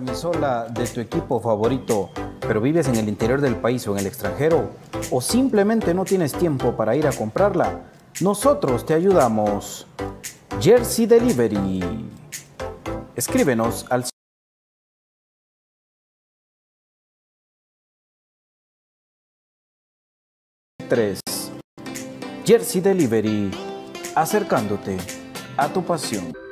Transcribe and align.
camisola 0.00 0.66
de 0.66 0.86
tu 0.86 1.00
equipo 1.00 1.40
favorito, 1.40 2.08
pero 2.40 2.58
vives 2.62 2.88
en 2.88 2.96
el 2.96 3.06
interior 3.06 3.42
del 3.42 3.56
país 3.56 3.86
o 3.86 3.92
en 3.92 3.98
el 3.98 4.06
extranjero? 4.06 4.70
¿O 5.10 5.20
simplemente 5.20 5.92
no 5.92 6.06
tienes 6.06 6.32
tiempo 6.32 6.74
para 6.74 6.96
ir 6.96 7.06
a 7.06 7.12
comprarla? 7.12 7.82
Nosotros 8.22 8.86
te 8.86 8.94
ayudamos. 8.94 9.86
Jersey 10.58 11.04
Delivery. 11.04 12.08
Escríbenos 13.14 13.84
al 13.90 14.06
3. 20.88 21.20
Jersey 22.46 22.80
Delivery. 22.80 23.50
Acercándote 24.14 24.96
a 25.58 25.68
tu 25.68 25.84
pasión. 25.84 26.32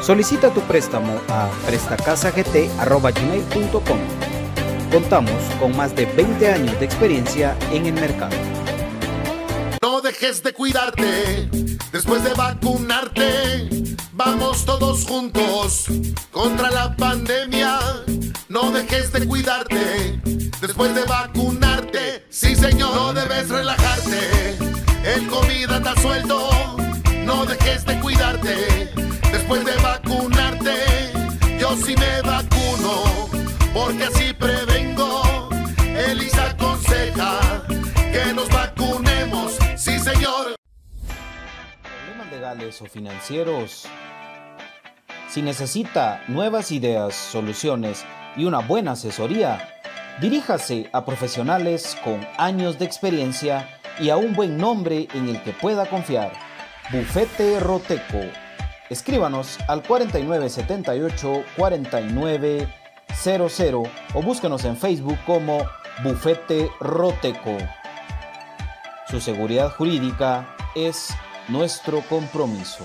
Solicita 0.00 0.54
tu 0.54 0.60
préstamo 0.62 1.20
a 1.28 1.50
prestacasagt.gmail.com. 1.66 3.98
Contamos 4.90 5.42
con 5.60 5.76
más 5.76 5.94
de 5.94 6.06
20 6.06 6.52
años 6.52 6.78
de 6.78 6.86
experiencia 6.86 7.56
en 7.72 7.86
el 7.86 7.94
mercado. 7.94 8.36
No 9.82 10.00
dejes 10.00 10.42
de 10.42 10.52
cuidarte 10.52 11.48
después 11.92 12.24
de 12.24 12.32
vacunarte. 12.32 13.68
Vamos 14.12 14.64
todos 14.64 15.04
juntos 15.04 15.86
contra 16.30 16.70
la 16.70 16.96
pandemia. 16.96 17.78
No 18.48 18.70
dejes 18.70 19.12
de 19.12 19.26
cuidarte 19.26 20.20
después 20.60 20.94
de 20.94 21.04
vacunarte. 21.04 22.24
Sí, 22.30 22.54
señor, 22.54 22.94
no 22.94 23.12
debes 23.12 23.50
relajarte. 23.50 24.56
El 25.04 25.26
COVID 25.26 25.70
anda 25.70 25.94
suelto. 26.00 26.76
No 27.24 27.44
dejes 27.44 27.84
de 27.84 28.00
cuidarte 28.00 28.87
porque 33.88 34.04
así 34.04 34.34
prevengo. 34.34 35.48
Elisa 36.10 36.50
aconseja 36.50 37.62
que 38.12 38.34
nos 38.34 38.46
vacunemos. 38.50 39.56
Sí, 39.76 39.98
señor. 39.98 40.56
Problemas 42.04 42.30
legales 42.30 42.82
o 42.82 42.84
financieros. 42.84 43.86
Si 45.30 45.40
necesita 45.40 46.22
nuevas 46.28 46.70
ideas, 46.70 47.14
soluciones 47.14 48.04
y 48.36 48.44
una 48.44 48.58
buena 48.58 48.92
asesoría, 48.92 49.80
diríjase 50.20 50.90
a 50.92 51.06
profesionales 51.06 51.96
con 52.04 52.20
años 52.36 52.78
de 52.78 52.84
experiencia 52.84 53.80
y 53.98 54.10
a 54.10 54.18
un 54.18 54.34
buen 54.34 54.58
nombre 54.58 55.08
en 55.14 55.30
el 55.30 55.42
que 55.42 55.52
pueda 55.52 55.86
confiar. 55.86 56.32
Bufete 56.92 57.58
Roteco. 57.58 58.20
Escríbanos 58.90 59.58
al 59.66 59.82
4978-4900 63.08 63.90
o 64.14 64.22
búsquenos 64.22 64.64
en 64.64 64.76
Facebook 64.76 65.18
como 65.26 65.58
Bufete 66.02 66.70
Roteco. 66.80 67.56
Su 69.08 69.20
seguridad 69.20 69.70
jurídica 69.74 70.54
es 70.74 71.08
nuestro 71.48 72.02
compromiso. 72.02 72.84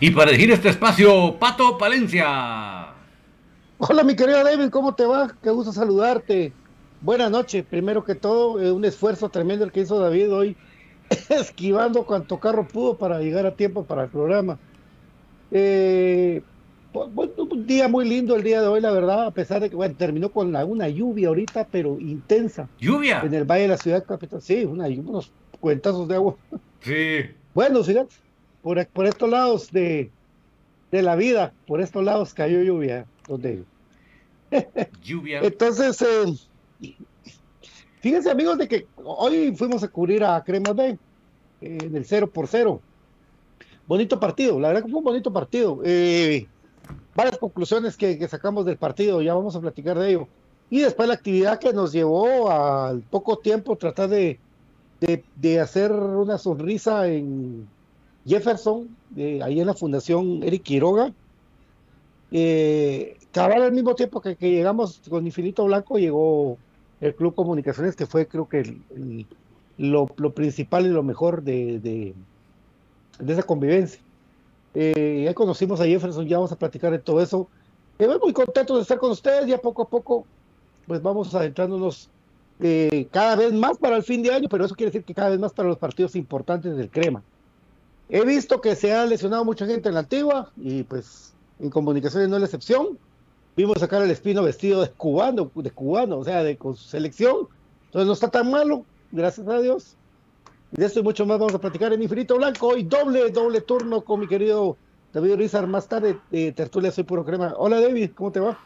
Y 0.00 0.10
para 0.10 0.30
dirigir 0.30 0.52
este 0.52 0.68
espacio, 0.68 1.36
Pato 1.38 1.76
Palencia. 1.76 2.94
Hola, 3.78 4.04
mi 4.04 4.14
querido 4.14 4.42
David, 4.44 4.70
¿cómo 4.70 4.94
te 4.94 5.04
va? 5.04 5.36
Qué 5.42 5.50
gusto 5.50 5.72
saludarte. 5.72 6.52
Buenas 7.00 7.30
noches. 7.30 7.64
Primero 7.68 8.04
que 8.04 8.14
todo, 8.14 8.60
eh, 8.60 8.70
un 8.70 8.84
esfuerzo 8.84 9.28
tremendo 9.28 9.64
el 9.64 9.72
que 9.72 9.80
hizo 9.80 9.98
David 9.98 10.32
hoy, 10.32 10.56
esquivando 11.30 12.06
cuanto 12.06 12.38
carro 12.38 12.66
pudo 12.66 12.96
para 12.96 13.18
llegar 13.20 13.46
a 13.46 13.54
tiempo 13.56 13.84
para 13.86 14.04
el 14.04 14.10
programa. 14.10 14.58
Eh, 15.50 16.42
pues, 16.92 17.30
un 17.36 17.66
día 17.66 17.88
muy 17.88 18.08
lindo 18.08 18.36
el 18.36 18.42
día 18.44 18.60
de 18.60 18.68
hoy, 18.68 18.80
la 18.80 18.92
verdad, 18.92 19.26
a 19.26 19.30
pesar 19.32 19.60
de 19.60 19.70
que 19.70 19.76
bueno, 19.76 19.96
terminó 19.96 20.30
con 20.30 20.52
la- 20.52 20.64
una 20.64 20.88
lluvia 20.88 21.28
ahorita, 21.28 21.66
pero 21.72 21.98
intensa. 21.98 22.68
¿Lluvia? 22.78 23.20
En 23.24 23.34
el 23.34 23.44
Valle 23.44 23.62
de 23.62 23.68
la 23.68 23.78
Ciudad 23.78 24.04
Capital. 24.04 24.40
Sí, 24.42 24.64
una, 24.64 24.86
unos 24.86 25.32
cuentazos 25.58 26.06
de 26.06 26.14
agua. 26.14 26.36
Sí. 26.80 27.20
Bueno, 27.54 27.82
fíjate, 27.82 28.14
por, 28.68 28.86
por 28.88 29.06
estos 29.06 29.30
lados 29.30 29.72
de, 29.72 30.10
de 30.90 31.00
la 31.00 31.16
vida, 31.16 31.54
por 31.66 31.80
estos 31.80 32.04
lados 32.04 32.34
cayó 32.34 32.62
lluvia. 32.62 33.06
Donde... 33.26 33.64
Lluvia. 35.02 35.40
Entonces, 35.40 36.02
eh, 36.02 36.94
fíjense 38.02 38.30
amigos 38.30 38.58
de 38.58 38.68
que 38.68 38.86
hoy 39.02 39.56
fuimos 39.56 39.82
a 39.82 39.88
cubrir 39.88 40.22
a 40.22 40.44
Crema 40.44 40.74
B 40.74 40.98
eh, 41.62 41.78
en 41.82 41.96
el 41.96 42.04
0 42.04 42.30
por 42.30 42.46
0. 42.46 42.78
Bonito 43.86 44.20
partido, 44.20 44.60
la 44.60 44.68
verdad 44.68 44.82
que 44.82 44.90
fue 44.90 44.98
un 44.98 45.04
bonito 45.04 45.32
partido. 45.32 45.80
Eh, 45.82 46.46
varias 47.14 47.38
conclusiones 47.38 47.96
que, 47.96 48.18
que 48.18 48.28
sacamos 48.28 48.66
del 48.66 48.76
partido, 48.76 49.22
ya 49.22 49.32
vamos 49.32 49.56
a 49.56 49.62
platicar 49.62 49.98
de 49.98 50.10
ello. 50.10 50.28
Y 50.68 50.80
después 50.80 51.08
la 51.08 51.14
actividad 51.14 51.58
que 51.58 51.72
nos 51.72 51.90
llevó 51.90 52.50
al 52.50 53.00
poco 53.00 53.38
tiempo 53.38 53.76
tratar 53.76 54.10
de, 54.10 54.38
de, 55.00 55.24
de 55.36 55.58
hacer 55.58 55.90
una 55.90 56.36
sonrisa 56.36 57.08
en 57.08 57.66
Jefferson, 58.28 58.88
de, 59.10 59.42
ahí 59.42 59.60
en 59.60 59.66
la 59.66 59.74
Fundación 59.74 60.42
Eric 60.42 60.62
Quiroga. 60.62 61.12
Eh, 62.30 63.16
cabal 63.32 63.62
al 63.62 63.72
mismo 63.72 63.94
tiempo 63.94 64.20
que, 64.20 64.36
llegamos 64.38 65.00
con 65.08 65.26
Infinito 65.26 65.64
Blanco, 65.64 65.98
llegó 65.98 66.58
el 67.00 67.14
Club 67.14 67.34
Comunicaciones, 67.34 67.96
que 67.96 68.06
fue 68.06 68.26
creo 68.26 68.48
que 68.48 68.60
el- 68.60 68.82
el- 68.90 69.26
lo, 69.78 70.08
lo 70.16 70.34
principal 70.34 70.84
y 70.86 70.88
lo 70.88 71.02
mejor 71.02 71.42
de, 71.42 71.78
de, 71.78 72.14
esa 73.32 73.44
convivencia. 73.44 74.00
Eh, 74.74 75.22
ya 75.24 75.34
conocimos 75.34 75.80
a 75.80 75.84
Jefferson, 75.86 76.26
ya 76.26 76.36
vamos 76.36 76.52
a 76.52 76.56
platicar 76.58 76.90
de 76.92 76.98
todo 76.98 77.22
eso. 77.22 77.48
Eh, 77.98 78.08
muy 78.22 78.32
contentos 78.32 78.76
de 78.76 78.82
estar 78.82 78.98
con 78.98 79.10
ustedes, 79.12 79.46
ya 79.46 79.58
poco 79.58 79.82
a 79.82 79.88
poco 79.88 80.26
pues 80.86 81.02
vamos 81.02 81.34
adentrándonos 81.34 82.08
eh, 82.60 83.06
cada 83.12 83.36
vez 83.36 83.52
más 83.52 83.78
para 83.78 83.96
el 83.96 84.02
fin 84.02 84.22
de 84.22 84.32
año, 84.32 84.48
pero 84.48 84.64
eso 84.64 84.74
quiere 84.74 84.90
decir 84.90 85.04
que 85.04 85.14
cada 85.14 85.30
vez 85.30 85.38
más 85.38 85.52
para 85.52 85.68
los 85.68 85.78
partidos 85.78 86.16
importantes 86.16 86.76
del 86.76 86.90
Crema. 86.90 87.22
He 88.08 88.24
visto 88.24 88.60
que 88.60 88.74
se 88.74 88.92
ha 88.92 89.04
lesionado 89.04 89.44
mucha 89.44 89.66
gente 89.66 89.88
en 89.88 89.94
la 89.94 90.00
antigua 90.00 90.50
y 90.56 90.82
pues 90.82 91.34
en 91.60 91.70
comunicaciones 91.70 92.28
no 92.28 92.36
es 92.36 92.40
la 92.40 92.46
excepción. 92.46 92.98
Vimos 93.56 93.78
sacar 93.78 94.02
al 94.02 94.10
Espino 94.10 94.42
vestido 94.42 94.82
de 94.82 94.90
cubano, 94.90 95.50
de 95.54 95.70
cubano, 95.70 96.18
o 96.18 96.24
sea, 96.24 96.42
de 96.42 96.56
con 96.56 96.76
su 96.76 96.88
selección. 96.88 97.48
Entonces 97.86 98.06
no 98.06 98.12
está 98.12 98.30
tan 98.30 98.50
malo, 98.50 98.84
gracias 99.12 99.46
a 99.48 99.60
Dios. 99.60 99.96
Y 100.72 100.80
de 100.80 100.86
esto 100.86 101.00
y 101.00 101.02
mucho 101.02 101.26
más 101.26 101.38
vamos 101.38 101.54
a 101.54 101.60
platicar 101.60 101.92
en 101.92 102.02
Infinito 102.02 102.36
Blanco. 102.36 102.68
Hoy 102.68 102.84
doble, 102.84 103.30
doble 103.30 103.60
turno 103.60 104.02
con 104.02 104.20
mi 104.20 104.28
querido 104.28 104.76
David 105.12 105.34
Rizar. 105.36 105.66
Más 105.66 105.88
tarde, 105.88 106.18
eh, 106.30 106.52
tertulia 106.52 106.90
Soy 106.90 107.04
Puro 107.04 107.24
Crema. 107.24 107.54
Hola 107.58 107.80
David, 107.80 108.12
¿cómo 108.14 108.32
te 108.32 108.40
va? 108.40 108.58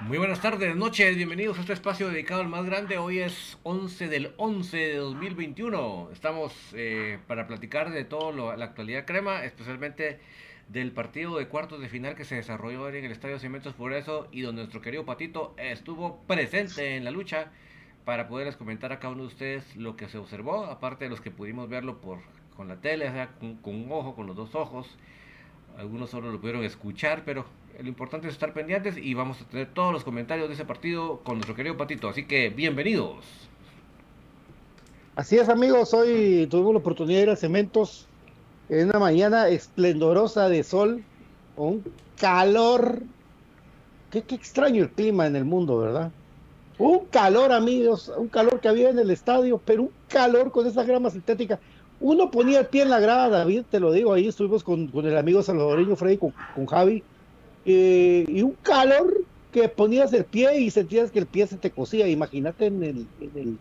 Muy 0.00 0.18
buenas 0.18 0.40
tardes, 0.40 0.76
noches, 0.76 1.16
bienvenidos 1.16 1.58
a 1.58 1.62
este 1.62 1.72
espacio 1.72 2.08
dedicado 2.08 2.40
al 2.40 2.48
más 2.48 2.64
grande. 2.64 2.98
Hoy 2.98 3.18
es 3.18 3.58
11 3.64 4.08
del 4.08 4.32
11 4.36 4.76
de 4.76 4.96
2021. 4.96 6.10
Estamos 6.12 6.52
eh, 6.74 7.18
para 7.26 7.48
platicar 7.48 7.90
de 7.90 8.04
todo 8.04 8.30
lo- 8.30 8.56
la 8.56 8.64
actualidad 8.66 9.04
crema, 9.06 9.44
especialmente 9.44 10.20
del 10.68 10.92
partido 10.92 11.36
de 11.38 11.48
cuartos 11.48 11.80
de 11.80 11.88
final 11.88 12.14
que 12.14 12.24
se 12.24 12.36
desarrolló 12.36 12.88
en 12.90 13.04
el 13.04 13.10
Estadio 13.12 13.38
Cementos 13.40 13.74
por 13.74 13.92
eso 13.92 14.28
y 14.30 14.42
donde 14.42 14.62
nuestro 14.62 14.80
querido 14.82 15.04
Patito 15.04 15.54
estuvo 15.58 16.22
presente 16.26 16.96
en 16.96 17.04
la 17.04 17.10
lucha 17.10 17.50
para 18.04 18.28
poderles 18.28 18.56
comentar 18.56 18.92
a 18.92 19.00
cada 19.00 19.14
uno 19.14 19.22
de 19.22 19.28
ustedes 19.28 19.76
lo 19.76 19.96
que 19.96 20.08
se 20.08 20.18
observó, 20.18 20.66
aparte 20.66 21.04
de 21.06 21.10
los 21.10 21.20
que 21.20 21.30
pudimos 21.32 21.68
verlo 21.68 22.00
por 22.00 22.20
con 22.56 22.68
la 22.68 22.80
tele, 22.80 23.08
o 23.08 23.12
sea, 23.12 23.28
con, 23.38 23.56
con 23.56 23.74
un 23.74 23.90
ojo, 23.92 24.14
con 24.14 24.26
los 24.26 24.36
dos 24.36 24.54
ojos. 24.54 24.96
Algunos 25.78 26.10
solo 26.10 26.32
lo 26.32 26.40
pudieron 26.40 26.64
escuchar, 26.64 27.22
pero 27.24 27.44
lo 27.80 27.86
importante 27.86 28.26
es 28.26 28.32
estar 28.32 28.52
pendientes 28.52 28.96
y 28.98 29.14
vamos 29.14 29.40
a 29.40 29.44
tener 29.44 29.72
todos 29.72 29.92
los 29.92 30.02
comentarios 30.02 30.48
de 30.48 30.54
ese 30.54 30.64
partido 30.64 31.20
con 31.22 31.36
nuestro 31.36 31.54
querido 31.54 31.76
Patito. 31.76 32.08
Así 32.08 32.26
que 32.26 32.50
bienvenidos. 32.50 33.24
Así 35.14 35.38
es, 35.38 35.48
amigos. 35.48 35.94
Hoy 35.94 36.48
tuvimos 36.50 36.72
la 36.72 36.80
oportunidad 36.80 37.18
de 37.18 37.22
ir 37.22 37.30
a 37.30 37.36
Cementos 37.36 38.08
en 38.68 38.88
una 38.88 38.98
mañana 38.98 39.46
esplendorosa 39.46 40.48
de 40.48 40.64
sol, 40.64 41.04
un 41.56 41.84
calor. 42.18 43.00
Qué, 44.10 44.22
qué 44.22 44.34
extraño 44.34 44.82
el 44.82 44.90
clima 44.90 45.28
en 45.28 45.36
el 45.36 45.44
mundo, 45.44 45.78
¿verdad? 45.78 46.10
Un 46.78 47.06
calor, 47.06 47.52
amigos, 47.52 48.12
un 48.16 48.26
calor 48.26 48.58
que 48.58 48.66
había 48.66 48.90
en 48.90 48.98
el 48.98 49.12
estadio, 49.12 49.60
pero 49.64 49.82
un 49.82 49.90
calor 50.08 50.50
con 50.50 50.66
esa 50.66 50.82
grama 50.82 51.10
sintética. 51.10 51.60
Uno 52.00 52.30
ponía 52.30 52.60
el 52.60 52.66
pie 52.66 52.82
en 52.82 52.90
la 52.90 53.00
grada, 53.00 53.28
David, 53.28 53.62
te 53.70 53.80
lo 53.80 53.90
digo, 53.92 54.12
ahí 54.12 54.28
estuvimos 54.28 54.62
con, 54.62 54.86
con 54.88 55.06
el 55.06 55.16
amigo 55.16 55.42
salvadoreño 55.42 55.96
Freddy, 55.96 56.18
con, 56.18 56.32
con 56.54 56.66
Javi, 56.66 57.02
eh, 57.64 58.24
y 58.28 58.42
un 58.42 58.52
calor 58.62 59.24
que 59.52 59.68
ponías 59.68 60.12
el 60.12 60.24
pie 60.24 60.60
y 60.60 60.70
sentías 60.70 61.10
que 61.10 61.18
el 61.18 61.26
pie 61.26 61.46
se 61.46 61.56
te 61.56 61.70
cosía. 61.70 62.06
Imagínate 62.06 62.66
en 62.66 62.82
el, 62.82 63.06
en 63.20 63.30
el 63.34 63.58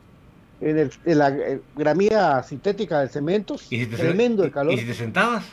en, 0.60 0.78
el, 0.78 0.92
en 1.06 1.18
la 1.18 1.30
eh, 1.30 1.62
gramía 1.76 2.42
sintética 2.44 3.00
del 3.00 3.10
cemento. 3.10 3.56
¿Y 3.70 3.80
si 3.80 3.86
te, 3.86 3.98
Tremendo 3.98 4.44
el 4.44 4.52
calor. 4.52 4.74
¿Y 4.74 4.80
si 4.80 4.86
te 4.86 4.94
sentabas? 4.94 5.46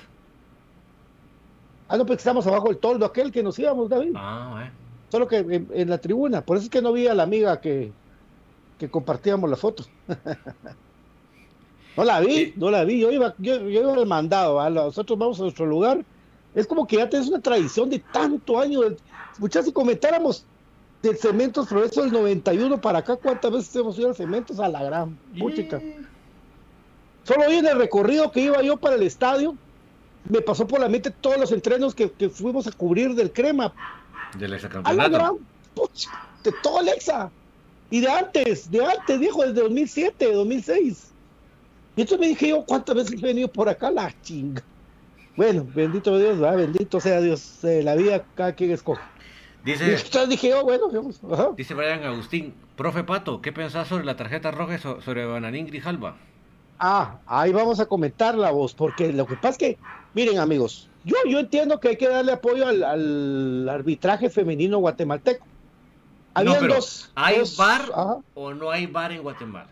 Ah, 1.89 1.97
no, 1.97 2.07
pues 2.07 2.19
estamos 2.19 2.47
abajo 2.47 2.69
del 2.69 2.79
toldo 2.79 3.05
aquel 3.05 3.31
que 3.31 3.43
nos 3.43 3.59
íbamos, 3.59 3.89
David. 3.89 4.13
Ah, 4.15 4.71
Solo 5.11 5.29
que 5.29 5.39
en, 5.39 5.69
en 5.73 5.91
la 5.91 5.99
tribuna. 5.99 6.41
Por 6.41 6.57
eso 6.57 6.65
es 6.65 6.71
que 6.71 6.83
no 6.83 6.93
vi 6.93 7.07
a 7.07 7.15
la 7.15 7.23
amiga 7.23 7.61
que, 7.61 7.93
que 8.79 8.89
compartíamos 8.89 9.49
la 9.49 9.57
foto. 9.57 9.85
no 11.97 12.05
la 12.05 12.21
vi, 12.21 12.35
Sí. 12.35 12.53
no 12.57 12.71
la 12.71 12.85
vi. 12.85 13.01
Yo 13.01 13.11
iba, 13.11 13.35
yo, 13.39 13.57
yo 13.69 13.81
iba 13.83 13.95
al 13.95 14.07
mandado. 14.07 14.55
¿va? 14.57 14.71
Nosotros 14.71 15.19
vamos 15.19 15.39
a 15.41 15.43
nuestro 15.45 15.67
lugar. 15.67 16.05
Es 16.55 16.67
como 16.67 16.87
que 16.87 16.97
ya 16.97 17.09
tienes 17.09 17.29
una 17.29 17.41
tradición 17.41 17.91
de 17.91 17.99
tanto 17.99 18.59
año. 18.61 18.81
Muchas 19.39 19.65
si 19.65 19.73
comentáramos 19.73 20.45
del 21.03 21.17
Cementos 21.19 21.67
Progreso 21.67 22.03
del 22.03 22.13
91 22.13 22.81
para 22.81 23.01
acá, 23.01 23.17
¿cuántas 23.17 23.51
veces 23.53 23.75
hemos 23.77 23.99
ido 23.99 24.11
a 24.11 24.15
Cementos? 24.15 24.59
A 24.61 24.69
la 24.69 24.83
gran 24.83 25.19
puchica. 25.39 25.81
Solo 27.25 27.47
hoy 27.49 27.57
en 27.57 27.67
el 27.67 27.79
recorrido 27.79 28.31
que 28.31 28.41
iba 28.41 28.63
yo 28.63 28.77
para 28.77 28.97
el 28.97 29.03
estadio, 29.03 29.57
me 30.29 30.41
pasó 30.41 30.67
por 30.67 30.81
la 30.81 30.89
mente 30.89 31.11
todos 31.11 31.39
los 31.39 31.53
entrenos 31.53 31.95
que, 31.95 32.11
que 32.11 32.29
fuimos 32.29 32.67
a 32.67 32.73
cubrir 32.73 33.15
del 33.15 33.33
Crema. 33.33 33.73
Del 34.39 34.45
A 34.45 34.49
la 34.51 34.57
exacampeonato. 34.57 35.11
gran 35.11 35.35
pucha, 35.75 36.11
de 36.43 36.53
todo 36.63 36.79
Alexa. 36.79 37.31
Y 37.91 38.01
de 38.01 38.09
antes, 38.11 38.71
de 38.71 38.85
antes, 38.85 39.21
dijo, 39.21 39.43
desde 39.43 39.61
2007, 39.63 40.33
2006. 40.33 41.11
Y 41.97 42.01
entonces 42.03 42.19
me 42.21 42.29
dije 42.29 42.49
yo, 42.49 42.65
¿cuántas 42.65 42.95
veces 42.97 43.23
he 43.23 43.27
venido 43.27 43.49
por 43.49 43.69
acá? 43.69 43.91
La 43.91 44.13
chinga. 44.23 44.63
Bueno, 45.37 45.67
bendito 45.75 46.17
Dios, 46.19 46.39
¿verdad? 46.39 46.57
bendito 46.59 47.01
sea 47.01 47.21
Dios. 47.21 47.63
eh, 47.65 47.83
la 47.83 47.95
vida, 47.95 48.25
cada 48.35 48.53
quien 48.55 48.71
escoge. 48.73 49.03
Y 49.65 49.73
Dice, 49.73 49.93
entonces 49.95 50.29
dije 50.29 50.51
yo, 50.51 50.63
bueno, 50.63 50.87
ajá. 51.33 51.51
dice 51.57 51.73
Brian 51.75 52.05
Agustín, 52.05 52.55
profe 52.77 53.03
Pato, 53.03 53.41
¿qué 53.41 53.51
pensás 53.53 53.89
sobre 53.89 54.05
la 54.05 54.17
tarjeta 54.17 54.51
roja 54.51 54.75
y 54.75 54.79
so- 54.79 55.01
sobre 55.01 55.25
Bananín 55.25 55.67
Grijalva? 55.67 56.17
Ah, 56.79 57.19
ahí 57.27 57.53
vamos 57.53 57.81
a 57.81 57.87
comentar 57.87 58.35
la 58.35 58.51
voz, 58.51 58.75
porque 58.75 59.13
lo 59.13 59.27
que 59.27 59.37
pasa 59.37 59.51
es 59.51 59.59
que, 59.59 59.79
miren 60.13 60.39
amigos, 60.39 60.91
yo, 61.05 61.17
yo 61.27 61.39
entiendo 61.39 61.81
que 61.81 61.89
hay 61.91 61.97
que 61.97 62.09
darle 62.09 62.33
apoyo 62.33 62.67
al, 62.67 62.83
al 62.83 63.69
arbitraje 63.69 64.29
femenino 64.29 64.79
guatemalteco. 64.79 65.47
Habían 66.35 66.55
no, 66.55 66.61
pero 66.61 66.75
dos, 66.75 67.11
¿hay 67.15 67.39
dos- 67.39 67.57
bar 67.57 67.83
ajá. 67.95 68.17
o 68.35 68.53
no 68.53 68.71
hay 68.71 68.87
bar 68.87 69.13
en 69.13 69.23
Guatemala? 69.23 69.71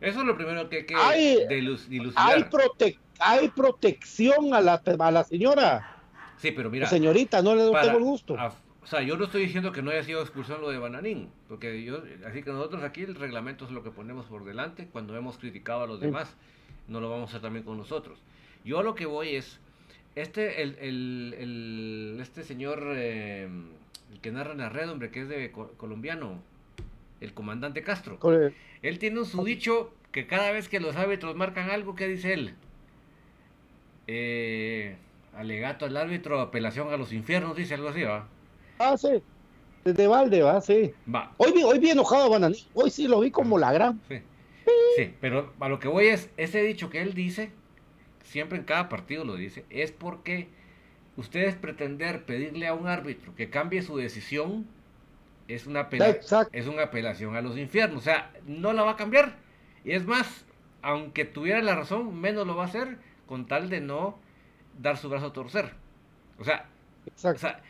Eso 0.00 0.20
es 0.20 0.26
lo 0.26 0.36
primero 0.36 0.68
que 0.68 0.78
hay 0.78 0.86
que 0.86 0.94
Hay- 0.94 1.46
dilucidar. 1.48 2.12
hay, 2.16 2.42
prote- 2.44 2.98
hay 3.18 3.48
protección 3.48 4.54
a 4.54 4.60
la, 4.60 4.82
a 4.98 5.10
la 5.10 5.24
señora, 5.24 5.96
Sí, 6.38 6.52
pero 6.52 6.70
mira, 6.70 6.86
señorita, 6.86 7.42
no 7.42 7.54
le 7.54 7.70
para- 7.70 7.84
tengo 7.84 7.98
el 7.98 8.04
gusto. 8.04 8.38
a- 8.38 8.54
o 8.82 8.86
sea, 8.86 9.02
yo 9.02 9.16
no 9.18 9.24
estoy 9.26 9.42
diciendo 9.42 9.72
que 9.72 9.82
no 9.82 9.90
haya 9.90 10.02
sido 10.02 10.22
expulsión 10.22 10.60
lo 10.62 10.70
de 10.70 10.78
Bananín, 10.78 11.28
porque 11.48 11.82
yo, 11.84 12.02
así 12.26 12.42
que 12.42 12.50
nosotros 12.50 12.82
aquí 12.82 13.02
el 13.02 13.14
reglamento 13.14 13.66
es 13.66 13.70
lo 13.72 13.82
que 13.82 13.90
ponemos 13.90 14.24
por 14.26 14.44
delante 14.44 14.88
cuando 14.90 15.14
hemos 15.16 15.36
criticado 15.36 15.82
a 15.82 15.86
los 15.86 16.00
Sí. 16.00 16.06
demás, 16.06 16.34
no 16.88 17.00
lo 17.00 17.10
vamos 17.10 17.28
a 17.28 17.30
hacer 17.32 17.42
también 17.42 17.64
con 17.64 17.76
nosotros. 17.76 18.18
Yo 18.64 18.78
a 18.78 18.82
lo 18.82 18.94
que 18.94 19.04
voy 19.06 19.36
es, 19.36 19.60
este, 20.16 20.62
el, 20.62 20.76
el- 20.80 21.34
el- 21.38 22.18
este 22.22 22.42
señor, 22.42 22.82
eh, 22.96 23.48
el 24.12 24.20
que 24.20 24.32
narra 24.32 24.52
en 24.52 24.58
la 24.58 24.70
red, 24.70 24.90
hombre, 24.90 25.10
que 25.10 25.20
es 25.22 25.28
de 25.28 25.52
co- 25.52 25.72
colombiano, 25.76 26.42
el 27.20 27.34
comandante 27.34 27.82
Castro, 27.82 28.18
él 28.82 28.98
tiene 28.98 29.20
un 29.20 29.26
su 29.26 29.44
dicho 29.44 29.94
que 30.12 30.26
cada 30.26 30.52
vez 30.52 30.68
que 30.68 30.80
los 30.80 30.96
árbitros 30.96 31.36
marcan 31.36 31.70
algo, 31.70 31.94
¿qué 31.94 32.08
dice 32.08 32.32
él? 32.34 32.54
Eh, 34.06 34.96
alegato 35.32 35.84
al 35.86 35.96
árbitro, 35.96 36.40
apelación 36.40 36.92
a 36.92 36.96
los 36.96 37.12
infiernos, 37.12 37.56
dice 37.56 37.74
algo 37.74 37.88
así, 37.88 38.02
¿va? 38.02 38.28
Ah, 38.78 38.96
sí, 38.96 39.08
desde 39.84 40.06
Valde, 40.08 40.42
va, 40.42 40.60
sí. 40.62 40.96
Va, 41.16 41.22
Hoy, 41.38 41.52
vi- 41.52 41.64
hoy 41.64 41.78
vi 41.78 41.90
enojado 41.90 42.30
Bananí, 42.30 42.58
hoy 42.74 42.90
sí 42.90 43.08
lo 43.08 43.20
vi 43.20 43.30
como 43.32 43.58
la 43.58 43.72
gran. 43.72 44.02
sí. 44.08 44.22
Sí, 44.88 45.16
pero 45.20 45.54
a 45.60 45.68
lo 45.68 45.78
que 45.80 45.88
voy 45.88 46.06
es, 46.08 46.30
ese 46.36 46.62
dicho 46.62 46.90
que 46.90 47.02
él 47.02 47.14
dice, 47.14 47.52
siempre 48.24 48.58
en 48.58 48.64
cada 48.64 48.88
partido 48.88 49.24
lo 49.24 49.36
dice, 49.36 49.66
es 49.70 49.92
porque 49.92 50.48
ustedes 51.16 51.56
pretender 51.56 52.26
pedirle 52.26 52.66
a 52.68 52.74
un 52.74 52.88
árbitro 52.88 53.34
que 53.36 53.50
cambie 53.50 53.82
su 53.82 53.96
decisión 53.96 54.66
es 55.54 55.66
una, 55.66 55.88
es 56.52 56.66
una 56.66 56.82
apelación 56.84 57.36
a 57.36 57.40
los 57.40 57.56
infiernos, 57.56 57.98
o 57.98 58.04
sea, 58.04 58.32
no 58.46 58.72
la 58.72 58.82
va 58.82 58.92
a 58.92 58.96
cambiar. 58.96 59.36
Y 59.84 59.92
es 59.92 60.06
más, 60.06 60.44
aunque 60.82 61.24
tuviera 61.24 61.62
la 61.62 61.74
razón, 61.74 62.20
menos 62.20 62.46
lo 62.46 62.56
va 62.56 62.64
a 62.64 62.66
hacer 62.66 62.98
con 63.26 63.46
tal 63.46 63.70
de 63.70 63.80
no 63.80 64.18
dar 64.80 64.96
su 64.96 65.08
brazo 65.08 65.26
a 65.26 65.32
torcer. 65.32 65.72
O 66.38 66.44
sea, 66.44 66.68
o 67.06 67.36
sea, 67.36 67.60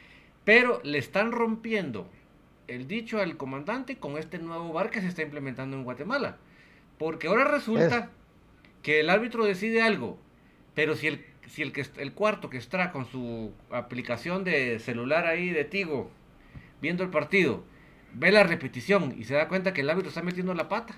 pero 0.44 0.80
le 0.84 0.99
están 0.99 1.32
rompiendo 1.32 2.08
el 2.66 2.87
dicho 2.87 3.20
al 3.20 3.37
comandante 3.37 3.99
con 3.99 4.16
este 4.16 4.38
nuevo 4.38 4.72
bar 4.72 4.90
que 4.90 5.00
se 5.00 5.08
está 5.08 5.22
implementando 5.22 5.76
en 5.76 5.84
Guatemala. 5.84 6.38
Porque 6.99 7.28
ahora 7.28 7.44
resulta 7.44 8.10
que 8.82 9.00
el 9.00 9.10
árbitro 9.10 9.44
decide 9.44 9.82
algo, 9.82 10.18
pero 10.75 10.94
si 10.94 11.08
el 11.08 11.25
si 11.50 11.62
el, 11.62 11.72
que, 11.72 11.84
el 11.96 12.12
cuarto 12.12 12.49
que 12.49 12.58
está 12.58 12.92
con 12.92 13.06
su 13.06 13.52
aplicación 13.70 14.44
de 14.44 14.78
celular 14.78 15.26
ahí 15.26 15.50
de 15.50 15.64
Tigo, 15.64 16.10
viendo 16.80 17.02
el 17.02 17.10
partido, 17.10 17.64
ve 18.14 18.30
la 18.30 18.42
repetición 18.42 19.14
y 19.18 19.24
se 19.24 19.34
da 19.34 19.48
cuenta 19.48 19.72
que 19.72 19.82
el 19.82 19.90
árbitro 19.90 20.08
está 20.08 20.22
metiendo 20.22 20.54
la 20.54 20.68
pata, 20.68 20.94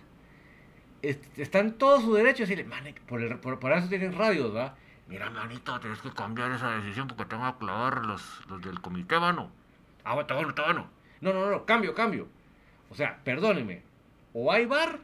está 1.03 1.59
en 1.59 1.73
todo 1.75 2.01
su 2.01 2.15
derecho 2.15 2.47
de 2.47 2.55
decirle, 2.55 2.95
por, 3.07 3.59
por, 3.59 3.73
eso 3.73 3.89
tienen 3.89 4.15
radios, 4.17 4.55
¿va? 4.55 4.77
Mira, 5.09 5.31
manito, 5.31 5.79
tienes 5.81 6.01
que 6.01 6.11
cambiar 6.11 6.53
esa 6.53 6.71
decisión 6.77 7.09
porque 7.09 7.25
tengo 7.25 7.45
que 7.53 7.59
clavar 7.59 8.07
los, 8.07 8.41
los 8.49 8.63
del 8.63 8.81
comité, 8.81 9.19
mano. 9.19 9.51
Ah, 10.05 10.17
está 10.21 10.35
bueno, 10.35 10.51
está 10.51 10.65
bueno. 10.65 10.89
No, 11.21 11.33
no, 11.33 11.51
no, 11.51 11.65
cambio, 11.67 11.95
cambio. 11.95 12.29
O 12.91 12.95
sea, 12.95 13.19
perdóneme, 13.25 13.83
o 14.33 14.53
hay 14.53 14.67
bar 14.67 15.01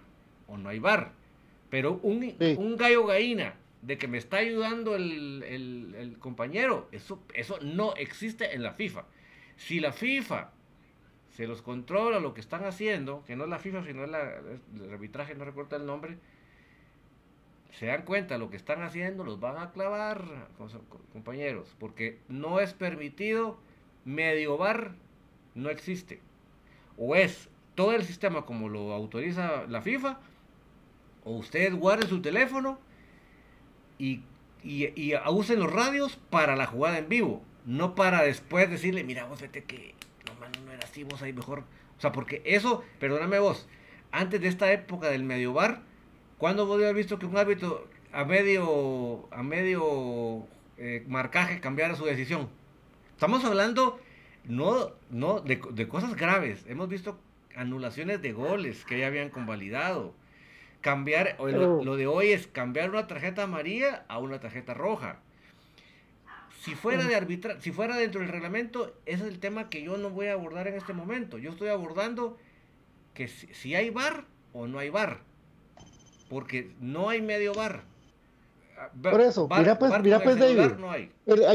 o 0.46 0.56
no 0.56 0.68
hay 0.68 0.78
bar. 0.78 1.12
Pero 1.70 2.00
un, 2.02 2.34
un 2.56 2.76
gallo 2.76 3.06
gallina 3.06 3.54
de 3.82 3.98
que 3.98 4.08
me 4.08 4.18
está 4.18 4.38
ayudando 4.38 4.96
el, 4.96 5.42
el, 5.42 6.16
compañero, 6.18 6.88
eso, 6.92 7.22
eso 7.34 7.58
no 7.62 7.94
existe 7.96 8.54
en 8.54 8.62
la 8.62 8.72
FIFA. 8.72 9.04
Si 9.56 9.80
la 9.80 9.92
FIFA 9.92 10.50
se 11.38 11.47
los 11.47 11.62
controla 11.62 12.18
lo 12.18 12.35
que 12.35 12.40
están 12.40 12.64
haciendo, 12.64 13.23
que 13.25 13.37
no 13.37 13.45
es 13.45 13.50
la 13.50 13.61
FIFA, 13.61 13.85
sino 13.85 14.02
es 14.02 14.11
la, 14.11 14.23
el 14.23 14.92
arbitraje, 14.92 15.37
no 15.37 15.45
recuerdo 15.45 15.76
el 15.76 15.87
nombre, 15.87 16.18
se 17.71 17.87
dan 17.87 18.02
cuenta 18.02 18.38
lo 18.38 18.50
que 18.50 18.57
están 18.57 18.83
haciendo, 18.83 19.23
los 19.23 19.38
van 19.38 19.57
a 19.57 19.71
clavar, 19.71 20.49
compañeros, 21.12 21.76
porque 21.78 22.18
no 22.26 22.59
es 22.59 22.75
permitido, 22.75 23.57
medio 24.04 24.59
bar 24.59 24.97
no 25.54 25.71
existe. 25.71 26.21
O 26.97 27.14
es 27.14 27.49
todo 27.76 27.92
el 27.92 28.02
sistema 28.02 28.45
como 28.45 28.68
lo 28.68 28.92
autoriza 28.92 29.64
la 29.68 29.80
FIFA, 29.80 30.18
o 31.25 31.37
usted 31.37 31.73
guarde 31.73 32.09
su 32.09 32.21
teléfono 32.21 32.80
y, 33.97 34.23
y, 34.64 35.14
usen 35.30 35.61
los 35.61 35.73
radios 35.73 36.16
para 36.30 36.57
la 36.57 36.66
jugada 36.66 36.99
en 36.99 37.09
vivo, 37.09 37.45
no 37.64 37.95
para 37.95 38.25
después 38.25 38.68
decirle, 38.68 39.04
mira, 39.04 39.26
vos 39.26 39.40
vete 39.40 39.62
que 39.62 39.95
no, 40.38 40.66
no 40.66 40.73
era 40.73 40.85
así, 40.85 41.04
vos 41.04 41.23
ahí 41.23 41.33
mejor. 41.33 41.64
O 41.97 42.00
sea, 42.00 42.12
porque 42.12 42.42
eso, 42.45 42.85
perdóname 43.00 43.38
vos, 43.38 43.68
antes 44.12 44.40
de 44.40 44.49
esta 44.49 44.73
época 44.73 45.09
del 45.09 45.25
medio 45.25 45.52
bar, 45.52 45.83
¿cuándo 46.38 46.66
vos 46.66 46.80
haber 46.80 46.95
visto 46.95 47.18
que 47.18 47.26
un 47.26 47.37
árbitro 47.37 47.88
a 48.12 48.25
medio, 48.25 49.28
a 49.33 49.42
medio 49.42 50.47
eh, 50.78 51.04
marcaje 51.09 51.61
cambiara 51.61 51.97
su 51.97 52.04
decisión? 52.04 52.49
Estamos 53.12 53.45
hablando 53.45 54.00
no, 54.45 54.92
no 55.11 55.40
de, 55.40 55.61
de, 55.73 55.88
cosas 55.88 56.14
graves. 56.14 56.64
Hemos 56.68 56.88
visto 56.88 57.18
anulaciones 57.57 58.23
de 58.23 58.33
goles 58.33 58.85
que 58.85 58.99
ya 58.99 59.09
habían 59.09 59.30
convalidado. 59.30 60.14
Cambiar, 60.80 61.37
lo, 61.40 61.97
de 61.97 62.07
hoy 62.07 62.28
es 62.28 62.47
cambiar 62.47 62.90
una 62.90 63.09
tarjeta 63.09 63.42
amarilla 63.42 64.04
a 64.09 64.18
una 64.18 64.38
tarjeta 64.38 64.75
roja. 64.75 65.21
Si 66.60 66.74
fuera 66.74 67.04
de 67.04 67.14
arbitra 67.14 67.60
si 67.60 67.70
fuera 67.72 67.96
dentro 67.96 68.20
del 68.20 68.30
reglamento, 68.30 68.92
ese 69.06 69.22
es 69.24 69.28
el 69.28 69.38
tema 69.38 69.70
que 69.70 69.82
yo 69.82 69.96
no 69.96 70.10
voy 70.10 70.26
a 70.26 70.32
abordar 70.32 70.66
en 70.66 70.74
este 70.74 70.92
momento. 70.92 71.38
Yo 71.38 71.50
estoy 71.50 71.68
abordando 71.68 72.36
que 73.14 73.28
si, 73.28 73.74
hay 73.74 73.90
bar 73.90 74.24
o 74.52 74.66
no 74.66 74.78
hay 74.78 74.90
bar. 74.90 75.20
Porque 76.28 76.72
no 76.80 77.08
hay 77.08 77.22
medio 77.22 77.54
bar. 77.54 77.84
Ah, 78.76 78.90
Por 79.02 79.20
eso, 79.20 79.48
mira 79.48 79.78
pues, 79.78 79.92
mira 80.02 80.22
pues 80.22 80.38
David. 80.38 80.72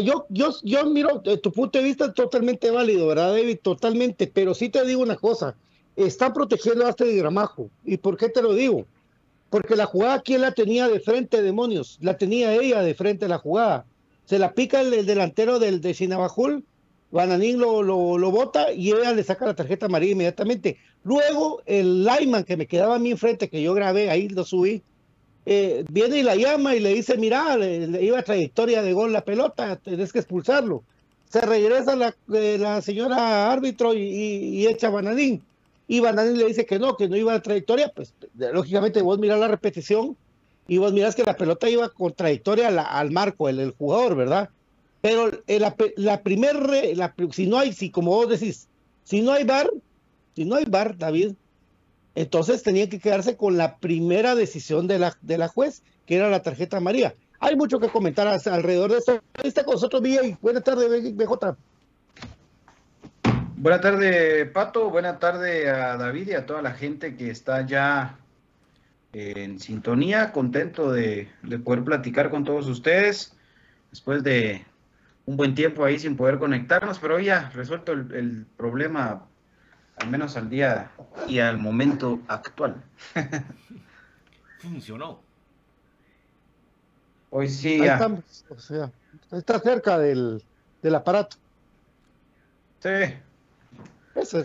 Yo, 0.04 0.26
yo, 0.30 0.54
yo 0.64 0.86
miro 0.86 1.22
eh, 1.26 1.38
tu 1.38 1.52
punto 1.52 1.78
de 1.78 1.86
vista 1.86 2.14
totalmente 2.14 2.72
válido, 2.72 3.08
¿verdad, 3.08 3.34
David? 3.34 3.60
Totalmente. 3.62 4.28
Pero 4.28 4.54
sí 4.54 4.70
te 4.70 4.84
digo 4.86 5.02
una 5.02 5.16
cosa. 5.16 5.56
Está 5.96 6.34
protegiendo 6.34 6.86
a 6.86 6.90
este 6.90 7.16
Gramajo. 7.16 7.70
¿Y 7.84 7.98
por 7.98 8.18
qué 8.18 8.30
te 8.30 8.42
lo 8.42 8.54
digo? 8.54 8.86
porque 9.54 9.76
la 9.76 9.86
jugada, 9.86 10.20
¿quién 10.24 10.42
la 10.42 10.52
tenía 10.52 10.88
de 10.88 11.00
frente, 11.00 11.44
demonios? 11.44 12.00
La 12.02 12.18
tenía 12.18 12.56
ella 12.56 12.82
de 12.82 12.96
frente 12.96 13.28
la 13.28 13.38
jugada. 13.38 13.86
Se 14.26 14.40
la 14.40 14.54
pica 14.54 14.82
el, 14.82 15.06
delantero 15.06 15.60
del 15.60 15.82
de 15.82 15.94
Sinabajul, 15.94 16.64
Bananín 17.12 17.60
lo, 17.60 17.84
lo, 17.84 18.32
bota 18.32 18.72
y 18.72 18.92
ella 18.92 19.14
le 19.14 19.24
saca 19.24 19.46
la 19.46 19.54
tarjeta 19.54 19.86
amarilla 19.86 20.14
inmediatamente. 20.14 20.78
Luego 21.04 21.62
el 21.66 22.04
Lyman 22.04 22.44
que 22.44 22.58
me 22.58 22.66
quedaba 22.66 22.96
a 22.96 23.00
mí 23.00 23.12
enfrente, 23.12 23.50
que 23.50 23.62
yo 23.62 23.74
grabé, 23.74 24.10
ahí 24.10 24.30
lo 24.30 24.44
subí, 24.44 24.82
eh, 25.46 25.86
viene 25.92 26.20
y 26.20 26.24
la 26.24 26.36
llama 26.36 26.76
y 26.76 26.80
le 26.80 26.94
dice, 26.94 27.18
mira, 27.18 27.56
le, 27.58 28.04
iba 28.04 28.18
a 28.18 28.24
trayectoria 28.24 28.82
de 28.82 28.94
gol 28.94 29.14
la 29.14 29.24
pelota, 29.24 29.76
tenés 29.76 30.12
que 30.12 30.20
expulsarlo. 30.20 30.84
Se 31.30 31.42
regresa 31.42 31.96
la, 31.96 32.16
eh, 32.34 32.58
la 32.60 32.82
señora 32.82 33.52
árbitro 33.52 33.94
y, 33.94 34.00
y 34.00 34.68
echa 34.68 34.90
Bananín 34.90 35.44
y 35.88 36.00
Banani 36.00 36.38
le 36.38 36.46
dice 36.46 36.66
que 36.66 36.80
no, 36.80 36.96
que 36.96 37.08
no 37.08 37.16
iba 37.16 37.34
a 37.34 37.42
trayectoria, 37.42 37.92
pues 37.94 38.14
lógicamente 38.36 39.02
vos 39.02 39.20
mirás 39.20 39.40
la 39.40 39.48
repetición 39.48 40.16
y 40.68 40.78
vos 40.78 40.94
mirás 40.94 41.16
que 41.16 41.24
la 41.24 41.36
pelota 41.36 41.70
iba 41.70 41.90
con 41.90 42.14
trayectoria 42.14 42.68
al 42.68 43.12
marco, 43.12 43.50
el, 43.50 43.72
jugador, 43.72 44.16
¿verdad? 44.16 44.50
Pero 45.02 45.30
la, 45.48 45.76
la 45.98 46.24
primera, 46.24 47.14
si 47.32 47.48
no 47.48 47.60
hay, 47.60 47.74
si 47.74 47.90
como 47.90 48.12
vos 48.12 48.30
decís, 48.30 48.70
si 49.04 49.22
no 49.22 49.34
hay 49.34 49.44
bar, 49.44 49.70
si 50.36 50.46
no 50.46 50.56
hay 50.56 50.66
bar, 50.66 50.98
David, 50.98 51.34
entonces 52.16 52.64
tenía 52.64 52.90
que 52.90 53.00
quedarse 53.00 53.36
con 53.36 53.58
la 53.58 53.78
primera 53.78 54.36
decisión 54.36 54.88
de 54.88 55.00
la, 55.00 55.18
de 55.22 55.38
la 55.38 55.48
juez, 55.48 55.84
que 56.06 56.16
era 56.16 56.30
la 56.30 56.42
tarjeta 56.42 56.80
María. 56.80 57.16
Hay 57.40 57.56
mucho 57.56 57.80
que 57.80 57.90
comentar 57.90 58.28
alrededor 58.28 58.92
de 58.92 59.00
esto. 59.00 59.22
Está 59.44 59.66
con 59.66 59.74
nosotros, 59.74 60.02
y 60.06 60.38
Buenas 60.42 60.64
tardes, 60.64 61.16
BJ. 61.16 61.58
Buenas 63.58 63.82
tardes, 63.82 64.50
Pato. 64.52 64.90
Buenas 64.90 65.20
tardes 65.20 65.68
a 65.68 65.98
David 65.98 66.30
y 66.30 66.34
a 66.34 66.46
toda 66.46 66.62
la 66.62 66.72
gente 66.72 67.16
que 67.16 67.30
está 67.30 67.66
ya 67.66 68.18
en 69.14 69.60
sintonía. 69.60 70.32
Contento 70.32 70.92
de, 70.92 71.30
poder 71.64 71.84
platicar 71.84 72.30
con 72.30 72.44
todos 72.44 72.68
ustedes 72.68 73.36
después 73.92 74.24
de 74.24 74.66
un 75.26 75.38
buen 75.38 75.56
tiempo 75.56 75.86
ahí 75.86 76.00
sin 76.00 76.18
poder 76.18 76.40
conectarnos, 76.40 77.00
pero 77.00 77.20
ya 77.20 77.50
resuelto 77.52 77.94
el, 77.94 78.46
problema, 78.58 79.26
al 79.98 80.10
menos 80.10 80.36
al 80.36 80.50
día 80.50 80.92
y 81.28 81.40
al 81.40 81.60
momento 81.60 82.20
actual. 82.28 82.84
Funcionó. 84.60 85.22
Hoy 87.30 87.50
sí. 87.50 87.80
Ya. 87.80 88.00
está 89.32 89.60
cerca 89.60 89.98
del, 89.98 90.44
del 90.82 90.96
aparato. 90.96 91.38
Sí. 92.80 92.90
Eso 94.16 94.44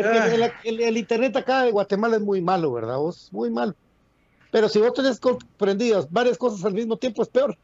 es. 0.00 0.06
Ah. 0.06 0.52
el, 0.64 0.96
internet 0.96 1.36
acá 1.36 1.62
de 1.62 1.70
Guatemala 1.70 2.16
es 2.16 2.22
muy 2.22 2.40
malo, 2.40 2.72
¿verdad? 2.72 2.96
Vos, 2.98 3.28
muy 3.32 3.50
malo. 3.50 3.74
Pero 4.50 4.68
si 4.68 4.78
vos 4.78 4.94
tenés 4.94 5.20
comprendidas 5.20 6.10
varias 6.10 6.38
cosas 6.38 6.64
al 6.64 6.74
mismo 6.74 6.96
tiempo, 6.96 7.22
es 7.22 7.28
peor. 7.28 7.56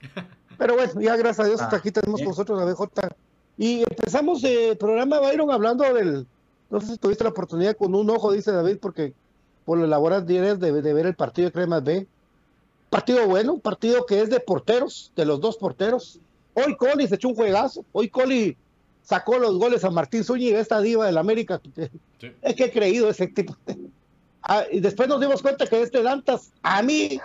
Pero 0.58 0.74
bueno, 0.74 1.00
ya 1.00 1.16
gracias 1.16 1.40
a 1.40 1.48
Dios, 1.48 1.60
hasta 1.60 1.76
ah, 1.76 1.78
aquí 1.78 1.90
tenemos 1.90 2.20
con 2.20 2.28
nosotros 2.28 2.60
a 2.60 2.64
BJ. 2.64 3.08
Y 3.56 3.80
empezamos 3.80 4.44
el 4.44 4.76
programa, 4.76 5.20
Byron, 5.20 5.50
hablando 5.50 5.84
del. 5.92 6.26
No 6.70 6.80
sé 6.80 6.86
si 6.88 6.98
tuviste 6.98 7.24
la 7.24 7.30
oportunidad 7.30 7.76
con 7.76 7.94
un 7.94 8.08
ojo, 8.10 8.32
dice 8.32 8.52
David, 8.52 8.78
porque 8.80 9.12
por 9.64 9.78
lo 9.78 9.86
laboral 9.86 10.24
tienes 10.24 10.60
de, 10.60 10.70
ver 10.70 11.06
el 11.06 11.14
partido 11.14 11.46
de 11.48 11.52
Cremas 11.52 11.82
B. 11.82 12.06
Partido 12.90 13.26
bueno, 13.26 13.54
un 13.54 13.60
partido 13.60 14.04
que 14.06 14.20
es 14.20 14.30
de 14.30 14.40
porteros, 14.40 15.12
de 15.16 15.24
los 15.24 15.40
dos 15.40 15.56
porteros. 15.56 16.20
Hoy 16.54 16.76
Coli 16.76 17.06
se 17.06 17.14
echó 17.14 17.28
un 17.28 17.34
juegazo. 17.34 17.84
Hoy 17.92 18.08
Coli 18.08 18.56
sacó 19.10 19.38
los 19.38 19.58
goles 19.58 19.82
a 19.82 19.90
Martín 19.90 20.22
Zúñiga, 20.22 20.60
esta 20.60 20.80
diva 20.80 21.04
del 21.04 21.18
América. 21.18 21.60
Es 22.42 22.54
que 22.54 22.64
he 22.64 22.70
creído 22.70 23.10
ese 23.10 23.26
tipo. 23.26 23.56
Ah, 24.42 24.64
y 24.70 24.78
después 24.78 25.08
nos 25.08 25.20
dimos 25.20 25.42
cuenta 25.42 25.66
que 25.66 25.82
este 25.82 26.02
Dantas, 26.02 26.52
a 26.62 26.80
mí, 26.82 27.18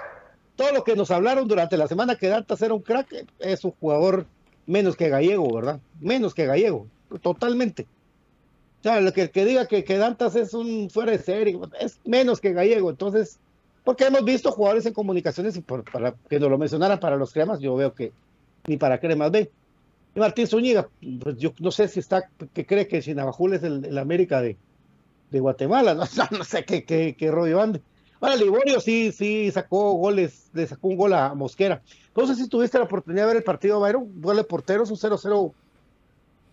todo 0.56 0.72
lo 0.72 0.84
que 0.84 0.96
nos 0.96 1.12
hablaron 1.12 1.48
durante 1.48 1.78
la 1.78 1.88
semana 1.88 2.16
que 2.16 2.28
Dantas 2.28 2.62
era 2.64 2.74
un 2.74 2.82
crack, 2.82 3.28
es 3.40 3.64
un 3.64 3.72
jugador 3.80 4.26
menos 4.66 4.96
que 4.96 5.10
gallego, 5.10 5.54
¿verdad? 5.54 5.80
Menos 6.00 6.34
que 6.34 6.48
gallego, 6.48 6.88
totalmente. 7.22 7.86
O 8.80 8.84
sea, 8.84 9.00
lo 9.00 9.14
que, 9.14 9.30
que 9.30 9.46
diga 9.46 9.68
que, 9.68 9.84
que 9.84 9.98
Dantas 9.98 10.36
es 10.36 10.56
un 10.56 10.90
fuera 10.90 11.12
de 11.12 11.20
serie, 11.20 11.60
es 11.80 12.00
menos 12.04 12.42
que 12.42 12.54
gallego. 12.54 12.90
Entonces, 12.90 13.38
porque 13.84 14.06
hemos 14.06 14.26
visto 14.26 14.52
jugadores 14.52 14.88
en 14.88 14.94
comunicaciones 14.94 15.56
y 15.56 15.62
por, 15.62 15.84
para 15.84 16.16
que 16.30 16.40
nos 16.40 16.50
lo 16.50 16.58
mencionaran 16.58 17.00
para 17.00 17.16
los 17.16 17.32
cremas, 17.32 17.60
yo 17.60 17.76
veo 17.76 17.94
que 17.94 18.12
ni 18.66 18.78
para 18.78 19.00
cremas 19.00 19.30
ve. 19.30 19.52
Martín 20.16 20.48
Zúñiga, 20.48 20.90
pues 21.22 21.38
yo 21.38 21.54
no 21.60 21.72
sé 21.72 21.88
si 21.88 22.00
está, 22.00 22.30
que 22.54 22.66
cree 22.66 22.88
que 22.88 23.02
Sinabajul 23.02 23.54
es 23.54 23.64
el, 23.64 23.98
América 23.98 24.42
de, 24.42 24.58
Guatemala, 25.32 25.94
¿no? 25.94 26.04
no, 26.38 26.44
sé 26.46 26.64
qué, 26.64 26.86
qué, 26.86 27.32
rollo 27.32 27.62
ande. 27.62 27.82
Ahora, 28.22 28.38
Liborio 28.38 28.80
sí, 28.80 29.12
sí 29.12 29.52
sacó 29.52 29.94
goles, 29.94 30.50
le 30.54 30.66
sacó 30.66 30.88
un 30.88 30.96
gol 30.96 31.14
a 31.14 31.34
Mosquera. 31.34 31.82
No 32.16 32.26
sé 32.26 32.36
si 32.36 32.48
tuviste 32.48 32.78
la 32.78 32.86
oportunidad 32.86 33.24
de 33.24 33.28
ver 33.28 33.38
el 33.38 33.44
partido, 33.44 33.82
Byron, 33.82 34.22
gol 34.22 34.38
de 34.38 34.46
porteros, 34.46 34.90
un 34.90 34.98
0-0 34.98 35.52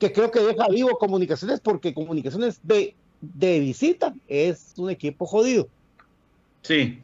que 0.00 0.12
creo 0.12 0.32
que 0.32 0.40
deja 0.40 0.66
vivo 0.68 0.98
Comunicaciones 0.98 1.60
porque 1.60 1.94
Comunicaciones 1.94 2.58
de, 2.64 2.96
de 3.20 3.60
visita 3.60 4.12
es 4.26 4.74
un 4.76 4.90
equipo 4.90 5.26
jodido. 5.26 5.68
Sí, 6.62 7.00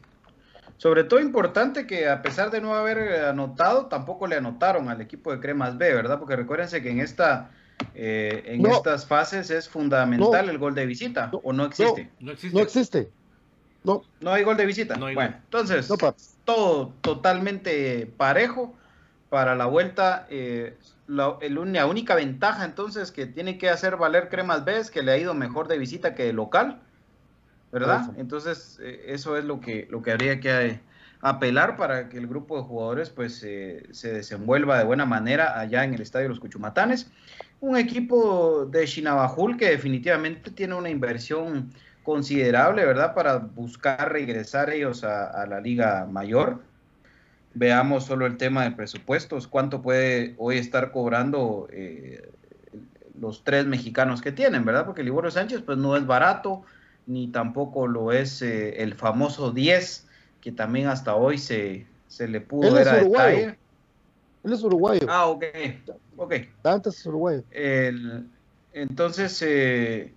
sobre 0.78 1.04
todo 1.04 1.20
importante 1.20 1.86
que 1.86 2.08
a 2.08 2.22
pesar 2.22 2.50
de 2.50 2.60
no 2.60 2.74
haber 2.74 3.26
anotado, 3.26 3.86
tampoco 3.86 4.26
le 4.26 4.36
anotaron 4.36 4.88
al 4.88 5.00
equipo 5.00 5.32
de 5.32 5.40
Cremas 5.40 5.76
B, 5.76 5.92
¿verdad? 5.92 6.18
Porque 6.18 6.36
recuérdense 6.36 6.82
que 6.82 6.90
en 6.90 7.00
esta 7.00 7.50
eh, 7.94 8.42
en 8.46 8.64
estas 8.66 9.06
fases 9.06 9.50
es 9.50 9.68
fundamental 9.68 10.48
el 10.48 10.58
gol 10.58 10.74
de 10.74 10.86
visita, 10.86 11.30
¿o 11.42 11.52
no 11.52 11.64
existe? 11.64 12.10
No, 12.20 12.32
existe. 12.32 12.56
No 12.56 12.62
existe. 12.62 13.10
No. 13.84 14.02
no 14.20 14.32
hay 14.32 14.42
gol 14.42 14.56
de 14.56 14.66
visita. 14.66 14.96
bueno, 14.96 15.34
entonces, 15.44 15.88
todo 16.44 16.92
totalmente 17.00 18.06
parejo. 18.16 18.74
para 19.28 19.54
la 19.54 19.66
vuelta, 19.66 20.26
eh, 20.30 20.76
la, 21.06 21.36
la, 21.40 21.86
única 21.86 22.14
ventaja 22.14 22.64
entonces 22.64 23.12
que 23.12 23.26
tiene 23.26 23.58
que 23.58 23.68
hacer 23.68 23.96
valer 23.96 24.28
Cremas 24.28 24.64
B 24.64 24.78
es 24.78 24.90
que 24.90 25.02
le 25.02 25.12
ha 25.12 25.18
ido 25.18 25.34
mejor 25.34 25.68
de 25.68 25.78
visita 25.78 26.14
que 26.14 26.24
de 26.24 26.32
local, 26.32 26.80
¿verdad? 27.72 28.10
Entonces, 28.16 28.78
eh, 28.82 29.04
eso 29.08 29.36
es 29.36 29.44
lo 29.44 29.60
que, 29.60 29.86
lo 29.90 30.02
que 30.02 30.12
habría 30.12 30.40
que 30.40 30.80
apelar 31.20 31.76
para 31.76 32.08
que 32.08 32.18
el 32.18 32.26
grupo 32.26 32.56
de 32.56 32.62
jugadores 32.62 33.10
pues 33.10 33.38
se 33.38 34.12
desenvuelva 34.12 34.78
de 34.78 34.84
buena 34.84 35.04
manera 35.04 35.58
allá 35.58 35.84
en 35.84 35.94
el 35.94 36.00
estadio 36.00 36.28
Los 36.28 36.40
Cuchumatanes. 36.40 37.10
Un 37.60 37.76
equipo 37.76 38.66
de 38.66 38.86
Chinabajul 38.86 39.56
que 39.56 39.70
definitivamente 39.70 40.52
tiene 40.52 40.74
una 40.74 40.90
inversión 40.90 41.72
considerable, 42.08 42.86
¿verdad? 42.86 43.14
Para 43.14 43.36
buscar 43.36 44.10
regresar 44.12 44.70
ellos 44.70 45.04
a, 45.04 45.44
la 45.46 45.60
Liga 45.60 46.06
Mayor. 46.10 46.62
Veamos 47.52 48.06
solo 48.06 48.24
el 48.24 48.38
tema 48.38 48.64
de 48.64 48.70
presupuestos, 48.70 49.46
cuánto 49.46 49.82
puede 49.82 50.34
hoy 50.38 50.56
estar 50.56 50.90
cobrando 50.92 51.68
eh, 51.70 52.30
los 53.20 53.44
tres 53.44 53.66
mexicanos 53.66 54.22
que 54.22 54.32
tienen, 54.32 54.64
¿verdad? 54.64 54.86
Porque 54.86 55.02
Liborio 55.02 55.30
Sánchez 55.30 55.60
pues 55.60 55.76
no 55.76 55.96
es 55.96 56.06
barato, 56.06 56.62
ni 57.08 57.28
tampoco 57.28 57.88
lo 57.88 58.12
es 58.12 58.42
eh, 58.42 58.82
el 58.82 58.94
famoso 58.94 59.50
10 59.50 60.06
que 60.40 60.52
también 60.52 60.86
hasta 60.86 61.16
hoy 61.16 61.38
se, 61.38 61.86
se 62.06 62.28
le 62.28 62.40
pudo 62.40 62.72
ver 62.72 62.88
a 62.88 62.96
detalle. 62.96 63.58
Él 64.44 64.52
es 64.52 64.62
uruguayo. 64.62 65.06
Ah, 65.10 65.26
ok. 65.26 65.44
Ok. 66.16 66.34
Antes 66.62 66.98
es 66.98 67.06
uruguayo. 67.06 67.42
entonces, 68.72 69.42
eh, 69.44 70.12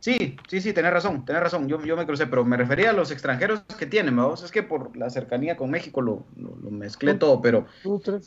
sí, 0.00 0.36
sí, 0.48 0.60
sí, 0.60 0.72
tenés 0.72 0.92
razón, 0.92 1.24
tenés 1.24 1.42
razón. 1.42 1.68
Yo, 1.68 1.82
yo 1.82 1.96
me 1.96 2.04
crucé, 2.04 2.26
pero 2.26 2.44
me 2.44 2.56
refería 2.56 2.90
a 2.90 2.92
los 2.92 3.10
extranjeros 3.10 3.62
que 3.78 3.86
tienen, 3.86 4.14
vamos. 4.16 4.42
Es 4.42 4.50
que 4.50 4.62
por 4.62 4.94
la 4.96 5.08
cercanía 5.10 5.56
con 5.56 5.70
México 5.70 6.02
lo, 6.02 6.24
lo, 6.36 6.70
mezclé 6.70 7.14
todo, 7.14 7.40
pero 7.40 7.66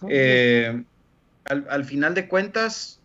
eh, 0.10 0.84
al, 1.46 1.68
al, 1.70 1.86
final 1.86 2.16
de 2.16 2.28
cuentas, 2.28 3.00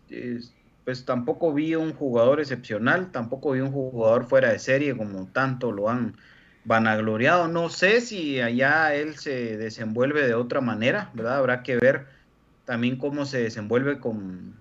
pues 0.85 1.05
tampoco 1.05 1.53
vi 1.53 1.75
un 1.75 1.93
jugador 1.93 2.39
excepcional, 2.39 3.11
tampoco 3.11 3.51
vi 3.51 3.61
un 3.61 3.71
jugador 3.71 4.25
fuera 4.25 4.51
de 4.51 4.59
serie 4.59 4.95
como 4.97 5.27
tanto 5.27 5.71
lo 5.71 5.89
han 5.89 6.15
vanagloriado. 6.65 7.47
No 7.47 7.69
sé 7.69 8.01
si 8.01 8.41
allá 8.41 8.93
él 8.95 9.15
se 9.17 9.57
desenvuelve 9.57 10.25
de 10.27 10.33
otra 10.33 10.61
manera, 10.61 11.09
¿verdad? 11.13 11.37
Habrá 11.37 11.63
que 11.63 11.77
ver 11.77 12.07
también 12.65 12.97
cómo 12.97 13.25
se 13.25 13.43
desenvuelve 13.43 13.99
con, 13.99 14.55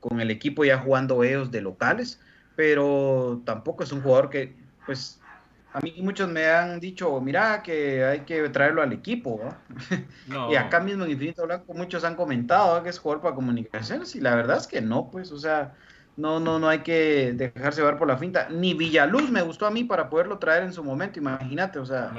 con 0.00 0.20
el 0.20 0.30
equipo 0.30 0.64
ya 0.64 0.78
jugando 0.78 1.22
ellos 1.24 1.50
de 1.50 1.60
locales, 1.60 2.20
pero 2.56 3.40
tampoco 3.44 3.84
es 3.84 3.92
un 3.92 4.02
jugador 4.02 4.30
que, 4.30 4.54
pues, 4.86 5.20
a 5.72 5.80
mí 5.80 5.94
muchos 6.02 6.28
me 6.28 6.46
han 6.46 6.80
dicho, 6.80 7.20
mira, 7.20 7.62
que 7.62 8.04
hay 8.04 8.20
que 8.20 8.48
traerlo 8.50 8.82
al 8.82 8.92
equipo, 8.92 9.40
y 10.50 10.54
acá 10.54 10.80
mismo 10.80 11.04
en 11.04 11.12
Infinito 11.12 11.46
Blanco 11.46 11.72
muchos 11.74 12.04
han 12.04 12.14
comentado 12.14 12.82
que 12.82 12.90
es 12.90 12.98
jugador 12.98 13.22
para 13.22 13.34
comunicaciones, 13.34 14.14
y 14.14 14.20
la 14.20 14.34
verdad 14.34 14.58
es 14.58 14.66
que 14.66 14.80
no, 14.82 15.10
pues, 15.10 15.32
o 15.32 15.38
sea, 15.38 15.74
no, 16.16 16.40
no, 16.40 16.58
no 16.58 16.68
hay 16.68 16.80
que 16.80 17.32
dejarse 17.32 17.80
llevar 17.80 17.98
por 17.98 18.06
la 18.06 18.18
finta. 18.18 18.48
Ni 18.50 18.74
Villaluz 18.74 19.30
me 19.30 19.40
gustó 19.40 19.66
a 19.66 19.70
mí 19.70 19.84
para 19.84 20.10
poderlo 20.10 20.38
traer 20.38 20.62
en 20.64 20.72
su 20.72 20.84
momento, 20.84 21.18
imagínate, 21.18 21.78
o 21.78 21.86
sea, 21.86 22.12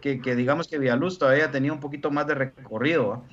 Que, 0.00 0.18
digamos 0.34 0.66
que 0.66 0.78
Villaluz 0.78 1.18
todavía 1.18 1.50
tenía 1.50 1.72
un 1.72 1.80
poquito 1.80 2.10
más 2.10 2.26
de 2.26 2.34
recorrido. 2.34 3.24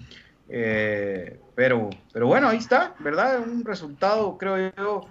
Eh, 0.50 1.40
pero, 1.56 1.90
pero 2.12 2.28
bueno, 2.28 2.50
ahí 2.50 2.58
está, 2.58 2.94
¿verdad? 3.00 3.40
Un 3.40 3.64
resultado, 3.64 4.38
creo 4.38 4.74
yo, 4.76 5.08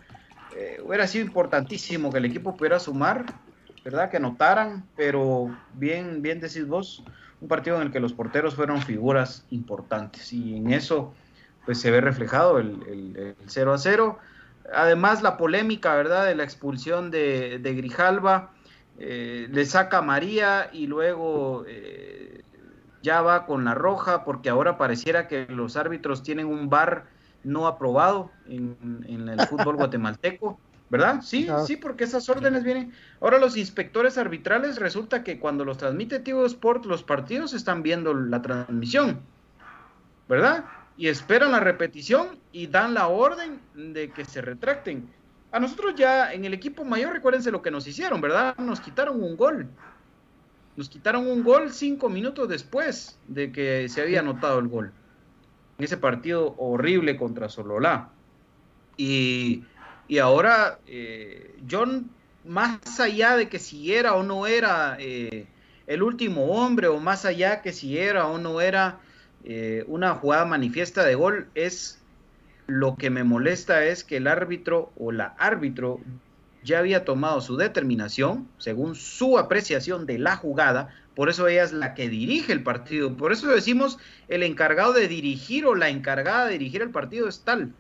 eh, 0.55 0.81
hubiera 0.85 1.07
sido 1.07 1.25
importantísimo 1.25 2.13
que 2.13 2.19
el 2.19 2.27
equipo 2.27 2.55
pudiera 2.55 2.79
sumar, 2.79 3.25
¿verdad? 3.85 4.11
Que 4.11 4.19
anotaran, 4.19 4.85
pero 4.97 5.57
bien, 5.75 6.23
bien 6.23 6.41
decís 6.41 6.67
vos, 6.67 7.05
un 7.41 7.49
partido 7.49 7.77
en 7.77 7.83
el 7.83 7.93
que 7.93 8.01
los 8.01 8.13
porteros 8.13 8.55
fueron 8.55 8.83
figuras 8.83 9.47
importantes 9.51 10.33
y 10.33 10.57
en 10.57 10.73
eso 10.73 11.15
pues 11.65 11.81
se 11.81 11.91
ve 11.91 12.01
reflejado 12.01 12.59
el, 12.59 12.83
el 12.89 13.37
0 13.47 13.73
a 13.73 13.79
0 13.79 14.19
Además, 14.73 15.23
la 15.23 15.37
polémica, 15.37 15.95
¿verdad?, 15.95 16.27
de 16.27 16.35
la 16.35 16.45
expulsión 16.45 17.11
de, 17.11 17.61
Grijalva, 17.63 18.53
eh, 18.99 19.49
le 19.51 19.65
saca 19.65 19.99
a 19.99 20.03
María 20.03 20.71
y 20.73 20.87
luego 20.87 21.65
eh, 21.67 22.43
ya 23.03 23.23
va 23.23 23.47
con 23.47 23.65
la 23.65 23.75
roja, 23.75 24.25
porque 24.25 24.49
ahora 24.49 24.79
pareciera 24.79 25.27
que 25.27 25.47
los 25.47 25.77
árbitros 25.77 26.23
tienen 26.23 26.47
un 26.47 26.69
bar 26.69 27.07
no 27.43 27.67
aprobado 27.67 28.31
en, 28.47 29.29
el 29.29 29.41
fútbol 29.47 29.77
guatemalteco. 29.77 30.61
¿Verdad? 30.91 31.23
Sí, 31.23 31.49
sí, 31.67 31.77
porque 31.77 32.05
esas 32.05 32.29
órdenes 32.29 32.63
vienen. 32.63 32.93
Ahora 33.21 33.39
los 33.39 33.57
inspectores 33.57 34.19
arbitrales 34.19 34.77
resulta 34.77 35.25
que 35.25 35.39
cuando 35.39 35.65
los 35.65 35.79
transmite 35.79 36.21
Tivo 36.21 36.45
Sport 36.45 36.85
los 36.85 37.03
partidos 37.03 37.55
están 37.55 37.83
viendo 37.83 38.13
la 38.13 38.43
transmisión, 38.43 39.21
¿verdad? 40.29 40.65
y 41.01 41.09
esperan 41.09 41.53
la 41.53 41.61
repetición 41.61 42.39
y 42.53 42.67
dan 42.67 42.93
la 42.93 43.09
orden 43.09 43.59
de 43.75 44.11
que 44.11 44.27
se 44.27 44.43
retracten. 44.43 45.09
A 45.51 45.59
nosotros 45.59 45.95
ya 45.97 46.31
en 46.35 46.45
el 46.45 46.53
equipo 46.53 46.85
mayor, 46.85 47.15
recuérdense 47.15 47.51
lo 47.51 47.63
que 47.63 47.71
nos 47.71 47.87
hicieron, 47.87 48.21
¿verdad? 48.21 48.55
Nos 48.59 48.83
quitaron 48.83 49.23
un 49.23 49.35
gol. 49.35 49.67
Nos 50.77 50.91
quitaron 50.91 51.27
un 51.27 51.43
gol 51.43 51.73
cinco 51.73 52.11
minutos 52.11 52.51
después 52.51 53.19
de 53.29 53.51
que 53.51 53.89
se 53.89 54.03
había 54.03 54.21
anotado 54.21 54.59
el 54.59 54.69
gol. 54.69 54.93
En 55.79 55.85
ese 55.87 55.97
partido 55.97 56.55
horrible 56.59 57.17
contra 57.17 57.49
Sololá. 57.49 58.11
Y, 58.99 59.65
y 60.11 60.19
ahora, 60.19 60.81
eh, 60.89 61.55
John, 61.71 62.11
más 62.45 62.99
allá 62.99 63.37
de 63.37 63.49
que 63.49 63.61
si 63.61 63.95
era 63.95 64.17
o 64.17 64.25
no 64.25 64.49
era 64.49 64.97
eh, 64.99 65.47
el 65.87 66.03
último 66.03 66.47
hombre, 66.47 66.89
o 66.89 66.99
más 66.99 67.25
allá 67.25 67.63
que 67.63 67.73
si 67.73 67.97
era 67.97 68.27
o 68.27 68.37
no 68.37 68.61
era 68.61 68.99
eh, 69.45 69.85
una 69.87 70.17
jugada 70.17 70.45
manifiesta 70.47 71.05
de 71.05 71.15
gol 71.15 71.47
es 71.55 72.03
lo 72.67 72.97
que 72.97 73.09
me 73.09 73.23
molesta 73.23 73.85
es 73.85 74.03
que 74.03 74.17
el 74.17 74.27
árbitro 74.27 74.91
o 74.99 75.13
la 75.13 75.37
árbitro 75.39 76.01
ya 76.65 76.81
había 76.81 77.05
tomado 77.05 77.41
su 77.41 77.57
determinación 77.57 78.49
según 78.59 78.97
su 78.97 79.39
apreciación 79.39 80.07
de 80.07 80.19
la 80.19 80.35
jugada, 80.35 80.93
por 81.15 81.29
eso 81.29 81.47
ella 81.47 81.63
es 81.63 81.73
la 81.73 81.95
que 81.95 82.09
dirige 82.09 82.53
el 82.53 82.65
partido, 82.65 83.17
por 83.17 83.31
eso 83.31 83.47
decimos 83.47 84.01
el 84.27 84.43
encargado 84.43 84.93
de 84.93 85.07
dirigir 85.07 85.67
o 85.67 85.77
la 85.77 85.89
encargada 85.89 86.47
de 86.47 86.55
dirigir 86.55 86.83
el 86.83 86.91
partido 86.91 87.29
es 87.29 87.43
tal. 87.43 87.73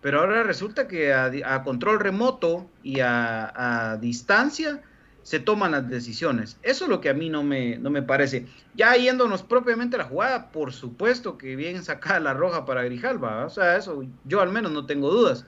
Pero 0.00 0.20
ahora 0.20 0.42
resulta 0.42 0.88
que 0.88 1.12
a, 1.12 1.62
control 1.62 2.00
remoto 2.00 2.70
y 2.82 3.00
a 3.00 3.98
distancia 4.00 4.80
se 5.22 5.38
toman 5.38 5.72
las 5.72 5.88
decisiones. 5.88 6.58
Eso 6.62 6.84
es 6.84 6.90
lo 6.90 7.00
que 7.00 7.08
a 7.08 7.14
mí 7.14 7.28
no 7.28 7.42
me, 7.42 7.78
no 7.78 7.90
me 7.90 8.02
parece. 8.02 8.46
Ya 8.74 8.94
yéndonos 8.94 9.42
propiamente 9.42 9.96
a 9.96 10.00
la 10.00 10.04
jugada, 10.04 10.50
por 10.50 10.72
supuesto 10.72 11.38
que 11.38 11.56
bien 11.56 11.82
sacada 11.82 12.20
la 12.20 12.34
roja 12.34 12.64
para 12.64 12.82
Grijalva, 12.82 13.44
o 13.44 13.50
sea, 13.50 13.76
eso 13.76 14.04
yo 14.24 14.40
al 14.40 14.50
menos 14.50 14.72
no 14.72 14.86
tengo 14.86 15.10
dudas. 15.10 15.46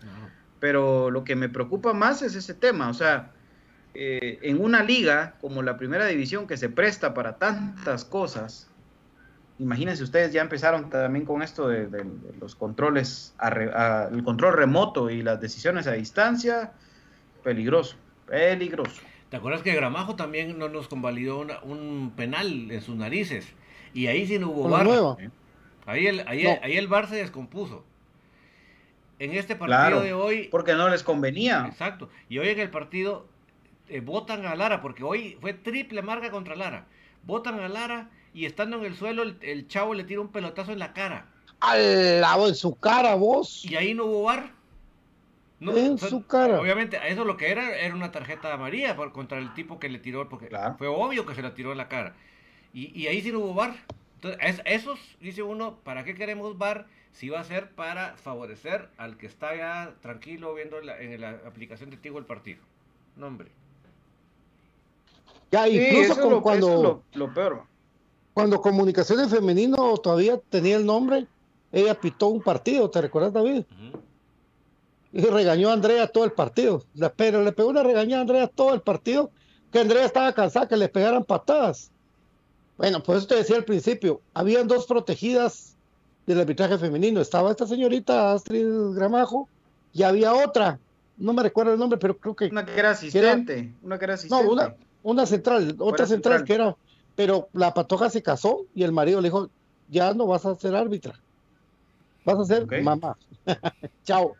Pero 0.60 1.10
lo 1.10 1.24
que 1.24 1.34
me 1.34 1.48
preocupa 1.48 1.92
más 1.92 2.22
es 2.22 2.36
ese 2.36 2.54
tema, 2.54 2.88
o 2.88 2.94
sea, 2.94 3.32
eh, 3.94 4.38
en 4.42 4.62
una 4.62 4.82
liga 4.84 5.34
como 5.40 5.62
la 5.62 5.76
primera 5.76 6.06
división 6.06 6.46
que 6.46 6.56
se 6.56 6.68
presta 6.68 7.14
para 7.14 7.38
tantas 7.38 8.04
cosas, 8.04 8.70
imagínense 9.58 10.02
ustedes 10.02 10.32
ya 10.32 10.42
empezaron 10.42 10.90
también 10.90 11.24
con 11.24 11.42
esto 11.42 11.68
de, 11.68 12.04
los 12.40 12.54
controles, 12.54 13.34
el 13.40 14.24
control 14.24 14.54
remoto 14.54 15.10
y 15.10 15.22
las 15.22 15.40
decisiones 15.40 15.86
a 15.86 15.92
distancia, 15.92 16.72
peligroso, 17.42 17.96
peligroso. 18.26 19.02
¿Te 19.30 19.36
acuerdas 19.36 19.62
que 19.62 19.74
Gramajo 19.74 20.14
también 20.14 20.58
no 20.58 20.68
nos 20.68 20.88
convalidó 20.88 21.46
un 21.62 22.12
penal 22.16 22.70
en 22.70 22.82
sus 22.82 22.96
narices? 22.96 23.46
Y 23.94 24.06
ahí 24.06 24.26
sí 24.26 24.38
no 24.38 24.50
hubo 24.50 24.68
bar. 24.68 24.86
Ahí 25.86 26.06
el, 26.06 26.20
ahí, 26.28 26.46
ahí 26.46 26.76
el 26.76 26.86
bar 26.86 27.08
se 27.08 27.16
descompuso. 27.16 27.84
En 29.18 29.32
este 29.32 29.56
partido 29.56 30.00
de 30.00 30.12
hoy. 30.12 30.48
Porque 30.50 30.74
no 30.74 30.88
les 30.88 31.02
convenía. 31.02 31.66
Exacto. 31.68 32.08
Y 32.28 32.38
hoy 32.38 32.48
en 32.48 32.60
el 32.60 32.70
partido 32.70 33.26
eh, 33.88 34.00
votan 34.00 34.46
a 34.46 34.54
Lara, 34.54 34.80
porque 34.80 35.04
hoy 35.04 35.38
fue 35.40 35.54
triple 35.54 36.02
marca 36.02 36.30
contra 36.30 36.56
Lara. 36.56 36.86
Votan 37.24 37.60
a 37.60 37.68
Lara 37.68 38.10
y 38.34 38.46
estando 38.46 38.78
en 38.78 38.84
el 38.84 38.96
suelo, 38.96 39.22
el, 39.22 39.68
chavo 39.68 39.94
le 39.94 40.04
tira 40.04 40.20
un 40.20 40.28
pelotazo 40.28 40.72
en 40.72 40.78
la 40.78 40.92
cara. 40.92 41.26
Al 41.60 42.20
lado 42.20 42.48
en 42.48 42.54
su 42.54 42.74
cara, 42.74 43.14
vos. 43.14 43.64
Y 43.64 43.76
ahí 43.76 43.94
no 43.94 44.04
hubo 44.04 44.24
bar 44.24 44.50
en 45.70 45.98
su 45.98 46.26
cara. 46.26 46.60
Obviamente, 46.60 46.98
eso 47.06 47.24
lo 47.24 47.36
que 47.36 47.50
era 47.50 47.76
era 47.76 47.94
una 47.94 48.10
tarjeta 48.10 48.52
amarilla 48.52 48.96
por, 48.96 49.12
contra 49.12 49.38
el 49.38 49.54
tipo 49.54 49.78
que 49.78 49.88
le 49.88 49.98
tiró, 49.98 50.28
porque 50.28 50.50
fue 50.78 50.88
obvio 50.88 51.26
que 51.26 51.34
se 51.34 51.42
la 51.42 51.54
tiró 51.54 51.72
en 51.72 51.78
la 51.78 51.88
cara. 51.88 52.14
Y, 52.74 53.06
ahí 53.06 53.20
sí 53.20 53.30
no 53.32 53.40
hubo 53.40 53.54
bar. 53.54 53.74
Entonces, 54.16 54.62
esos, 54.64 54.98
dice 55.20 55.42
uno, 55.42 55.76
¿para 55.84 56.04
qué 56.04 56.14
queremos 56.14 56.56
bar? 56.56 56.86
Si 57.12 57.28
va 57.28 57.40
a 57.40 57.44
ser 57.44 57.70
para 57.72 58.16
favorecer 58.16 58.88
al 58.96 59.18
que 59.18 59.26
está 59.26 59.54
ya 59.54 59.94
tranquilo 60.00 60.54
viendo 60.54 60.78
en 60.78 61.20
la 61.20 61.30
aplicación 61.46 61.90
de 61.90 61.98
Tigo 61.98 62.18
el 62.18 62.24
partido. 62.24 62.60
No, 63.16 63.26
hombre. 63.26 63.50
Ya, 65.50 65.68
incluso 65.68 66.40
cuando, 66.40 67.02
lo, 67.12 67.34
peor. 67.34 67.64
Cuando 68.34 68.60
Comunicaciones 68.60 69.28
Femenino 69.28 69.96
todavía 69.98 70.38
tenía 70.48 70.76
el 70.76 70.86
nombre, 70.86 71.26
ella 71.70 71.98
pitó 71.98 72.28
un 72.28 72.42
partido, 72.42 72.88
¿te 72.90 73.00
recuerdas, 73.00 73.32
David? 73.32 73.64
y 75.12 75.20
regañó 75.26 75.68
a 75.68 75.74
Andrea 75.74 76.06
todo 76.06 76.24
el 76.24 76.32
partido. 76.32 76.82
Pero 77.16 77.42
le 77.42 77.52
pegó 77.52 77.68
una 77.68 77.82
regañada 77.82 78.20
a 78.20 78.22
Andrea 78.22 78.46
todo 78.48 78.74
el 78.74 78.80
partido, 78.80 79.30
que 79.70 79.80
Andrea 79.80 80.04
estaba 80.04 80.32
cansada 80.32 80.66
que 80.66 80.76
le 80.76 80.88
pegaran 80.88 81.24
patadas. 81.24 81.90
Bueno, 82.78 83.02
pues 83.02 83.18
eso 83.18 83.26
te 83.26 83.34
decía 83.36 83.56
al 83.56 83.64
principio, 83.64 84.22
habían 84.32 84.66
dos 84.66 84.86
protegidas 84.86 85.76
del 86.26 86.40
arbitraje 86.40 86.78
femenino. 86.78 87.20
Estaba 87.20 87.50
esta 87.50 87.66
señorita 87.66 88.32
Astrid 88.32 88.66
Gramajo 88.94 89.48
y 89.92 90.02
había 90.02 90.32
otra, 90.32 90.80
no 91.18 91.34
me 91.34 91.42
recuerdo 91.42 91.74
el 91.74 91.78
nombre, 91.78 91.98
pero 91.98 92.16
creo 92.16 92.34
que... 92.34 92.46
Una 92.46 92.64
que 92.64 92.78
era 92.78 92.90
asistente, 92.90 93.74
una 93.82 93.98
que 93.98 94.04
era 94.06 94.14
asistente. 94.14 94.44
No, 94.44 94.50
una, 94.50 94.74
una 95.02 95.26
central, 95.26 95.76
otra 95.78 96.06
central, 96.06 96.38
central. 96.38 96.44
que 96.44 96.54
era, 96.54 96.76
pero 97.14 97.48
la 97.52 97.74
patoja 97.74 98.10
se 98.10 98.22
casó 98.22 98.66
y 98.74 98.82
el 98.84 98.92
marido 98.92 99.20
le 99.20 99.28
dijo, 99.28 99.50
ya 99.88 100.14
no 100.14 100.26
vas 100.26 100.46
a 100.46 100.54
ser 100.56 100.74
árbitra, 100.74 101.22
vas 102.24 102.38
a 102.38 102.44
ser 102.44 102.66
mamá. 102.82 103.16
Chao. 104.04 104.36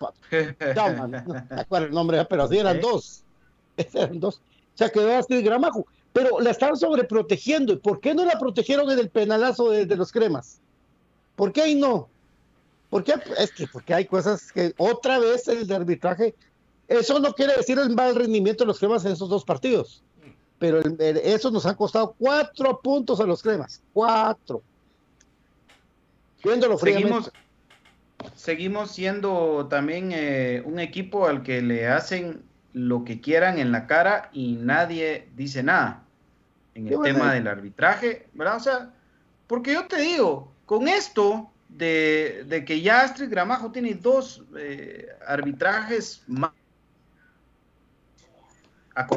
Chao, 0.75 0.95
man. 0.97 1.11
No 1.27 1.35
me 1.35 1.43
acuerdo 1.61 1.87
el 1.89 1.93
nombre, 1.93 2.25
pero 2.27 2.45
así 2.45 2.59
eran 2.59 2.79
Ok. 2.79 2.83
dos. 2.83 3.25
Eran 3.95 4.21
dos. 4.21 4.37
O 4.39 4.43
sea, 4.75 4.91
quedó 4.91 5.17
Astrid 5.17 5.45
Gramajo. 5.45 5.87
Pero 6.13 6.41
la 6.41 6.51
estaban 6.51 6.77
sobreprotegiendo. 6.77 7.73
¿Y 7.73 7.79
por 7.79 8.01
qué 8.01 8.15
no 8.15 8.25
la 8.25 8.39
protegieron 8.39 8.91
en 8.91 8.99
el 8.99 9.11
penalazo 9.11 9.71
de, 9.71 9.87
de 9.87 9.97
los 9.97 10.13
cremas? 10.13 10.63
¿Por 11.35 11.53
qué 11.53 11.63
ahí 11.63 11.75
no? 11.75 12.13
¿Por 12.89 13.05
qué? 13.05 13.15
Es 13.39 13.53
que 13.53 13.67
porque 13.69 13.95
hay 13.95 14.07
cosas 14.07 14.53
que 14.53 14.75
otra 14.77 15.19
vez 15.19 15.49
el 15.49 15.67
de 15.67 15.75
arbitraje, 15.75 16.37
eso 16.87 17.19
no 17.21 17.33
quiere 17.33 17.57
decir 17.57 17.79
el 17.79 17.91
mal 17.95 18.15
rendimiento 18.15 18.65
de 18.65 18.69
los 18.69 18.79
cremas 18.79 19.05
en 19.07 19.13
esos 19.13 19.29
dos 19.31 19.45
partidos. 19.45 20.05
Pero 20.63 20.79
el- 20.81 20.97
el- 21.01 21.17
eso 21.17 21.51
nos 21.51 21.67
han 21.67 21.75
costado 21.75 22.15
cuatro 22.17 22.81
puntos 22.81 23.19
a 23.19 23.25
los 23.27 23.43
cremas. 23.43 23.83
Cuatro. 23.93 24.63
Viéndolo. 26.45 26.79
Seguimos, 26.79 27.33
seguimos 28.37 28.93
siendo 28.93 29.67
también 29.69 30.11
eh, 30.13 30.63
un 30.65 30.79
equipo 30.79 31.27
al 31.27 31.43
que 31.43 31.63
le 31.63 31.89
hacen 31.89 32.45
lo 32.75 33.03
que 33.05 33.21
quieran 33.21 33.59
en 33.59 33.73
la 33.73 33.89
cara 33.89 34.31
y 34.33 34.53
nadie 34.53 35.29
dice 35.35 35.65
nada 35.65 36.05
en 36.77 36.87
el 36.87 37.01
tema 37.03 37.35
del 37.35 37.49
arbitraje, 37.49 38.29
¿verdad? 38.33 38.57
O 38.57 38.61
sea, 38.61 38.95
porque 39.49 39.73
yo 39.73 39.87
te 39.89 40.01
digo, 40.01 40.53
con 40.65 40.87
esto 40.87 41.51
de, 41.71 42.45
de 42.47 42.65
que 42.65 42.83
ya 42.83 43.01
Astrid 43.01 43.31
Gramajo 43.31 43.73
tiene 43.73 43.95
dos 43.95 44.45
eh, 44.57 45.09
arbitrajes 45.27 46.23
más, 46.29 46.53
a 48.95 49.09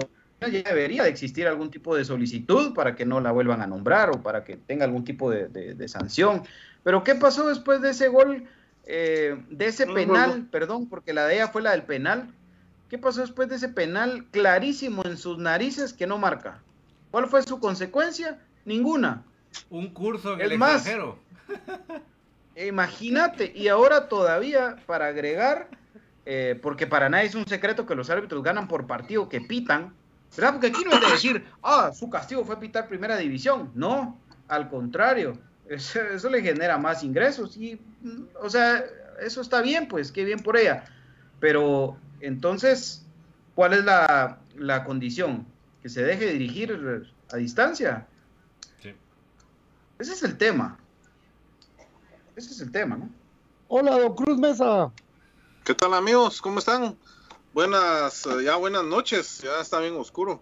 ya 0.47 0.61
debería 0.63 1.03
de 1.03 1.09
existir 1.09 1.47
algún 1.47 1.69
tipo 1.71 1.95
de 1.95 2.05
solicitud 2.05 2.73
para 2.73 2.95
que 2.95 3.05
no 3.05 3.19
la 3.21 3.31
vuelvan 3.31 3.61
a 3.61 3.67
nombrar 3.67 4.09
o 4.09 4.21
para 4.23 4.43
que 4.43 4.57
tenga 4.57 4.85
algún 4.85 5.03
tipo 5.03 5.29
de, 5.29 5.47
de- 5.47 5.73
de 5.75 5.87
sanción. 5.87 6.43
Pero 6.83 7.03
¿qué 7.03 7.15
pasó 7.15 7.47
después 7.47 7.81
de 7.81 7.89
ese 7.91 8.07
gol, 8.07 8.45
eh, 8.85 9.37
de 9.49 9.65
ese 9.65 9.85
No, 9.85 9.91
no, 9.91 9.95
penal? 9.95 10.39
no. 10.43 10.51
Perdón, 10.51 10.87
porque 10.89 11.13
la 11.13 11.25
de 11.25 11.35
ella 11.35 11.47
fue 11.47 11.61
la 11.61 11.71
del 11.71 11.83
penal. 11.83 12.33
¿Qué 12.89 12.97
pasó 12.97 13.21
después 13.21 13.49
de 13.49 13.55
ese 13.55 13.69
penal 13.69 14.25
clarísimo 14.31 15.03
en 15.05 15.17
sus 15.17 15.37
narices 15.39 15.93
que 15.93 16.05
no 16.07 16.17
marca? 16.17 16.61
¿Cuál 17.11 17.27
fue 17.27 17.41
su 17.43 17.59
consecuencia? 17.59 18.39
Ninguna. 18.65 19.23
Un 19.69 19.87
curso 19.93 20.33
en 20.35 20.41
Es 20.41 20.51
el 20.51 20.57
más, 20.59 20.85
extranjero. 20.87 21.17
Imagínate, 22.55 23.51
y 23.53 23.67
ahora 23.67 24.07
todavía 24.07 24.77
para 24.85 25.07
agregar, 25.07 25.67
eh, 26.25 26.57
porque 26.61 26.87
para 26.87 27.09
nadie 27.09 27.25
es 27.27 27.35
un 27.35 27.45
secreto 27.47 27.85
que 27.85 27.95
los 27.95 28.09
árbitros 28.09 28.43
ganan 28.43 28.67
por 28.67 28.87
partido 28.87 29.27
que 29.27 29.41
pitan, 29.41 29.93
¿verdad? 30.35 30.53
Porque 30.53 30.67
aquí 30.67 30.83
no 30.83 30.91
es 30.91 31.01
de 31.01 31.11
decir, 31.11 31.45
ah, 31.63 31.91
su 31.93 32.09
castigo 32.09 32.43
fue 32.43 32.59
pitar 32.59 32.87
primera 32.87 33.17
división. 33.17 33.71
No, 33.73 34.19
al 34.47 34.69
contrario, 34.69 35.37
eso, 35.67 36.01
eso 36.01 36.29
le 36.29 36.41
genera 36.41 36.77
más 36.77 37.03
ingresos 37.03 37.57
y, 37.57 37.79
mm, 38.01 38.23
o 38.41 38.49
sea, 38.49 38.83
eso 39.19 39.41
está 39.41 39.61
bien, 39.61 39.87
pues, 39.87 40.11
qué 40.11 40.23
bien 40.23 40.39
por 40.39 40.57
ella. 40.57 40.85
Pero 41.39 41.97
entonces, 42.19 43.05
¿cuál 43.55 43.73
es 43.73 43.83
la, 43.83 44.39
la 44.55 44.83
condición? 44.83 45.45
Que 45.81 45.89
se 45.89 46.03
deje 46.03 46.31
dirigir 46.33 47.07
a 47.31 47.37
distancia. 47.37 48.07
Sí. 48.81 48.93
Ese 49.99 50.13
es 50.13 50.23
el 50.23 50.37
tema. 50.37 50.77
Ese 52.35 52.51
es 52.51 52.61
el 52.61 52.71
tema, 52.71 52.97
¿no? 52.97 53.09
Hola, 53.67 53.97
don 53.97 54.15
Cruz 54.15 54.37
Mesa. 54.37 54.91
¿Qué 55.63 55.73
tal 55.73 55.93
amigos? 55.93 56.41
¿Cómo 56.41 56.59
están? 56.59 56.97
Buenas, 57.55 58.25
eh, 58.25 58.43
ya 58.43 58.57
buenas 58.57 58.83
noches, 58.83 59.39
ya 59.41 59.61
está 59.61 59.79
bien 59.79 59.95
oscuro. 59.95 60.41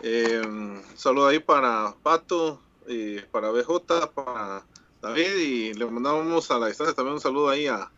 Eh, 0.00 0.40
un 0.46 0.80
saludo 0.94 1.26
ahí 1.26 1.40
para 1.40 1.92
Pato, 2.04 2.60
y 2.86 3.18
para 3.18 3.50
BJ, 3.50 4.12
para 4.14 4.64
David 5.02 5.34
y 5.34 5.74
le 5.74 5.86
mandamos 5.86 6.48
a 6.52 6.58
la 6.60 6.68
distancia 6.68 6.94
también 6.94 7.14
un 7.14 7.20
saludo 7.20 7.48
ahí 7.48 7.66
a, 7.66 7.90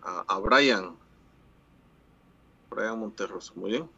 a, 0.00 0.24
a 0.26 0.38
Brian. 0.38 0.96
Brian 2.70 2.98
Monterroso, 2.98 3.52
muy 3.56 3.72
bien. 3.72 3.90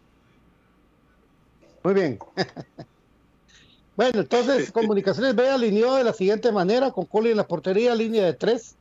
Muy 1.85 1.95
bien. 1.95 2.19
bueno, 3.97 4.23
entonces 4.23 4.73
Comunicaciones 4.73 5.37
B 5.37 5.49
alineó 5.49 5.95
de 5.95 6.03
la 6.03 6.13
siguiente 6.13 6.51
manera, 6.51 6.91
con 6.91 7.07
Coli 7.07 7.31
en 7.31 7.37
la 7.37 7.47
portería, 7.47 7.95
línea 7.95 8.25
de 8.25 8.33
tres. 8.33 8.75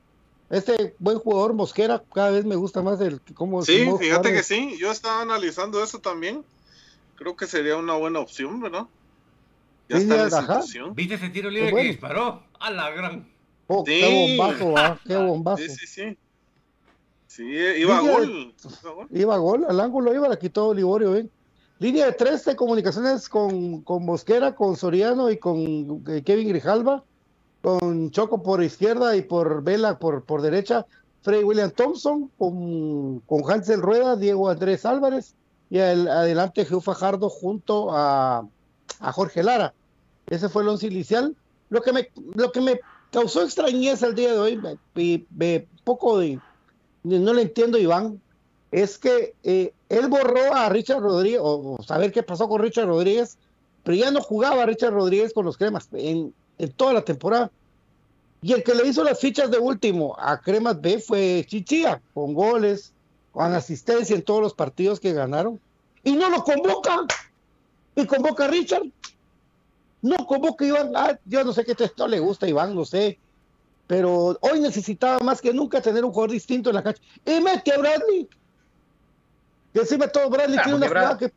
Este 0.51 0.95
buen 0.99 1.17
jugador 1.17 1.53
Mosquera, 1.53 2.03
cada 2.13 2.31
vez 2.31 2.43
me 2.45 2.55
gusta 2.55 2.81
más 2.81 2.99
el 3.01 3.21
cómo 3.33 3.63
Sí, 3.63 3.85
cómo 3.85 3.97
fíjate 3.97 4.29
jugar. 4.29 4.33
que 4.33 4.43
sí, 4.43 4.77
yo 4.77 4.91
estaba 4.91 5.21
analizando 5.21 5.81
eso 5.83 5.99
también. 5.99 6.43
Creo 7.15 7.35
que 7.35 7.47
sería 7.47 7.77
una 7.77 7.93
buena 7.95 8.19
opción, 8.19 8.59
¿verdad? 8.59 8.85
Ya 9.87 9.97
Sí, 9.97 10.03
está 10.03 10.15
en 10.15 10.21
ajá. 10.33 10.41
situación. 10.41 10.93
¿Viste 10.95 11.15
ese 11.15 11.29
tiro 11.29 11.49
libre 11.49 11.71
bueno. 11.71 11.83
que 11.85 11.91
disparó? 11.91 12.43
A 12.59 12.69
la 12.71 12.89
gran. 12.91 13.31
Oh, 13.67 13.83
Sí. 13.85 13.99
Qué 14.01 14.37
bombazo, 14.37 14.73
ah, 14.77 14.99
qué 15.07 15.15
bombazo. 15.15 15.63
Sí, 15.63 15.69
sí, 15.69 15.87
sí. 15.87 16.17
Sí, 17.27 17.43
iba 17.45 17.97
a 17.97 18.01
Línea 18.01 18.19
de- 18.19 18.25
gol. 18.27 18.55
Iba 18.61 18.89
a 18.89 18.93
gol. 18.93 19.07
Iba 19.11 19.35
a 19.35 19.37
gol, 19.37 19.65
al 19.69 19.79
ángulo 19.79 20.13
iba, 20.13 20.27
la 20.27 20.37
quitó 20.37 20.73
Liborio, 20.73 21.11
¿ven? 21.11 21.31
Línea 21.79 22.07
de 22.07 22.11
tres 22.11 22.43
de 22.45 22.55
comunicaciones 22.57 23.29
con, 23.29 23.81
con 23.83 24.05
Mosquera, 24.05 24.53
con 24.53 24.75
Soriano 24.75 25.31
y 25.31 25.37
con 25.39 26.03
eh, 26.09 26.21
Kevin 26.25 26.49
Grijalva, 26.49 27.05
con 27.61 28.11
Choco 28.11 28.41
por 28.41 28.63
izquierda 28.63 29.15
y 29.15 29.21
por 29.21 29.63
Vela 29.63 29.99
por, 29.99 30.23
por 30.23 30.41
derecha, 30.41 30.85
Freddy 31.21 31.43
William 31.43 31.71
Thompson, 31.71 32.31
con, 32.37 33.19
con 33.19 33.49
Hansel 33.49 33.81
Rueda, 33.81 34.15
Diego 34.15 34.49
Andrés 34.49 34.85
Álvarez 34.85 35.35
y 35.69 35.77
el, 35.77 36.07
adelante 36.07 36.65
Geo 36.65 36.81
Fajardo 36.81 37.29
junto 37.29 37.91
a, 37.91 38.47
a 38.99 39.11
Jorge 39.11 39.43
Lara. 39.43 39.73
Ese 40.27 40.49
fue 40.49 40.63
el 40.63 40.69
once 40.69 40.87
inicial. 40.87 41.35
Lo 41.69 41.81
que 41.81 41.93
me, 41.93 42.09
lo 42.33 42.51
que 42.51 42.61
me 42.61 42.79
causó 43.11 43.43
extrañeza 43.43 44.07
el 44.07 44.15
día 44.15 44.31
de 44.33 44.39
hoy, 44.39 44.59
me- 44.95 45.67
poco 45.83 46.19
de, 46.19 46.39
no 47.03 47.33
le 47.33 47.41
entiendo 47.43 47.77
Iván, 47.77 48.21
es 48.71 48.97
que 48.97 49.35
eh, 49.43 49.73
él 49.89 50.07
borró 50.07 50.53
a 50.53 50.69
Richard 50.69 51.01
Rodríguez, 51.01 51.39
o, 51.41 51.75
o 51.77 51.83
saber 51.83 52.11
qué 52.11 52.23
pasó 52.23 52.47
con 52.47 52.61
Richard 52.61 52.87
Rodríguez, 52.87 53.37
pero 53.83 53.95
ya 53.97 54.11
no 54.11 54.21
jugaba 54.21 54.65
Richard 54.65 54.93
Rodríguez 54.93 55.33
con 55.33 55.45
los 55.45 55.57
cremas 55.57 55.89
en, 55.93 56.33
en 56.61 56.71
toda 56.71 56.93
la 56.93 57.01
temporada. 57.01 57.51
Y 58.43 58.53
el 58.53 58.63
que 58.63 58.75
le 58.75 58.87
hizo 58.87 59.03
las 59.03 59.19
fichas 59.19 59.49
de 59.51 59.57
último 59.57 60.15
a 60.17 60.39
Cremas 60.39 60.79
B 60.79 60.99
fue 60.99 61.45
Chichía, 61.47 62.01
con 62.13 62.33
goles, 62.33 62.93
con 63.31 63.53
asistencia 63.53 64.15
en 64.15 64.21
todos 64.21 64.41
los 64.41 64.53
partidos 64.53 64.99
que 64.99 65.13
ganaron. 65.13 65.59
Y 66.03 66.13
no 66.13 66.29
lo 66.29 66.43
convoca. 66.43 67.05
Y 67.95 68.05
convoca 68.05 68.45
a 68.45 68.47
Richard. 68.47 68.83
No 70.01 70.17
convoca 70.25 70.65
a 70.65 70.67
Iván. 70.67 70.91
Ah, 70.95 71.19
yo 71.25 71.43
no 71.43 71.53
sé 71.53 71.65
qué 71.65 71.75
texto 71.75 72.07
le 72.07 72.19
gusta 72.19 72.45
a 72.45 72.49
Iván, 72.49 72.75
no 72.75 72.85
sé. 72.85 73.19
Pero 73.87 74.37
hoy 74.41 74.59
necesitaba 74.59 75.19
más 75.19 75.41
que 75.41 75.53
nunca 75.53 75.81
tener 75.81 76.05
un 76.05 76.11
jugador 76.11 76.31
distinto 76.31 76.69
en 76.69 76.75
la 76.75 76.83
cancha. 76.83 77.01
Y 77.25 77.39
mete 77.41 77.73
a 77.73 77.77
Bradley. 77.77 78.29
Y 79.73 79.79
encima 79.79 80.07
todo 80.07 80.29
Bradley 80.29 80.57
Ah, 80.59 80.63
tiene 80.63 80.77
una 80.77 80.87
jugada 80.87 81.17
que, 81.17 81.31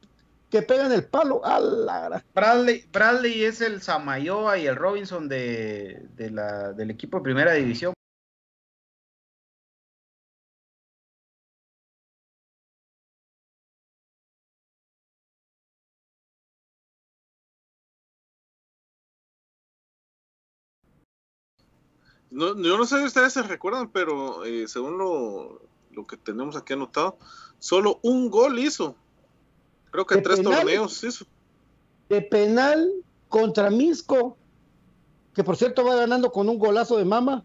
que 0.51 0.63
pega 0.63 0.87
en 0.87 0.93
el 0.93 1.05
palo. 1.07 1.45
A 1.45 1.61
la 1.61 2.25
Bradley, 2.35 2.85
Bradley 2.93 3.45
es 3.45 3.61
el 3.61 3.83
Samayoa 3.83 4.59
y 4.59 4.67
el 4.67 4.77
Robinson 4.77 5.29
de, 5.29 6.09
de 6.15 6.31
la, 6.31 6.73
del 6.73 6.91
equipo 6.91 7.19
de 7.19 7.25
primera 7.25 7.53
división. 7.55 7.95
No, 22.31 22.49
yo 22.61 22.77
no 22.77 22.85
sé 22.85 22.99
si 22.99 23.05
ustedes 23.05 23.33
se 23.33 23.43
recuerdan, 23.43 23.91
pero 23.91 24.45
eh, 24.45 24.67
según 24.67 24.99
lo, 24.99 25.63
lo 25.93 26.07
que 26.07 26.17
tenemos 26.17 26.57
aquí 26.57 26.73
anotado, 26.73 27.17
solo 27.61 28.01
un 28.03 28.29
gol 28.29 28.59
hizo. 28.59 28.97
Creo 29.95 30.07
que 30.07 30.17
¿De 30.17 30.23
tres 30.23 30.41
penal? 30.41 30.55
torneos 30.57 31.05
hizo. 31.05 31.25
de 32.09 32.21
penal 32.21 32.91
contra 33.29 33.71
Misco, 33.71 34.37
que 35.35 35.45
por 35.45 35.57
cierto 35.57 35.85
va 35.85 35.95
ganando 35.95 36.33
con 36.33 36.49
un 36.49 36.59
golazo 36.59 36.97
de 36.97 37.05
mama, 37.05 37.45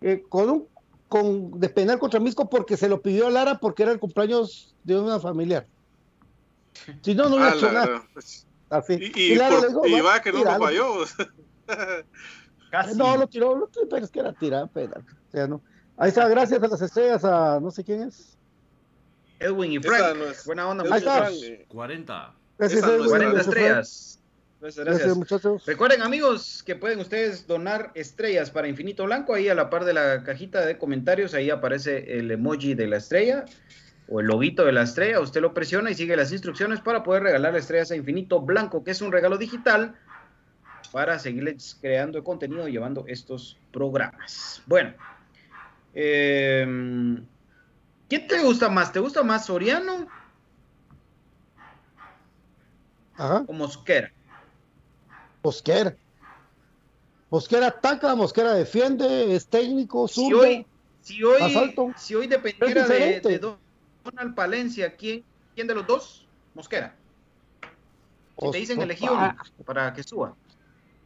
eh, 0.00 0.24
con 0.30 0.48
un 0.48 0.66
con, 1.08 1.60
de 1.60 1.68
penal 1.68 1.98
contra 1.98 2.20
Misco 2.20 2.48
porque 2.48 2.78
se 2.78 2.88
lo 2.88 3.02
pidió 3.02 3.26
a 3.26 3.30
Lara 3.30 3.58
porque 3.60 3.82
era 3.82 3.92
el 3.92 3.98
cumpleaños 3.98 4.74
de 4.82 4.98
una 4.98 5.20
familiar. 5.20 5.66
Si 7.02 7.14
no, 7.14 7.24
no 7.28 7.36
hubiera 7.36 7.52
Ah, 7.52 7.56
hecho 7.56 7.66
la- 7.66 7.72
nada. 7.84 8.08
pues, 8.14 8.46
Así. 8.70 8.98
y, 9.14 9.20
y 9.32 9.34
Lara 9.34 9.56
por- 9.56 9.60
le 9.62 9.68
dijo, 9.68 9.86
y 9.86 9.92
"Va, 10.00 10.02
va 10.12 10.22
que 10.22 10.32
no 10.32 10.38
lo 10.38 10.44
tíralo". 10.44 10.64
falló. 10.64 10.94
Casi. 12.70 12.96
No, 12.96 13.14
lo 13.18 13.26
tiró, 13.26 13.54
lo 13.56 13.66
tiró, 13.66 13.86
pero 13.90 14.04
es 14.06 14.10
que 14.10 14.20
era 14.20 14.32
tirar 14.32 14.70
penal. 14.70 15.04
O 15.28 15.30
sea, 15.30 15.46
no. 15.46 15.60
Ahí 15.98 16.08
está, 16.08 16.26
gracias 16.28 16.62
a 16.62 16.66
las 16.68 16.80
estrellas, 16.80 17.24
a 17.26 17.60
no 17.60 17.70
sé 17.70 17.84
quién 17.84 18.04
es. 18.04 18.37
Edwin 19.40 19.72
y 19.72 19.78
Frank. 19.78 20.16
no 20.16 20.24
es- 20.30 20.44
Buena 20.44 20.68
onda, 20.68 20.84
muchachos. 20.84 21.02
está. 21.06 21.18
Frank, 21.26 21.36
eh, 21.42 21.64
40. 21.68 22.34
Gracias, 22.58 22.82
no 22.82 22.92
es 23.04 23.08
40 23.08 23.40
ese 23.40 23.44
fue. 23.44 23.52
estrellas. 23.60 24.14
Gracias, 24.60 24.84
gracias. 24.84 25.16
muchachos. 25.16 25.64
Recuerden, 25.66 26.02
amigos, 26.02 26.64
que 26.66 26.74
pueden 26.74 26.98
ustedes 26.98 27.46
donar 27.46 27.92
estrellas 27.94 28.50
para 28.50 28.66
Infinito 28.66 29.04
Blanco. 29.04 29.32
Ahí 29.34 29.48
a 29.48 29.54
la 29.54 29.70
par 29.70 29.84
de 29.84 29.92
la 29.92 30.24
cajita 30.24 30.66
de 30.66 30.76
comentarios, 30.78 31.32
ahí 31.34 31.48
aparece 31.50 32.18
el 32.18 32.28
emoji 32.32 32.74
de 32.74 32.88
la 32.88 32.96
estrella 32.96 33.44
o 34.08 34.18
el 34.18 34.26
loguito 34.26 34.64
de 34.64 34.72
la 34.72 34.82
estrella. 34.82 35.20
Usted 35.20 35.40
lo 35.40 35.54
presiona 35.54 35.92
y 35.92 35.94
sigue 35.94 36.16
las 36.16 36.32
instrucciones 36.32 36.80
para 36.80 37.04
poder 37.04 37.22
regalar 37.22 37.54
estrellas 37.56 37.92
a 37.92 37.96
Infinito 37.96 38.40
Blanco, 38.40 38.82
que 38.82 38.90
es 38.90 39.00
un 39.00 39.12
regalo 39.12 39.38
digital 39.38 39.94
para 40.90 41.20
seguirles 41.20 41.76
creando 41.80 42.24
contenido 42.24 42.66
y 42.66 42.72
llevando 42.72 43.04
estos 43.06 43.58
programas. 43.72 44.60
Bueno, 44.66 44.94
eh, 45.94 46.66
¿qué 48.08 48.18
te 48.18 48.42
gusta 48.42 48.68
más? 48.68 48.92
¿Te 48.92 49.00
gusta 49.00 49.22
más 49.22 49.46
Soriano 49.46 50.08
Ajá. 53.16 53.44
o 53.46 53.52
Mosquera? 53.52 54.12
Mosquera. 55.42 55.96
Mosquera 57.30 57.66
ataca, 57.68 58.14
Mosquera 58.14 58.54
defiende, 58.54 59.34
es 59.34 59.46
técnico, 59.48 60.08
zurdo, 60.08 60.42
si 61.00 61.22
hoy, 61.24 61.74
si 61.96 62.14
hoy, 62.14 62.26
dependiera 62.26 62.86
de, 62.86 63.40
Donald 64.04 64.34
Palencia, 64.34 64.94
¿quién, 64.94 65.24
¿quién 65.54 65.66
de 65.66 65.74
los 65.74 65.86
dos? 65.86 66.28
Mosquera. 66.54 66.94
Si 68.38 68.50
te 68.50 68.58
dicen 68.58 68.80
elegí 68.80 69.08
uno 69.08 69.34
para 69.64 69.92
que 69.92 70.02
suba. 70.02 70.36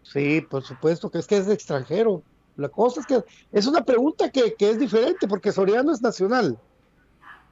Sí, 0.02 0.40
por 0.42 0.62
supuesto 0.62 1.10
que 1.10 1.18
es 1.18 1.26
que 1.26 1.38
es 1.38 1.48
extranjero. 1.48 2.24
La 2.56 2.68
cosa 2.68 3.00
es 3.00 3.06
que 3.06 3.22
es 3.52 3.66
una 3.66 3.84
pregunta 3.84 4.30
que, 4.30 4.54
es 4.58 4.78
diferente 4.78 5.26
porque 5.26 5.52
Soriano 5.52 5.92
es 5.92 6.02
nacional. 6.02 6.58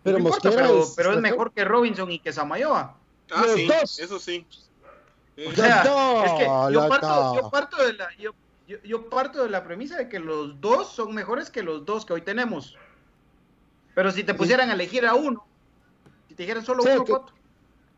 Pero 0.02 0.18
Mosquera 0.18 0.70
es, 0.70 0.94
pero 0.96 1.12
es 1.12 1.20
mejor 1.20 1.52
que 1.52 1.64
Robinson 1.64 2.10
y 2.10 2.18
que 2.18 2.32
Samayoa. 2.32 2.96
Ah, 3.32 3.44
sí, 3.54 3.68
eso 3.98 4.18
sí. 4.18 4.46
O 5.46 5.52
sea, 5.52 5.82
es 6.24 6.32
que 6.32 6.44
yo 6.74 6.88
parto, 7.50 7.76
de 7.84 7.92
la, 7.94 8.08
yo, 8.84 9.08
parto 9.08 9.42
de 9.42 9.50
la 9.50 9.64
premisa 9.64 9.96
de 9.96 10.08
que 10.08 10.18
los 10.18 10.60
dos 10.60 10.92
son 10.92 11.14
mejores 11.14 11.50
que 11.50 11.62
los 11.62 11.84
dos 11.84 12.04
que 12.04 12.12
hoy 12.12 12.22
tenemos. 12.22 12.76
Pero 13.94 14.10
si 14.10 14.24
te 14.24 14.34
pusieran 14.34 14.70
a 14.70 14.74
elegir 14.74 15.06
a 15.06 15.14
uno, 15.14 15.44
si 16.28 16.34
te 16.34 16.42
dijeran 16.42 16.64
solo 16.64 16.82
uno, 16.82 17.26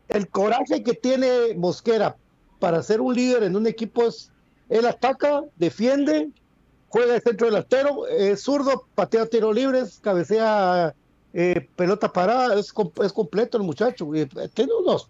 El 0.07 0.27
coraje 0.29 0.83
que 0.83 0.93
tiene 0.93 1.53
Mosquera 1.55 2.15
para 2.59 2.81
ser 2.81 3.01
un 3.01 3.13
líder 3.13 3.43
en 3.43 3.55
un 3.55 3.67
equipo 3.67 4.05
es 4.05 4.31
él 4.69 4.85
ataca, 4.85 5.43
defiende, 5.57 6.29
juega 6.87 7.15
el 7.15 7.21
centro 7.21 7.47
delantero, 7.47 8.07
es 8.07 8.41
zurdo, 8.41 8.87
patea 8.95 9.25
tiros 9.25 9.53
libres, 9.53 9.99
cabecea 10.01 10.95
eh, 11.33 11.67
pelota 11.75 12.11
parada, 12.11 12.59
es, 12.59 12.73
es, 13.01 13.13
completo 13.13 13.57
el 13.57 13.63
muchacho. 13.63 14.13
Eh, 14.15 14.27
tiene 14.53 14.71
unos. 14.73 15.09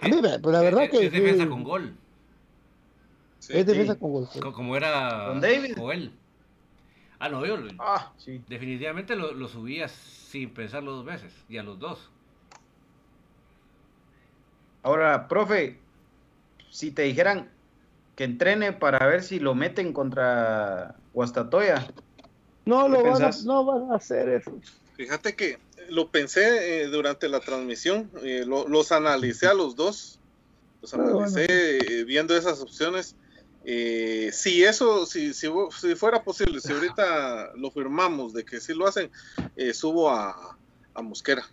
a 0.00 0.08
mí, 0.08 0.16
pues, 0.20 0.52
la 0.52 0.60
verdad 0.60 0.90
que. 0.90 1.06
Es 1.06 1.12
defensa 1.12 1.48
con 1.48 1.62
gol. 1.62 1.94
es 3.48 3.66
defensa 3.66 3.94
con 3.94 4.12
gol. 4.12 4.28
Como 4.52 4.76
era 4.76 5.26
con 5.28 5.40
David. 5.40 5.74
Joel. 5.76 6.12
Ah, 7.18 7.28
no, 7.28 7.46
yo 7.46 7.56
ah, 7.78 8.12
sí. 8.18 8.42
definitivamente 8.48 9.14
lo, 9.14 9.32
lo 9.32 9.46
subía 9.46 9.86
sin 9.86 10.50
pensarlo 10.50 10.90
dos 10.90 11.04
veces, 11.04 11.32
y 11.48 11.56
a 11.56 11.62
los 11.62 11.78
dos. 11.78 12.10
Ahora, 14.82 15.28
profe, 15.28 15.78
si 16.68 16.90
te 16.90 17.02
dijeran, 17.02 17.48
que 18.16 18.24
entrene 18.24 18.72
para 18.72 19.06
ver 19.06 19.22
si 19.22 19.38
lo 19.38 19.54
meten 19.54 19.92
contra 19.92 20.96
Guastatoya. 21.14 21.86
No 22.64 22.88
lo 22.88 23.02
van 23.04 23.22
a, 23.22 23.30
no 23.44 23.64
van 23.64 23.92
a 23.92 23.96
hacer 23.96 24.28
eso. 24.28 24.52
Fíjate 24.96 25.34
que 25.34 25.58
lo 25.88 26.10
pensé 26.10 26.82
eh, 26.82 26.86
durante 26.86 27.28
la 27.28 27.40
transmisión, 27.40 28.10
eh, 28.22 28.44
los 28.46 28.92
analicé 28.92 29.46
a 29.46 29.54
los 29.54 29.76
dos, 29.76 30.18
los 30.80 30.92
analicé 30.94 31.46
eh, 31.48 32.04
viendo 32.04 32.36
esas 32.36 32.60
opciones. 32.60 33.16
si 33.64 34.64
eso, 34.64 35.06
si, 35.06 35.32
si, 35.34 35.48
fuera 35.96 36.22
posible, 36.22 36.60
si 36.60 36.72
ahorita 36.72 37.52
lo 37.56 37.70
firmamos 37.70 38.32
de 38.32 38.44
que 38.44 38.60
si 38.60 38.74
lo 38.74 38.86
hacen, 38.86 39.10
subo 39.72 40.10
a, 40.10 40.56
a 40.94 41.02
Mosquera. 41.02 41.44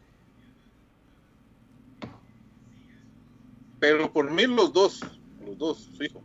Pero 3.80 4.12
por 4.12 4.30
mí 4.30 4.46
los 4.46 4.74
dos, 4.74 5.02
los 5.46 5.58
dos, 5.58 5.90
fijo. 5.98 6.22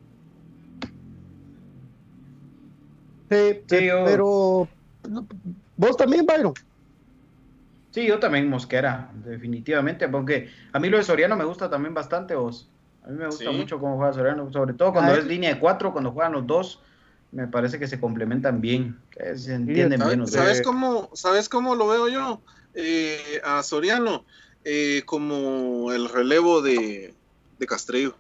Sí, 3.31 3.63
pero 3.69 4.69
vos 5.77 5.97
también, 5.97 6.27
Byron. 6.27 6.55
Sí, 7.95 8.09
yo 8.09 8.19
también 8.19 8.51
Mosquera, 8.51 9.09
definitivamente, 9.25 10.09
porque 10.09 10.51
a 10.73 10.81
mí 10.81 10.89
lo 10.89 10.97
de 10.97 11.05
Soriano 11.05 11.37
me 11.37 11.45
gusta 11.45 11.71
también 11.71 11.95
bastante, 11.95 12.35
vos. 12.35 12.69
A 13.05 13.07
mí 13.07 13.17
me 13.17 13.27
gusta 13.27 13.53
mucho 13.53 13.79
cómo 13.79 13.97
juega 13.97 14.13
Soriano, 14.13 14.53
sobre 14.53 14.75
todo 14.75 14.93
cuando 14.93 15.15
es 15.15 15.25
línea 15.25 15.55
de 15.55 15.61
cuatro, 15.61 15.93
cuando 15.93 16.11
juegan 16.11 16.33
los 16.33 16.45
dos, 16.45 16.83
me 17.31 17.47
parece 17.47 17.79
que 17.79 17.87
se 17.87 18.01
complementan 18.01 18.61
bien, 18.61 18.99
que 19.13 19.39
se 19.39 19.55
entienden 19.55 20.03
bien. 20.05 20.27
¿Sabes 20.27 20.61
cómo, 20.63 21.09
¿Sabes 21.13 21.49
cómo 21.49 21.77
lo 21.77 21.87
veo 21.87 22.09
yo? 22.09 22.43
Eh, 22.75 23.41
a 23.45 23.63
Soriano, 23.63 24.25
eh, 24.65 25.03
como 25.07 25.93
el 25.93 26.09
relevo 26.09 26.63
de, 26.63 27.15
de 27.61 27.67
Castrello. 27.69 28.17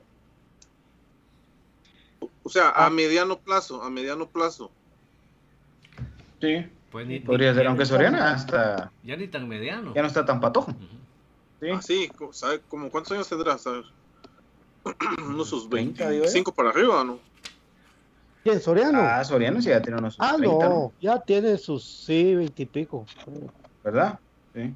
O 2.44 2.48
sea, 2.48 2.68
a 2.68 2.86
ah. 2.86 2.90
mediano 2.90 3.40
plazo, 3.40 3.82
a 3.82 3.90
mediano 3.90 4.28
plazo. 4.28 4.70
Sí. 6.40 6.64
Pues 6.94 7.22
Podría 7.22 7.52
ser, 7.52 7.66
aunque 7.66 7.86
Soriana 7.86 8.30
hasta. 8.30 8.92
Ya 9.02 9.16
ni 9.16 9.26
tan 9.26 9.48
mediano. 9.48 9.92
Ya 9.96 10.02
no 10.02 10.06
está 10.06 10.24
tan 10.24 10.40
patojo. 10.40 10.70
Sí. 11.58 11.66
Ah, 11.72 11.82
sí, 11.82 12.08
¿sabe? 12.30 12.60
Como, 12.68 12.88
¿Cuántos 12.88 13.10
años 13.10 13.28
tendrá? 13.28 13.58
¿sabes? 13.58 13.86
unos 15.18 15.48
sus 15.48 15.68
25 15.68 16.52
para 16.52 16.70
arriba, 16.70 17.02
¿no? 17.02 17.18
¿Quién, 18.44 18.60
Soriano? 18.60 19.00
Ah, 19.00 19.24
Soriano 19.24 19.60
sí 19.60 19.70
ya 19.70 19.82
tiene 19.82 19.98
unos 19.98 20.14
Ah, 20.20 20.36
no, 20.38 20.92
ya 21.00 21.18
tiene 21.18 21.58
sus, 21.58 21.84
sí, 21.84 22.36
20 22.36 22.62
y 22.62 22.66
pico. 22.66 23.04
¿Verdad? 23.82 24.20
Sí. 24.54 24.72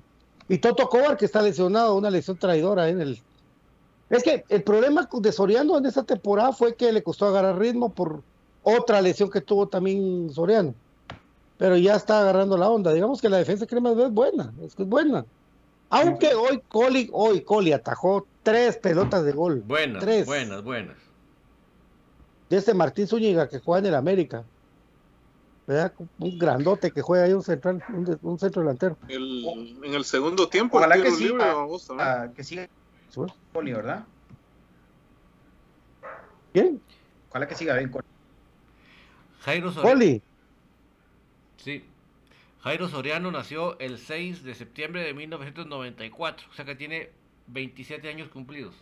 Y 0.49 0.59
Toto 0.59 0.89
Cobar, 0.89 1.17
que 1.17 1.25
está 1.25 1.41
lesionado, 1.41 1.95
una 1.95 2.11
lesión 2.11 2.37
traidora 2.37 2.89
en 2.89 3.01
el. 3.01 3.23
Es 4.11 4.25
que 4.25 4.43
el 4.49 4.65
problema 4.65 5.09
de 5.09 5.31
Soriano 5.31 5.79
en 5.79 5.87
esa 5.87 6.03
temporada 6.03 6.51
fue 6.53 6.75
que 6.75 6.91
le 6.91 7.05
costó 7.05 7.27
agarrar 7.27 7.61
ritmo 7.61 7.95
por 7.95 8.25
otra 8.65 9.01
lesión 9.01 9.31
que 9.31 9.41
tuvo 9.41 9.69
también 9.69 10.29
Soriano 10.31 10.75
pero 11.59 11.77
ya 11.77 11.97
está 11.97 12.21
agarrando 12.21 12.57
la 12.57 12.71
onda. 12.71 12.93
Digamos 12.93 13.21
que 13.21 13.29
la 13.29 13.37
defensa 13.37 13.67
crema 13.67 13.91
es 13.91 14.11
buena, 14.11 14.55
es 14.63 14.75
que 14.75 14.85
es 14.85 14.89
buena. 14.89 15.27
Aunque 15.91 16.35
hoy 16.35 16.63
Coli, 16.69 17.11
hoy 17.13 17.43
Coli 17.43 17.73
atajó 17.73 18.27
tres 18.43 18.77
pelotas 18.77 19.25
de 19.25 19.33
gol. 19.33 19.63
Buenas, 19.67 20.03
tres. 20.03 20.27
buenas, 20.27 20.63
buenas. 20.63 20.97
De 22.49 22.57
este 22.57 22.73
Martín 22.73 23.07
Zúñiga 23.07 23.49
que 23.49 23.59
juega 23.59 23.81
en 23.81 23.87
el 23.87 23.95
América. 23.95 24.45
¿verdad? 25.67 25.93
Un 26.19 26.39
grandote 26.39 26.91
que 26.93 27.03
juega 27.03 27.25
ahí 27.25 27.35
un 27.35 27.43
central, 27.43 27.85
un, 28.23 28.39
centro 28.39 28.63
delantero. 28.63 28.97
en 29.07 29.95
el 29.95 30.05
segundo 30.07 30.49
tiempo, 30.49 30.79
ojalá 30.79 30.97
que, 30.97 31.11
siga, 31.11 31.69
que 32.35 32.43
siga 32.43 32.69
Coli, 33.53 33.75
¿verdad? 33.75 34.07
¿Quién? 36.55 36.81
Ojalá 37.29 37.47
que 37.47 37.55
siga 37.55 37.77
bien 37.77 37.91
Coli. 37.91 38.07
Jairo 39.41 39.75
Coli. 39.75 40.23
Sí. 41.59 41.85
Jairo 42.61 42.89
Soriano 42.89 43.31
nació 43.31 43.79
el 43.79 43.99
6 43.99 44.43
de 44.43 44.55
septiembre 44.55 45.03
de 45.03 45.15
1994, 45.15 46.49
o 46.51 46.55
sea 46.55 46.65
que 46.65 46.75
tiene 46.75 47.11
27 47.49 48.09
años 48.09 48.29
cumplidos. 48.29 48.75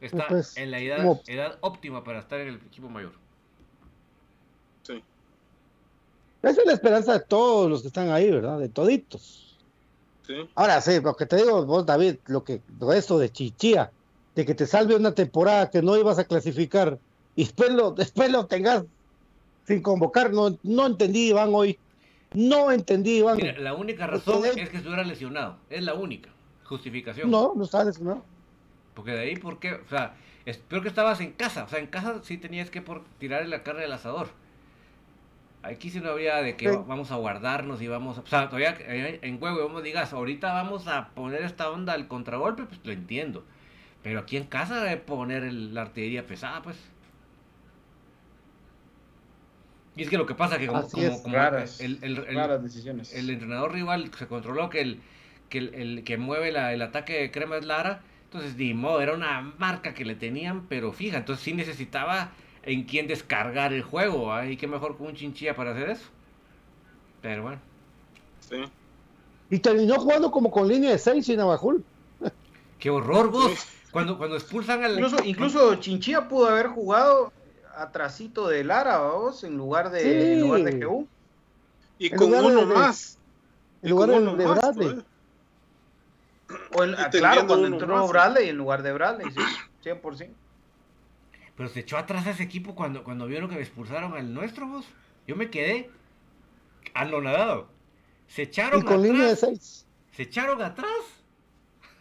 Está 0.00 0.26
pues, 0.28 0.56
en 0.56 0.70
la 0.70 0.80
edad, 0.80 1.20
edad, 1.26 1.58
óptima 1.60 2.02
para 2.02 2.18
estar 2.18 2.40
en 2.40 2.48
el 2.48 2.54
equipo 2.56 2.88
mayor. 2.88 3.12
Sí. 4.82 5.02
Esa 6.42 6.60
es 6.60 6.66
la 6.66 6.72
esperanza 6.72 7.12
de 7.14 7.20
todos 7.20 7.70
los 7.70 7.82
que 7.82 7.88
están 7.88 8.10
ahí, 8.10 8.30
¿verdad? 8.30 8.58
De 8.58 8.68
toditos. 8.68 9.56
Sí. 10.26 10.34
Ahora 10.56 10.80
sí, 10.80 11.00
lo 11.00 11.14
que 11.14 11.26
te 11.26 11.36
digo 11.36 11.64
vos, 11.64 11.86
David, 11.86 12.16
lo 12.26 12.42
que 12.42 12.60
esto 12.94 13.18
de 13.18 13.30
Chichía, 13.30 13.92
de 14.34 14.44
que 14.44 14.54
te 14.54 14.66
salve 14.66 14.96
una 14.96 15.14
temporada 15.14 15.70
que 15.70 15.82
no 15.82 15.96
ibas 15.96 16.18
a 16.18 16.24
clasificar 16.24 16.98
y 17.36 17.44
después 17.44 17.70
lo, 17.70 17.92
después 17.92 18.30
lo 18.30 18.46
tengas 18.46 18.84
sin 19.64 19.82
convocar. 19.82 20.32
No, 20.32 20.58
no 20.62 20.86
entendí, 20.86 21.30
Iván, 21.30 21.50
hoy. 21.52 21.78
No 22.34 22.72
entendí, 22.72 23.18
Iván. 23.18 23.38
la 23.58 23.74
única 23.74 24.06
razón 24.06 24.44
es 24.44 24.68
que 24.68 24.76
estuviera 24.76 25.04
lesionado. 25.04 25.56
Es 25.70 25.82
la 25.82 25.94
única 25.94 26.30
justificación. 26.64 27.30
No, 27.30 27.52
no 27.54 27.64
estaba 27.64 27.84
lesionado. 27.84 28.24
Porque 28.94 29.12
de 29.12 29.20
ahí, 29.20 29.36
¿por 29.36 29.58
qué? 29.58 29.74
O 29.74 29.88
sea, 29.88 30.14
espero 30.46 30.82
que 30.82 30.88
estabas 30.88 31.20
en 31.20 31.32
casa. 31.32 31.64
O 31.64 31.68
sea, 31.68 31.78
en 31.78 31.86
casa 31.86 32.20
sí 32.22 32.38
tenías 32.38 32.70
que 32.70 32.82
por 32.82 33.04
tirar 33.18 33.46
la 33.46 33.62
carne 33.62 33.82
del 33.82 33.92
asador. 33.92 34.28
Aquí 35.62 35.90
sí 35.90 36.00
no 36.00 36.10
había 36.10 36.42
de 36.42 36.56
que 36.56 36.68
vamos 36.70 37.12
a 37.12 37.16
guardarnos 37.16 37.80
y 37.82 37.86
vamos 37.86 38.18
a... 38.18 38.22
O 38.22 38.26
sea, 38.26 38.48
todavía 38.48 38.76
en 38.80 39.40
huevo, 39.40 39.64
vamos 39.64 39.84
digas, 39.84 40.12
ahorita 40.12 40.52
vamos 40.52 40.88
a 40.88 41.10
poner 41.10 41.42
esta 41.42 41.70
onda 41.70 41.92
al 41.92 42.08
contragolpe, 42.08 42.64
pues 42.64 42.80
lo 42.82 42.92
entiendo. 42.92 43.44
Pero 44.02 44.18
aquí 44.18 44.36
en 44.36 44.44
casa 44.44 44.82
de 44.82 44.96
poner 44.96 45.52
la 45.52 45.82
artillería 45.82 46.26
pesada, 46.26 46.62
pues... 46.62 46.76
Y 49.94 50.02
es 50.02 50.08
que 50.08 50.16
lo 50.16 50.26
que 50.26 50.34
pasa 50.34 50.58
que 50.58 50.66
como, 50.66 50.80
el, 50.80 51.98
el, 52.00 53.30
entrenador 53.30 53.72
rival 53.72 54.10
se 54.16 54.26
controló 54.26 54.70
que 54.70 54.80
el 54.80 55.00
que, 55.52 55.58
el, 55.58 56.02
que 56.04 56.16
mueve 56.16 56.48
el 56.48 56.82
ataque 56.82 57.20
de 57.20 57.30
Crema 57.30 57.58
es 57.58 57.66
Lara, 57.66 58.00
Entonces, 58.24 58.56
ni 58.56 58.72
modo, 58.72 59.02
era 59.02 59.12
una 59.12 59.52
marca 59.58 59.92
que 59.92 60.06
le 60.06 60.14
tenían, 60.14 60.66
pero 60.66 60.92
fija, 60.92 61.18
entonces 61.18 61.44
sí 61.44 61.52
necesitaba 61.52 62.32
en 62.62 62.84
quién 62.84 63.06
descargar 63.06 63.74
el 63.74 63.82
juego. 63.82 64.32
¿ah? 64.32 64.46
Y 64.46 64.56
qué 64.56 64.66
mejor 64.66 64.96
que 64.96 65.02
un 65.02 65.14
chinchilla 65.14 65.54
para 65.54 65.72
hacer 65.72 65.90
eso. 65.90 66.06
Pero 67.20 67.42
bueno. 67.42 67.60
Sí. 68.40 68.56
Y 69.50 69.58
terminó 69.58 69.96
jugando 69.96 70.30
como 70.30 70.50
con 70.50 70.66
línea 70.66 70.92
de 70.92 70.98
6 70.98 71.26
sin 71.26 71.40
Abajul. 71.40 71.84
Qué 72.78 72.88
horror, 72.88 73.30
vos. 73.30 73.66
Cuando, 73.92 74.16
cuando 74.16 74.36
expulsan 74.36 74.82
al. 74.82 74.94
Incluso, 74.94 75.22
incluso 75.22 75.74
Chinchilla 75.74 76.26
pudo 76.26 76.48
haber 76.48 76.68
jugado 76.68 77.30
atrasito 77.76 78.48
de 78.48 78.64
Lara, 78.64 78.98
vos, 79.00 79.44
en 79.44 79.56
lugar 79.56 79.90
de, 79.90 80.00
Sí. 80.00 80.08
en 80.32 80.40
lugar 80.40 80.62
de 80.64 80.84
GU. 80.84 81.08
Y 81.98 82.06
En 82.12 82.16
con 82.16 82.26
lugar 82.30 82.44
uno 82.44 82.66
de- 82.66 82.74
más. 82.74 83.18
En 83.82 83.90
lugar 83.90 84.08
de, 84.10 84.18
uno 84.18 84.36
de 84.36 84.46
más, 84.46 84.56
Bradley. 84.58 84.88
pues. 84.94 85.04
O 86.74 86.84
Y 86.84 86.94
ah, 86.98 87.08
claro, 87.10 87.46
cuando 87.46 87.66
entró 87.66 87.96
más. 87.96 88.08
Bradley 88.10 88.48
en 88.48 88.56
lugar 88.56 88.82
de 88.82 88.92
Bradley, 88.92 89.30
sí, 89.30 89.40
100%. 89.82 90.30
Pero 91.56 91.68
se 91.68 91.80
echó 91.80 91.96
atrás 91.98 92.26
a 92.26 92.30
ese 92.30 92.42
equipo 92.42 92.74
cuando, 92.74 93.04
cuando 93.04 93.26
vieron 93.26 93.48
que 93.48 93.56
me 93.56 93.62
expulsaron 93.62 94.14
al 94.14 94.32
nuestro, 94.34 94.66
vos. 94.66 94.86
Yo 95.26 95.36
me 95.36 95.50
quedé 95.50 95.90
anonadado. 96.94 97.68
Se 98.28 98.42
echaron 98.42 98.80
Y 98.80 98.84
con 98.84 99.02
línea 99.02 99.26
de 99.26 99.32
atrás. 99.32 99.48
6. 99.50 99.86
Se 100.12 100.22
echaron 100.22 100.60
atrás. 100.62 100.88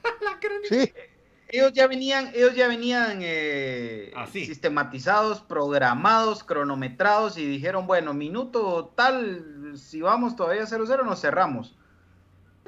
La 0.21 0.39
crónica. 0.39 0.67
Sí. 0.69 0.93
Ellos 1.53 1.73
ya 1.73 1.85
venían, 1.87 2.31
ellos 2.33 2.55
ya 2.55 2.67
venían 2.69 3.19
eh, 3.21 4.11
Así. 4.15 4.45
sistematizados, 4.45 5.41
programados, 5.41 6.43
cronometrados 6.45 7.37
y 7.37 7.45
dijeron, 7.45 7.87
bueno, 7.87 8.13
minuto 8.13 8.93
tal, 8.95 9.73
si 9.75 10.01
vamos 10.01 10.35
todavía 10.37 10.63
0-0 10.63 11.03
nos 11.05 11.19
cerramos. 11.19 11.75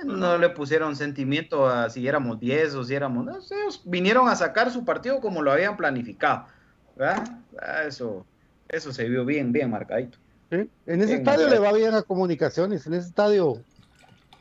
No 0.04 0.38
le 0.38 0.50
pusieron 0.50 0.96
sentimiento 0.98 1.68
a 1.68 1.90
si 1.90 2.06
éramos 2.08 2.40
10 2.40 2.76
o 2.76 2.84
si 2.84 2.94
éramos... 2.94 3.26
no 3.26 3.42
sé, 3.42 3.56
ellos 3.56 3.82
vinieron 3.86 4.28
a 4.28 4.36
sacar 4.36 4.70
su 4.72 4.84
partido 4.84 5.22
como 5.22 5.42
lo 5.42 5.52
habían 5.52 5.78
planificado. 5.78 6.46
¿verdad? 6.98 7.24
Ah, 7.62 7.84
Eso, 7.88 8.26
eso 8.68 8.92
se 8.92 9.08
vio 9.08 9.24
bien, 9.24 9.52
bien 9.54 9.70
marcadito. 9.70 10.18
Sí. 10.52 10.70
En 10.88 11.02
ese 11.02 11.18
Bien, 11.18 11.20
estadio 11.20 11.48
le 11.48 11.60
va 11.60 11.72
bien 11.72 11.94
a 11.94 12.02
comunicaciones. 12.02 12.86
En 12.86 12.96
ese 12.96 13.08
estadio 13.08 13.60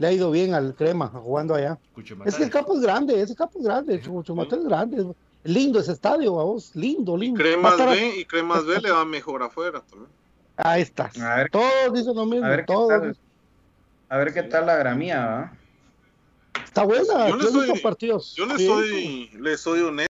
le 0.03 0.09
ha 0.09 0.13
ido 0.13 0.33
bien 0.33 0.53
al 0.53 0.75
crema 0.75 1.07
jugando 1.07 1.55
allá. 1.55 1.79
Es 2.27 2.35
que 2.35 2.43
el 2.43 2.51
campo 2.51 2.75
es 2.75 2.81
grande, 2.81 3.21
ese 3.23 3.37
campo 3.37 3.61
es 3.61 3.65
grande, 3.65 4.01
Chuchumatán 4.01 4.59
es 4.59 4.65
grande. 4.65 5.07
lindo 5.45 5.79
ese 5.79 5.93
estadio, 5.93 6.35
vamos, 6.35 6.75
lindo, 6.75 7.17
lindo. 7.17 7.39
A 7.41 7.43
Cremas 7.45 7.79
a- 7.81 7.87
B 7.87 8.17
y 8.19 8.25
Cremas 8.25 8.67
B 8.67 8.81
le 8.81 8.91
va 8.91 9.05
mejor 9.05 9.45
afuera 9.45 9.81
también. 9.89 10.11
Ahí 10.57 10.83
está. 10.83 11.11
A 11.21 11.37
ver, 11.37 11.51
Todos 11.51 11.93
dicen 11.95 12.17
lo 12.17 12.27
mismo, 12.27 12.47
a 12.47 12.49
ver 12.51 12.61
qué 12.61 12.73
todos. 12.73 12.89
tal, 12.89 13.17
a 14.09 14.17
ver 14.19 14.35
qué 14.35 14.43
tal 14.43 14.67
la 14.67 14.77
gramía, 14.77 15.25
¿va? 15.25 15.53
Está 16.65 16.83
buena, 16.83 17.29
Yo 17.29 17.37
le 17.37 17.45
soy- 17.49 17.81
partidos. 17.81 18.35
Yo 18.35 18.47
le 18.47 18.59
Sí. 18.59 18.67
soy, 18.67 19.31
le 19.41 19.57
soy 19.57 19.81
honesto. 19.83 20.12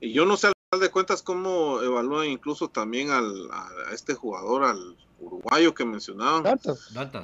Y 0.00 0.12
yo 0.12 0.24
no 0.24 0.36
sé 0.36 0.48
al 0.48 0.52
final 0.70 0.86
de 0.86 0.92
cuentas 0.92 1.22
cómo 1.22 1.80
evalúan 1.82 2.28
incluso 2.28 2.68
también 2.68 3.10
al, 3.10 3.50
a, 3.50 3.68
a 3.90 3.94
este 3.94 4.14
jugador, 4.14 4.64
al 4.64 4.96
uruguayo 5.20 5.74
que 5.74 5.84
mencionaban. 5.84 6.44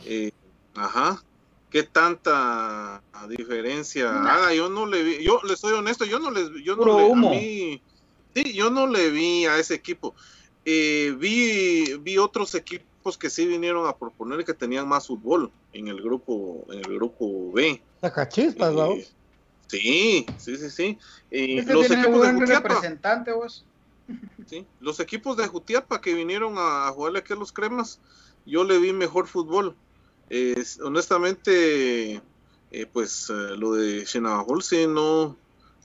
Eh, 0.07 0.33
ajá. 0.74 1.22
¿Qué 1.70 1.83
tanta 1.83 3.03
diferencia 3.29 4.11
haga? 4.22 4.55
Yo 4.55 4.68
no 4.68 4.87
le 4.87 5.03
vi, 5.03 5.24
yo 5.24 5.40
le 5.42 5.57
soy 5.57 5.72
honesto, 5.72 6.05
yo 6.05 6.20
no 6.20 6.31
les, 6.31 6.48
yo 6.64 6.77
no 6.77 6.83
Puro 6.83 6.98
le, 6.98 7.05
a 7.05 7.07
humo. 7.09 7.31
mí- 7.31 7.83
sí, 8.35 8.53
yo 8.53 8.70
no 8.70 8.87
le 8.87 9.11
vi 9.11 9.46
a 9.46 9.59
ese 9.59 9.74
equipo. 9.74 10.14
Eh, 10.64 11.14
vi, 11.18 11.96
vi 12.00 12.16
otros 12.18 12.55
equipos 12.55 13.18
que 13.18 13.29
sí 13.29 13.44
vinieron 13.46 13.87
a 13.88 13.96
proponer 13.96 14.44
que 14.44 14.55
tenían 14.55 14.87
más 14.88 15.09
fútbol 15.09 15.50
en 15.72 15.88
el 15.88 16.00
grupo, 16.00 16.64
en 16.70 16.79
el 16.79 16.94
grupo 16.94 17.50
B. 17.53 17.83
Sacachispas, 18.00 18.72
Eh. 18.72 19.09
Sí, 19.78 20.26
sí, 20.38 20.56
sí, 20.56 20.70
sí. 20.70 20.98
Este 21.30 21.72
los 21.72 21.90
equipos 21.90 22.22
de 22.22 22.32
Jutiapa, 22.32 22.68
representante, 22.68 23.32
vos. 23.32 23.64
Sí, 24.46 24.66
los 24.80 25.00
equipos 25.00 25.37
de 25.37 25.46
Jutiapa 25.46 26.00
que 26.00 26.14
vinieron 26.14 26.58
a, 26.58 26.88
a 26.88 26.92
jugarle 26.92 27.20
aquí 27.20 27.32
a 27.32 27.37
los 27.37 27.52
cremas, 27.52 28.00
yo 28.44 28.64
le 28.64 28.78
vi 28.78 28.92
mejor 28.92 29.26
fútbol. 29.26 29.76
Eh, 30.30 30.62
honestamente, 30.82 32.20
eh, 32.70 32.87
pues 32.92 33.30
eh, 33.30 33.56
lo 33.56 33.72
de 33.74 34.04
Shenabajol 34.04 34.62
sí 34.62 34.87
no, 34.87 35.37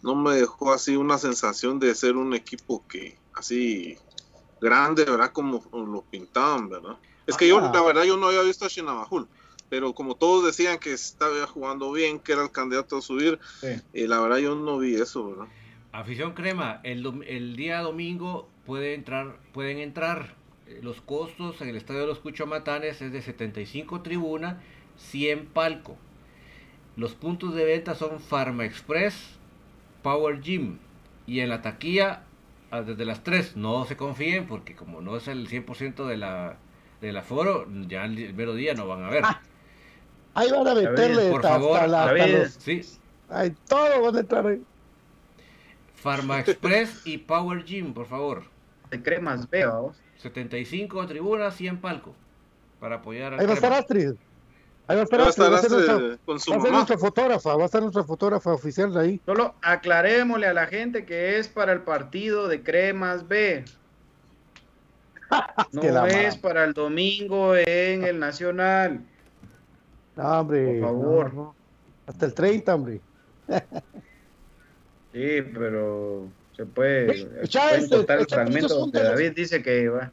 no 0.01 0.15
me 0.15 0.35
dejó 0.35 0.73
así 0.73 0.95
una 0.95 1.17
sensación 1.17 1.79
de 1.79 1.95
ser 1.95 2.15
un 2.15 2.33
equipo 2.33 2.85
que 2.87 3.17
así 3.33 3.97
grande, 4.61 5.05
¿verdad? 5.05 5.31
Como 5.31 5.63
lo 5.71 6.01
pintaban, 6.09 6.69
¿verdad? 6.69 6.97
Es 7.25 7.37
que 7.37 7.47
yo, 7.47 7.59
Ah. 7.59 7.71
la 7.73 7.81
verdad, 7.81 8.03
yo 8.03 8.17
no 8.17 8.27
había 8.27 8.41
visto 8.41 8.65
a 8.65 8.69
Shenabajul, 8.69 9.27
pero 9.69 9.93
como 9.93 10.15
todos 10.15 10.45
decían 10.45 10.79
que 10.79 10.93
estaba 10.93 11.45
jugando 11.47 11.91
bien, 11.91 12.19
que 12.19 12.33
era 12.33 12.43
el 12.43 12.51
candidato 12.51 12.97
a 12.97 13.01
subir, 13.01 13.39
Sí. 13.61 13.67
eh, 13.93 14.07
la 14.07 14.19
verdad 14.19 14.37
yo 14.37 14.55
no 14.55 14.77
vi 14.79 14.95
eso, 14.95 15.29
¿verdad? 15.29 15.47
Afición 15.91 16.33
Crema, 16.33 16.81
el, 16.83 17.03
dom- 17.03 17.23
el 17.27 17.55
día 17.55 17.81
domingo 17.81 18.49
puede 18.65 18.93
entrar, 18.93 19.37
pueden 19.53 19.79
entrar. 19.79 20.35
eh, 20.67 20.79
Los 20.83 21.01
costos 21.01 21.61
en 21.61 21.69
el 21.69 21.75
estadio 21.77 22.01
de 22.01 22.07
los 22.07 22.19
Cuchomatanes 22.19 23.01
es 23.01 23.11
de 23.11 23.21
75 23.21 24.01
tribuna, 24.01 24.61
100 24.97 25.47
palco. 25.47 25.97
Los 26.95 27.13
puntos 27.13 27.55
de 27.55 27.63
venta 27.65 27.95
son 27.95 28.19
Pharma 28.19 28.65
Express, 28.65 29.15
Power 30.03 30.41
Gym 30.41 30.77
y 31.25 31.39
en 31.39 31.49
la 31.49 31.61
taquilla 31.61 32.23
ah, 32.71 32.81
desde 32.81 33.05
las 33.05 33.23
3. 33.23 33.55
No 33.55 33.85
se 33.85 33.95
confíen 33.97 34.47
porque 34.47 34.75
como 34.75 35.01
no 35.01 35.15
es 35.17 35.27
el 35.27 35.47
100% 35.47 36.05
de 36.07 36.17
la, 36.17 36.57
del 37.01 37.17
aforo, 37.17 37.67
ya 37.87 38.05
el 38.05 38.33
mero 38.33 38.53
día 38.53 38.73
no 38.73 38.87
van 38.87 39.03
a 39.03 39.09
ver. 39.09 39.23
Ah, 39.23 39.41
Ahí 40.33 40.49
van 40.51 40.67
a 40.67 40.75
meterle 40.75 41.29
por 41.31 41.45
hasta, 41.45 41.49
favor, 41.59 41.75
hasta 41.77 41.87
la- 41.87 42.03
hasta 42.05 42.17
David. 42.17 42.37
los- 42.37 42.53
Sí, 42.53 42.81
Ay, 43.29 43.55
todo 43.67 44.01
van 44.01 44.15
a 44.15 44.19
entrar 44.19 44.47
ahí. 44.47 44.61
Pharma 46.01 46.39
Express 46.39 47.01
y 47.05 47.17
Power 47.17 47.63
Gym, 47.65 47.93
por 47.93 48.05
favor. 48.07 48.43
De 48.89 49.01
cremas, 49.03 49.49
veo. 49.49 49.81
vos. 49.81 49.97
75 50.17 51.05
tribunas, 51.07 51.55
100 51.55 51.79
palco. 51.79 52.13
Para 52.79 52.95
apoyar 52.95 53.33
al 53.33 53.39
Ahí 53.39 53.45
va 53.45 53.51
a 53.51 53.55
estar. 53.55 53.73
Astrid. 53.73 54.13
Ahí 54.87 54.95
va 54.95 55.01
a 55.01 55.03
estar 55.03 55.19
Va 55.19 55.25
a 55.25 55.27
Astrid. 55.29 55.43
estar 55.45 55.53
Va 55.53 55.57
a 55.57 55.61
ser 55.61 55.71
Astrid 55.71 55.93
nuestra- 55.99 56.25
con 56.25 56.39
su 56.39 56.51
va 56.51 56.55
a 56.55 56.59
ser 56.59 56.67
mamá. 56.71 56.77
nuestra 56.77 56.97
fotógrafa, 56.97 57.55
va 57.55 57.63
a 57.63 57.65
estar 57.65 57.81
nuestra 57.81 58.03
fotógrafa 58.03 58.53
oficial 58.53 58.93
de 58.93 58.99
ahí. 59.01 59.21
Solo 59.25 59.53
aclarémosle 59.61 60.47
a 60.47 60.53
la 60.53 60.65
gente 60.67 61.05
que 61.05 61.37
es 61.37 61.47
para 61.47 61.73
el 61.73 61.81
partido 61.81 62.47
de 62.47 62.63
Cremas 62.63 63.27
B. 63.27 63.65
No 65.73 66.05
es 66.07 66.37
para 66.37 66.63
el 66.63 66.73
domingo 66.73 67.55
en 67.55 68.03
el 68.03 68.19
Nacional. 68.19 69.01
No, 70.21 70.39
hombre. 70.39 70.79
Por 70.79 70.89
favor. 70.89 71.33
no, 71.33 71.41
no. 71.43 71.55
Hasta 72.07 72.25
el 72.25 72.33
30, 72.33 72.75
hombre. 72.75 73.01
Sí, 75.11 75.41
pero 75.53 76.27
se 76.55 76.65
puede, 76.67 77.27
fragmento 78.27 78.75
donde 78.75 78.99
de 78.99 79.05
los- 79.05 79.13
David 79.15 79.31
dice 79.35 79.63
que 79.63 79.89
va. 79.89 80.11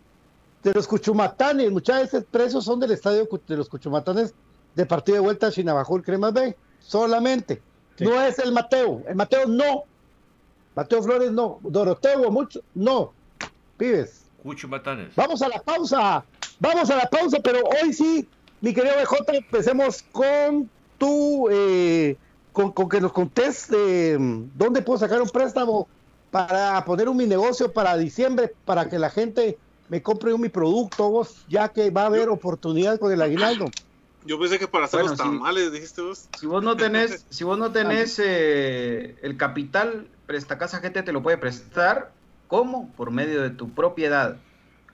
De 0.62 0.72
los 0.72 0.88
Cuchumatanes, 0.88 1.70
muchachos, 1.70 2.08
esos 2.08 2.24
precios 2.24 2.64
son 2.64 2.80
del 2.80 2.92
estadio 2.92 3.28
de 3.46 3.56
los 3.56 3.68
Cuchumatanes 3.68 4.34
de 4.74 4.86
partido 4.86 5.16
de 5.16 5.20
vuelta 5.20 5.48
a 5.48 5.52
Chinabajul 5.52 6.02
Cremas 6.02 6.32
B. 6.32 6.56
Solamente. 6.80 7.60
Sí. 7.96 8.04
No 8.04 8.20
es 8.22 8.38
el 8.38 8.52
Mateo. 8.52 9.02
El 9.06 9.16
Mateo 9.16 9.46
no. 9.46 9.84
Mateo 10.74 11.02
Flores 11.02 11.30
no. 11.30 11.58
Doroteo 11.62 12.30
mucho. 12.30 12.62
No. 12.74 13.12
Pibes. 13.76 14.24
Cucho 14.42 14.66
Matanes. 14.68 15.14
Vamos 15.14 15.42
a 15.42 15.48
la 15.48 15.60
pausa. 15.60 16.24
Vamos 16.58 16.88
a 16.90 16.96
la 16.96 17.04
pausa, 17.10 17.38
pero 17.44 17.60
hoy 17.82 17.92
sí, 17.92 18.26
mi 18.60 18.74
querido 18.74 18.94
BJ, 18.96 19.36
empecemos 19.36 20.04
con 20.12 20.70
tu, 20.98 21.48
eh, 21.50 22.16
con, 22.52 22.72
con 22.72 22.88
que 22.88 23.00
nos 23.00 23.12
contés 23.12 23.68
eh, 23.72 24.16
dónde 24.54 24.82
puedo 24.82 24.98
sacar 24.98 25.20
un 25.20 25.28
préstamo 25.28 25.88
para 26.30 26.84
poner 26.84 27.08
un 27.08 27.16
mi 27.16 27.26
negocio 27.26 27.72
para 27.72 27.96
diciembre, 27.96 28.52
para 28.64 28.88
que 28.88 28.98
la 28.98 29.10
gente 29.10 29.58
me 29.88 30.02
compre 30.02 30.32
un 30.32 30.40
mi 30.40 30.48
producto, 30.48 31.10
vos, 31.10 31.44
ya 31.48 31.68
que 31.68 31.90
va 31.90 32.02
a 32.02 32.06
haber 32.06 32.28
oportunidad 32.28 32.98
con 32.98 33.12
el 33.12 33.22
aguinaldo. 33.22 33.66
Yo 34.24 34.38
pensé 34.40 34.58
que 34.58 34.66
para 34.66 34.86
hacer 34.86 35.00
Bueno, 35.00 35.10
los 35.10 35.18
tamales, 35.18 35.72
dijiste 35.72 36.02
vos. 36.02 36.28
Si 36.36 36.46
vos 36.46 36.62
no 36.62 36.76
tenés, 36.76 37.24
si 37.30 37.44
vos 37.44 37.56
no 37.56 37.70
tenés 37.70 38.18
eh, 38.18 39.16
el 39.22 39.36
capital, 39.36 40.08
Prestacasa 40.26 40.80
GT 40.80 41.04
te 41.04 41.12
lo 41.12 41.22
puede 41.22 41.38
prestar. 41.38 42.12
¿Cómo? 42.48 42.92
Por 42.96 43.12
medio 43.12 43.42
de 43.42 43.50
tu 43.50 43.70
propiedad. 43.70 44.36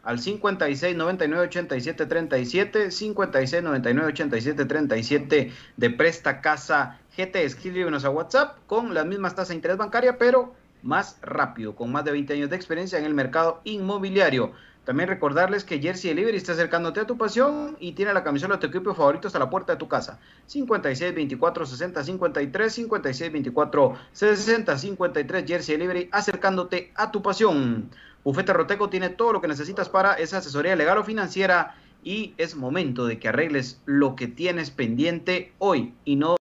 Al 0.02 0.18
56 0.18 0.96
99 0.96 1.46
87 1.46 2.06
37, 2.06 2.90
56 2.90 3.62
99 3.62 4.08
87 4.08 4.64
37 4.64 5.52
de 5.76 5.90
Presta 5.90 6.40
Casa 6.40 6.98
GT. 7.16 7.44
Escríbenos 7.44 8.04
a 8.04 8.10
WhatsApp 8.10 8.58
con 8.66 8.94
las 8.94 9.06
mismas 9.06 9.34
tasas 9.34 9.50
de 9.50 9.54
interés 9.56 9.76
bancaria, 9.76 10.18
pero 10.18 10.54
más 10.82 11.18
rápido, 11.22 11.76
con 11.76 11.92
más 11.92 12.04
de 12.04 12.10
20 12.10 12.32
años 12.34 12.50
de 12.50 12.56
experiencia 12.56 12.98
en 12.98 13.04
el 13.04 13.14
mercado 13.14 13.60
inmobiliario. 13.62 14.52
También 14.84 15.08
recordarles 15.08 15.62
que 15.62 15.78
Jersey 15.78 16.10
Delivery 16.10 16.36
está 16.36 16.52
acercándote 16.52 16.98
a 16.98 17.06
tu 17.06 17.16
pasión 17.16 17.76
y 17.78 17.92
tiene 17.92 18.12
la 18.12 18.24
camisola 18.24 18.56
de 18.56 18.62
tu 18.62 18.66
equipo 18.66 18.92
favorito 18.94 19.28
hasta 19.28 19.38
la 19.38 19.48
puerta 19.48 19.74
de 19.74 19.78
tu 19.78 19.86
casa. 19.86 20.18
56 20.46 21.14
24 21.14 21.66
60 21.66 22.02
53 22.02 22.72
56 22.72 23.32
24 23.32 23.94
60 24.12 24.78
53 24.78 25.44
Jersey 25.46 25.76
Delivery 25.76 26.08
acercándote 26.10 26.90
a 26.96 27.12
tu 27.12 27.22
pasión. 27.22 27.90
Bufete 28.24 28.52
Roteco 28.52 28.88
tiene 28.88 29.10
todo 29.10 29.32
lo 29.32 29.40
que 29.40 29.48
necesitas 29.48 29.88
para 29.88 30.14
esa 30.14 30.38
asesoría 30.38 30.76
legal 30.76 30.98
o 30.98 31.04
financiera 31.04 31.74
y 32.04 32.34
es 32.38 32.54
momento 32.54 33.06
de 33.06 33.18
que 33.18 33.28
arregles 33.28 33.80
lo 33.84 34.14
que 34.14 34.28
tienes 34.28 34.70
pendiente 34.70 35.52
hoy 35.58 35.94
y 36.04 36.16
no 36.16 36.36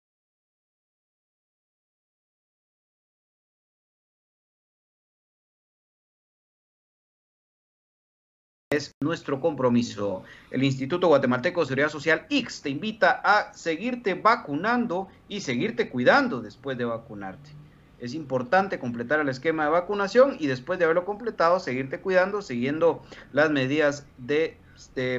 es 8.70 8.92
nuestro 9.02 9.40
compromiso. 9.40 10.22
El 10.50 10.62
Instituto 10.62 11.08
Guatemalteco 11.08 11.60
de 11.60 11.66
Seguridad 11.66 11.90
Social 11.90 12.26
X 12.30 12.62
te 12.62 12.70
invita 12.70 13.20
a 13.22 13.52
seguirte 13.52 14.14
vacunando 14.14 15.08
y 15.28 15.40
seguirte 15.40 15.90
cuidando 15.90 16.40
después 16.40 16.78
de 16.78 16.84
vacunarte. 16.84 17.61
Es 18.02 18.14
importante 18.14 18.80
completar 18.80 19.20
el 19.20 19.28
esquema 19.28 19.64
de 19.64 19.70
vacunación 19.70 20.34
y 20.40 20.48
después 20.48 20.76
de 20.76 20.86
haberlo 20.86 21.04
completado, 21.04 21.60
seguirte 21.60 22.00
cuidando, 22.00 22.42
siguiendo 22.42 23.00
las 23.32 23.48
medidas 23.52 24.08
de, 24.18 24.58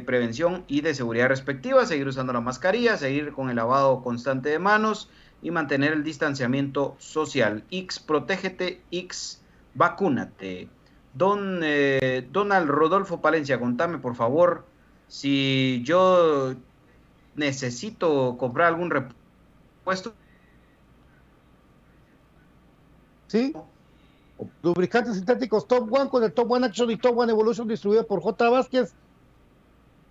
prevención 0.05 0.65
y 0.67 0.81
de 0.81 0.93
seguridad 0.93 1.29
respectivas, 1.29 1.87
seguir 1.87 2.09
usando 2.09 2.33
la 2.33 2.41
mascarilla, 2.41 2.97
seguir 2.97 3.31
con 3.31 3.49
el 3.49 3.55
lavado 3.55 4.03
constante 4.03 4.49
de 4.49 4.59
manos 4.59 5.09
y 5.41 5.49
mantener 5.49 5.93
el 5.93 6.03
distanciamiento 6.03 6.97
social. 6.99 7.63
X, 7.71 7.99
protégete, 7.99 8.81
X, 8.91 9.41
vacúnate. 9.75 10.67
Don 11.13 11.61
eh, 11.63 12.27
Donald 12.33 12.69
Rodolfo 12.69 13.21
Palencia, 13.21 13.61
contame 13.61 13.99
por 13.99 14.15
favor 14.15 14.65
si 15.07 15.81
yo 15.85 16.53
necesito 17.35 18.35
comprar 18.37 18.67
algún 18.67 18.89
repuesto. 18.89 20.13
Sí. 23.33 23.51
Lubricantes 24.61 25.15
sintéticos 25.15 25.67
Top 25.67 25.91
One 25.91 26.07
con 26.07 26.23
el 26.23 26.31
Top 26.31 26.51
One 26.51 26.67
Action 26.67 26.91
y 26.91 26.97
Top 26.97 27.17
One 27.17 27.31
Evolution 27.31 27.67
distribuido 27.67 28.05
por 28.05 28.21
J. 28.21 28.47
Vázquez. 28.47 28.93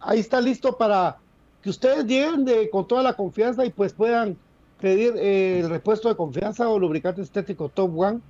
Ahí 0.00 0.18
está 0.18 0.40
listo 0.40 0.76
para 0.76 1.18
que 1.62 1.70
ustedes 1.70 2.04
lleguen 2.04 2.44
con 2.72 2.88
toda 2.88 3.04
la 3.04 3.14
confianza 3.14 3.64
y 3.64 3.70
pues 3.70 3.92
puedan 3.92 4.36
pedir 4.80 5.14
eh, 5.18 5.60
el 5.60 5.70
repuesto 5.70 6.08
de 6.08 6.16
confianza 6.16 6.68
o 6.68 6.80
lubricante 6.80 7.22
sintético 7.22 7.68
Top 7.68 7.96
One 7.96 8.20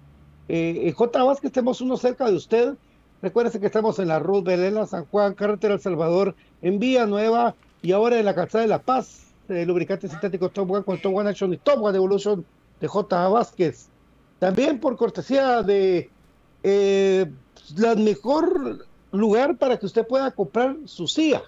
eh, 0.51 0.93
J. 0.95 1.24
Vázquez, 1.24 1.49
estemos 1.49 1.80
uno 1.80 1.97
cerca 1.97 2.26
de 2.26 2.36
usted. 2.36 2.74
Recuérdese 3.22 3.61
que 3.61 3.66
estamos 3.68 3.99
en 3.99 4.09
la 4.09 4.18
Ruth 4.18 4.45
Belén, 4.45 4.86
San 4.86 5.07
Juan, 5.07 5.32
Carretera 5.32 5.72
El 5.72 5.80
Salvador, 5.80 6.34
en 6.61 6.78
Vía 6.78 7.07
Nueva 7.07 7.55
y 7.80 7.93
ahora 7.93 8.18
en 8.18 8.26
la 8.26 8.34
Calzada 8.34 8.61
de 8.61 8.68
La 8.68 8.82
Paz. 8.82 9.32
El 9.49 9.68
lubricante 9.68 10.07
sintético 10.07 10.51
Top 10.51 10.70
One 10.70 10.84
con 10.84 11.01
Top 11.01 11.16
One 11.16 11.30
Action 11.30 11.51
y 11.55 11.57
Top 11.57 11.82
One 11.82 11.97
Evolution 11.97 12.45
de 12.78 12.88
J. 12.88 13.28
Vázquez. 13.30 13.88
También 14.43 14.80
por 14.80 14.97
cortesía 14.97 15.62
de 15.62 16.11
eh, 16.64 17.30
mejor 17.97 18.84
lugar 19.12 19.57
para 19.57 19.78
que 19.78 19.86
usted 19.86 20.05
pueda 20.05 20.32
comprar 20.32 20.74
su 20.84 21.07
CIA. 21.07 21.45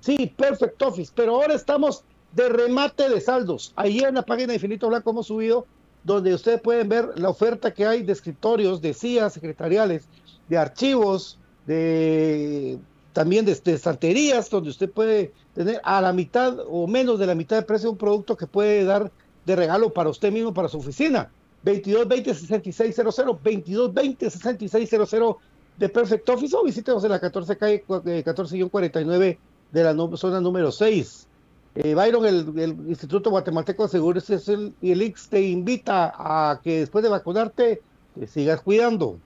Sí, 0.00 0.30
Perfect 0.36 0.82
Office, 0.82 1.10
pero 1.14 1.36
ahora 1.36 1.54
estamos 1.54 2.04
de 2.32 2.50
remate 2.50 3.08
de 3.08 3.22
saldos. 3.22 3.72
Ahí 3.74 4.00
en 4.00 4.16
la 4.16 4.22
página 4.22 4.48
de 4.48 4.56
Infinito 4.56 4.86
Blanco 4.86 5.12
hemos 5.12 5.28
subido 5.28 5.64
donde 6.04 6.34
ustedes 6.34 6.60
pueden 6.60 6.90
ver 6.90 7.18
la 7.18 7.30
oferta 7.30 7.72
que 7.72 7.86
hay 7.86 8.02
de 8.02 8.12
escritorios, 8.12 8.82
de 8.82 8.92
sillas 8.92 9.32
secretariales, 9.32 10.06
de 10.46 10.58
archivos, 10.58 11.38
de 11.66 12.78
también 13.14 13.46
de, 13.46 13.54
de, 13.54 13.72
estanterías, 13.72 14.50
donde 14.50 14.68
usted 14.68 14.90
puede 14.90 15.32
tener 15.54 15.80
a 15.82 16.02
la 16.02 16.12
mitad 16.12 16.58
o 16.68 16.86
menos 16.86 17.18
de 17.18 17.28
la 17.28 17.34
mitad 17.34 17.56
de 17.56 17.62
precio 17.62 17.90
un 17.90 17.96
producto 17.96 18.36
que 18.36 18.46
puede 18.46 18.84
dar 18.84 19.10
de 19.46 19.56
regalo 19.56 19.94
para 19.94 20.10
usted 20.10 20.30
mismo, 20.30 20.52
para 20.52 20.68
su 20.68 20.76
oficina. 20.76 21.30
2220-6600, 21.64 23.40
2220-6600 23.42 25.36
de 25.76 25.88
Perfect 25.88 26.28
Office 26.28 26.56
o 26.56 26.64
visítenos 26.64 27.04
en 27.04 27.10
la 27.10 27.20
14 27.20 27.56
calle 27.56 27.84
14-49 27.86 29.38
de 29.72 29.84
la 29.84 29.94
zona 30.16 30.40
número 30.40 30.72
6. 30.72 31.26
Eh, 31.74 31.94
Byron, 31.94 32.24
el, 32.24 32.74
Instituto 32.88 33.28
Guatemalteco 33.30 33.82
de 33.82 33.88
Seguros 33.90 34.30
el, 34.48 34.74
y 34.80 34.92
el 34.92 35.02
IX 35.02 35.28
te 35.28 35.42
invita 35.42 36.12
a 36.16 36.60
que 36.62 36.80
después 36.80 37.02
de 37.02 37.10
vacunarte 37.10 37.82
te 38.18 38.26
sigas 38.26 38.62
cuidando. 38.62 39.18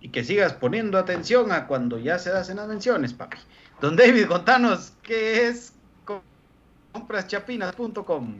Y 0.00 0.08
que 0.08 0.24
sigas 0.24 0.54
poniendo 0.54 0.98
atención 0.98 1.52
a 1.52 1.68
cuando 1.68 1.98
ya 1.98 2.18
se 2.18 2.30
hacen 2.30 2.56
las 2.56 2.66
menciones, 2.66 3.12
papi. 3.12 3.38
Don 3.80 3.94
David, 3.94 4.26
contanos 4.26 4.92
qué 5.02 5.46
es 5.46 5.72
compraschapinas.com. 6.92 8.38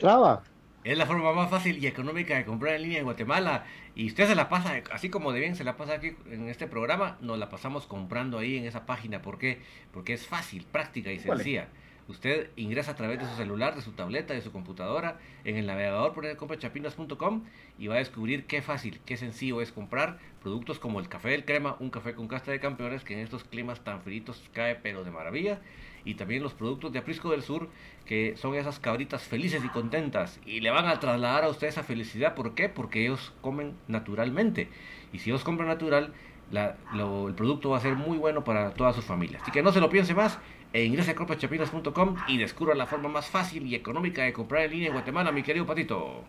Traba. 0.00 0.42
Es 0.84 0.96
la 0.96 1.06
forma 1.06 1.32
más 1.32 1.50
fácil 1.50 1.82
y 1.82 1.86
económica 1.88 2.36
de 2.36 2.44
comprar 2.44 2.74
en 2.74 2.82
línea 2.82 2.98
en 2.98 3.04
Guatemala. 3.04 3.64
Y 3.96 4.06
usted 4.06 4.28
se 4.28 4.36
la 4.36 4.48
pasa, 4.48 4.82
así 4.92 5.08
como 5.10 5.32
de 5.32 5.40
bien 5.40 5.56
se 5.56 5.64
la 5.64 5.76
pasa 5.76 5.94
aquí 5.94 6.12
en 6.30 6.48
este 6.48 6.68
programa, 6.68 7.18
nos 7.20 7.38
la 7.38 7.48
pasamos 7.48 7.86
comprando 7.88 8.38
ahí 8.38 8.56
en 8.56 8.66
esa 8.66 8.86
página. 8.86 9.20
¿Por 9.20 9.38
qué? 9.38 9.60
Porque 9.92 10.12
es 10.12 10.26
fácil, 10.26 10.64
práctica 10.70 11.10
y 11.10 11.18
sencilla. 11.18 11.62
Vale. 11.62 11.86
Usted 12.08 12.50
ingresa 12.54 12.92
a 12.92 12.94
través 12.94 13.18
de 13.18 13.24
su 13.24 13.34
celular, 13.34 13.74
de 13.74 13.82
su 13.82 13.90
tableta, 13.92 14.32
de 14.32 14.40
su 14.40 14.52
computadora, 14.52 15.18
en 15.44 15.56
el 15.56 15.66
navegador, 15.66 16.12
pone 16.12 16.36
comprachapinas.com 16.36 17.42
y 17.80 17.88
va 17.88 17.96
a 17.96 17.98
descubrir 17.98 18.46
qué 18.46 18.62
fácil, 18.62 19.00
qué 19.04 19.16
sencillo 19.16 19.60
es 19.60 19.72
comprar 19.72 20.18
productos 20.40 20.78
como 20.78 21.00
el 21.00 21.08
café 21.08 21.30
del 21.30 21.44
crema, 21.44 21.76
un 21.80 21.90
café 21.90 22.14
con 22.14 22.28
casta 22.28 22.52
de 22.52 22.60
campeones 22.60 23.02
que 23.02 23.14
en 23.14 23.20
estos 23.20 23.42
climas 23.42 23.82
tan 23.82 24.02
fritos 24.02 24.48
cae 24.52 24.76
pero 24.76 25.02
de 25.02 25.10
maravilla. 25.10 25.60
Y 26.04 26.14
también 26.14 26.44
los 26.44 26.54
productos 26.54 26.92
de 26.92 27.00
Aprisco 27.00 27.32
del 27.32 27.42
Sur, 27.42 27.68
que 28.06 28.36
son 28.36 28.54
esas 28.54 28.78
cabritas 28.78 29.22
felices 29.22 29.62
y 29.64 29.68
contentas. 29.68 30.40
Y 30.46 30.60
le 30.60 30.70
van 30.70 30.86
a 30.86 30.98
trasladar 31.00 31.44
a 31.44 31.48
usted 31.48 31.66
esa 31.66 31.82
felicidad. 31.82 32.34
¿Por 32.34 32.54
qué? 32.54 32.68
Porque 32.68 33.02
ellos 33.02 33.32
comen 33.42 33.74
naturalmente. 33.88 34.70
Y 35.12 35.18
si 35.18 35.30
ellos 35.30 35.44
compran 35.44 35.68
natural, 35.68 36.12
la, 36.50 36.76
lo, 36.94 37.28
el 37.28 37.34
producto 37.34 37.70
va 37.70 37.78
a 37.78 37.80
ser 37.80 37.94
muy 37.96 38.16
bueno 38.16 38.44
para 38.44 38.72
toda 38.74 38.92
su 38.92 39.02
familia. 39.02 39.40
Así 39.42 39.50
que 39.50 39.62
no 39.62 39.72
se 39.72 39.80
lo 39.80 39.90
piense 39.90 40.14
más 40.14 40.38
e 40.72 40.84
ingrese 40.84 41.12
a 41.12 41.14
cropachapinas.com 41.14 42.16
y 42.28 42.38
descubra 42.38 42.74
la 42.74 42.86
forma 42.86 43.08
más 43.08 43.26
fácil 43.26 43.66
y 43.66 43.74
económica 43.74 44.22
de 44.22 44.32
comprar 44.32 44.64
en 44.64 44.72
línea 44.72 44.88
en 44.88 44.92
Guatemala, 44.94 45.32
mi 45.32 45.42
querido 45.42 45.66
Patito. 45.66 46.24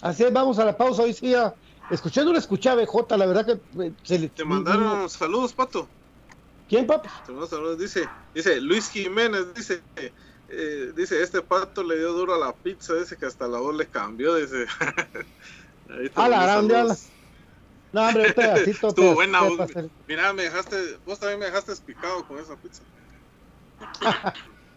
Así 0.00 0.24
es, 0.24 0.32
vamos 0.32 0.58
a 0.58 0.64
la 0.64 0.76
pausa 0.76 1.02
hoy 1.02 1.12
sí 1.12 1.30
ya. 1.30 1.54
Escuchando 1.90 2.30
una 2.30 2.38
escucha 2.38 2.74
BJ, 2.74 3.16
la 3.16 3.26
verdad 3.26 3.46
que 3.46 3.82
eh, 3.82 3.92
se 4.02 4.18
le... 4.18 4.28
Te 4.28 4.44
mandaron 4.44 5.08
saludos, 5.08 5.52
Pato. 5.52 5.88
¿Quién, 6.68 6.86
papi? 6.86 7.08
Te 7.24 7.32
mandaron 7.32 7.48
saludos, 7.48 7.78
dice, 7.78 8.08
dice 8.34 8.60
Luis 8.60 8.90
Jiménez, 8.90 9.54
dice, 9.54 9.82
eh, 10.54 10.92
dice, 10.94 11.22
este 11.22 11.40
pato 11.40 11.82
le 11.82 11.98
dio 11.98 12.12
duro 12.12 12.34
a 12.34 12.38
la 12.38 12.52
pizza, 12.52 12.94
dice 12.94 13.16
que 13.16 13.24
hasta 13.24 13.48
la 13.48 13.58
voz 13.58 13.74
le 13.74 13.86
cambió, 13.86 14.34
dice. 14.34 14.66
a 16.14 16.28
la 16.28 16.42
grande, 16.42 16.76
a 16.76 16.84
la... 16.84 16.96
No, 17.92 18.06
hombre, 18.06 18.28
un 18.28 18.34
pedacito. 18.34 18.88
Estuvo 18.88 19.14
buena. 19.14 19.40
Mira, 20.06 20.32
me 20.32 20.42
dejaste, 20.42 20.98
vos 21.06 21.18
también 21.18 21.40
me 21.40 21.46
dejaste 21.46 21.74
picado 21.86 22.26
con 22.26 22.38
esa 22.38 22.54
pizza. 22.56 22.82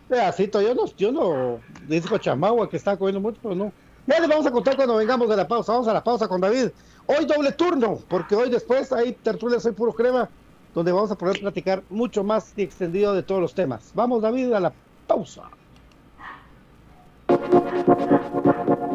pedacito, 0.09 0.61
yo 0.61 0.73
no, 0.75 0.85
yo 0.95 1.11
no, 1.11 1.59
dice 1.87 2.07
chamagua 2.19 2.69
que 2.69 2.77
está 2.77 2.95
comiendo 2.95 3.19
mucho, 3.19 3.39
pero 3.41 3.55
no. 3.55 3.73
Ya 4.07 4.19
les 4.19 4.29
vamos 4.29 4.45
a 4.45 4.51
contar 4.51 4.75
cuando 4.75 4.95
vengamos 4.95 5.27
de 5.27 5.35
la 5.35 5.47
pausa. 5.47 5.73
Vamos 5.73 5.87
a 5.87 5.93
la 5.93 6.03
pausa 6.03 6.27
con 6.27 6.39
David. 6.39 6.69
Hoy 7.07 7.25
doble 7.25 7.51
turno, 7.51 7.99
porque 8.07 8.35
hoy 8.35 8.49
después 8.49 8.91
hay 8.91 9.13
tertulia 9.13 9.59
Soy 9.59 9.73
Puro 9.73 9.93
Crema, 9.93 10.29
donde 10.73 10.91
vamos 10.91 11.11
a 11.11 11.17
poder 11.17 11.39
platicar 11.39 11.83
mucho 11.89 12.23
más 12.23 12.53
y 12.55 12.61
extendido 12.61 13.13
de 13.13 13.23
todos 13.23 13.41
los 13.41 13.53
temas. 13.53 13.91
Vamos, 13.93 14.21
David, 14.21 14.53
a 14.53 14.59
la 14.59 14.73
pausa. 15.07 15.43
Thank 17.27 18.79
you. 18.79 18.94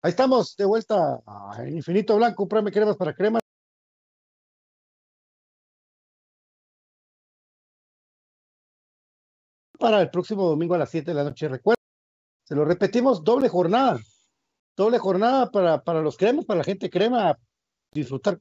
Ahí 0.02 0.10
estamos, 0.12 0.56
de 0.56 0.64
vuelta 0.66 1.20
a 1.26 1.68
Infinito 1.68 2.16
Blanco, 2.16 2.36
comprame 2.36 2.72
cremas 2.72 2.96
para 2.96 3.16
cremas. 3.16 3.42
Para 9.86 10.02
el 10.02 10.10
próximo 10.10 10.48
domingo 10.50 10.74
a 10.74 10.80
las 10.80 10.90
7 10.90 11.12
de 11.12 11.14
la 11.14 11.24
noche. 11.24 11.48
Recuerda, 11.48 11.80
se 12.44 12.56
lo 12.56 12.66
repetimos, 12.66 13.24
doble 13.24 13.50
jornada. 13.50 14.00
Doble 14.76 14.98
jornada 14.98 15.52
para, 15.52 15.84
para 15.84 16.02
los 16.02 16.18
cremas, 16.18 16.44
para 16.46 16.58
la 16.58 16.64
gente 16.64 16.90
crema, 16.90 17.38
disfrutar 17.94 18.40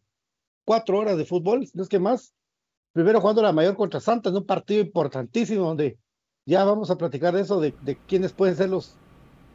cuatro 0.65 0.99
horas 0.99 1.19
de 1.19 1.27
fútbol, 1.27 1.69
no 1.75 1.83
es 1.83 1.89
que 1.91 1.99
más. 1.99 2.33
Primero 2.95 3.21
jugando 3.21 3.43
la 3.43 3.53
mayor 3.53 3.77
contra 3.77 4.01
Santos, 4.01 4.33
un 4.33 4.47
partido 4.47 4.81
importantísimo 4.81 5.67
donde 5.67 5.99
ya 6.47 6.65
vamos 6.65 6.91
a 6.91 6.97
platicar 6.97 7.35
de 7.35 7.43
eso, 7.43 7.61
de, 7.61 7.75
de 7.83 7.99
quiénes 8.07 8.33
pueden 8.33 8.57
ser 8.57 8.71
los, 8.71 8.95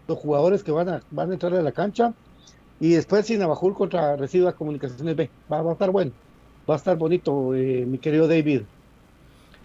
los 0.07 0.19
jugadores 0.19 0.63
que 0.63 0.71
van 0.71 0.89
a, 0.89 1.01
van 1.09 1.31
a 1.31 1.33
entrar 1.33 1.55
a 1.55 1.63
la 1.63 1.71
cancha. 1.71 2.13
Y 2.79 2.91
después 2.91 3.25
Sinabajul 3.25 3.73
contra 3.73 4.15
Residuas 4.15 4.53
Comunicaciones 4.53 5.15
B. 5.15 5.31
Va, 5.51 5.63
va, 5.63 5.71
a 5.71 5.73
estar 5.73 5.89
bueno, 5.89 6.11
va 6.69 6.75
a 6.75 6.77
estar 6.77 6.95
bonito, 6.99 7.55
eh, 7.55 7.83
mi 7.87 7.97
querido 7.97 8.27
David. 8.27 8.61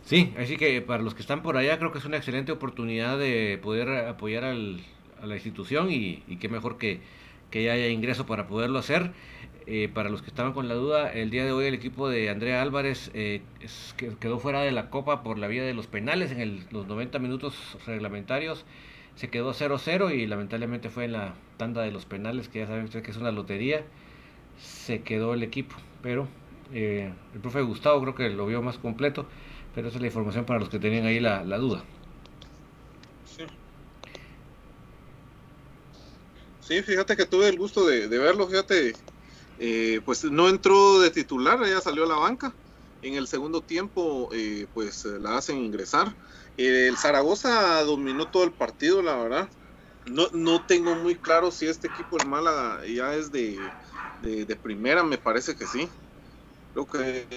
Sí, 0.05 0.35
así 0.39 0.57
que 0.59 0.83
para 0.83 1.03
los 1.03 1.15
que 1.15 1.23
están 1.23 1.43
por 1.43 1.57
allá 1.57 1.79
creo 1.79 1.91
que 1.91 1.99
es 1.99 2.05
una 2.05 2.19
excelente 2.19 2.53
oportunidad 2.53 3.19
de 3.19 3.59
poder 3.63 3.89
apoyar 4.07 4.45
al, 4.45 4.81
a 5.23 5.27
la 5.27 5.35
institución 5.35 5.91
y, 5.91 6.23
y 6.29 6.37
qué 6.37 6.49
mejor 6.51 6.77
que, 6.77 7.01
que 7.51 7.71
haya 7.71 7.89
ingreso 7.89 8.27
para 8.27 8.47
poderlo 8.47 8.79
hacer. 8.79 9.13
Eh, 9.67 9.89
para 9.89 10.11
los 10.11 10.21
que 10.21 10.29
estaban 10.29 10.53
con 10.53 10.69
la 10.69 10.75
duda, 10.75 11.11
el 11.11 11.31
día 11.31 11.45
de 11.47 11.53
hoy 11.53 11.65
el 11.67 11.75
equipo 11.75 12.11
de 12.11 12.29
Andrea 12.29 12.61
Álvarez 12.61 13.11
eh, 13.15 13.41
es, 13.63 13.95
que 13.97 14.15
quedó 14.19 14.39
fuera 14.39 14.61
de 14.61 14.73
la 14.73 14.91
Copa 14.91 15.23
por 15.23 15.39
la 15.39 15.49
vía 15.49 15.63
de 15.65 15.73
los 15.73 15.87
penales 15.87 16.33
en 16.33 16.67
los 16.71 16.87
90 16.87 17.19
minutos 17.19 17.55
reglamentarios. 17.87 18.67
Se 19.17 19.31
quedó 19.31 19.55
0-0 19.55 20.15
y 20.15 20.27
lamentablemente 20.27 20.91
fue 20.91 21.05
en 21.07 21.13
la 21.13 21.35
tanda 21.57 21.81
de 21.83 21.93
los 21.93 22.05
penales, 22.05 22.49
que 22.49 22.59
ya 22.59 22.67
saben 22.67 22.85
ustedes 22.85 23.05
que 23.05 23.11
es 23.13 23.17
una 23.17 23.33
lotería. 23.33 23.85
Se 24.59 25.03
quedó 25.03 25.35
el 25.35 25.43
equipo, 25.43 25.77
pero 26.03 26.29
eh, 26.73 27.13
el 27.35 27.41
profe 27.41 27.63
Gustavo 27.63 28.01
creo 28.03 28.15
que 28.15 28.31
lo 28.31 28.47
vio 28.47 28.63
más 28.63 28.79
completo. 28.79 29.27
Pero 29.75 29.89
esa 29.89 29.99
es 29.99 30.01
la 30.03 30.07
información 30.07 30.47
para 30.47 30.61
los 30.61 30.68
que 30.68 30.79
tenían 30.79 31.07
ahí 31.07 31.20
la, 31.20 31.45
la 31.45 31.59
duda. 31.59 31.85
Sí. 33.25 33.45
Sí, 36.61 36.83
fíjate 36.83 37.16
que 37.16 37.27
tuve 37.27 37.49
el 37.49 37.59
gusto 37.59 37.85
de, 37.87 38.09
de 38.09 38.18
verlo, 38.18 38.49
fíjate, 38.49 38.95
eh, 39.59 40.01
pues 40.05 40.25
no 40.25 40.49
entró 40.49 41.01
de 41.01 41.11
titular, 41.11 41.62
ella 41.62 41.81
salió 41.81 42.05
a 42.05 42.09
la 42.09 42.16
banca. 42.16 42.57
En 43.03 43.14
el 43.14 43.27
segundo 43.27 43.62
tiempo, 43.62 44.31
eh, 44.33 44.66
pues 44.72 45.05
la 45.05 45.37
hacen 45.37 45.59
ingresar. 45.59 46.16
Eh, 46.57 46.89
el 46.89 46.97
Zaragoza 46.97 47.83
dominó 47.83 48.31
todo 48.31 48.45
el 48.45 48.55
partido, 48.55 49.03
la 49.03 49.16
verdad. 49.16 49.51
No, 50.07 50.29
no 50.33 50.64
tengo 50.64 50.95
muy 50.95 51.16
claro 51.20 51.51
si 51.51 51.66
este 51.66 51.89
equipo, 51.89 52.16
el 52.18 52.29
Málaga, 52.29 52.87
ya 52.87 53.14
es 53.14 53.31
de, 53.31 53.75
de 54.20 54.57
primera, 54.57 55.03
me 55.03 55.18
parece 55.18 55.55
que 55.55 55.66
sí. 55.66 55.87
Creo 56.72 56.87
que 56.87 57.29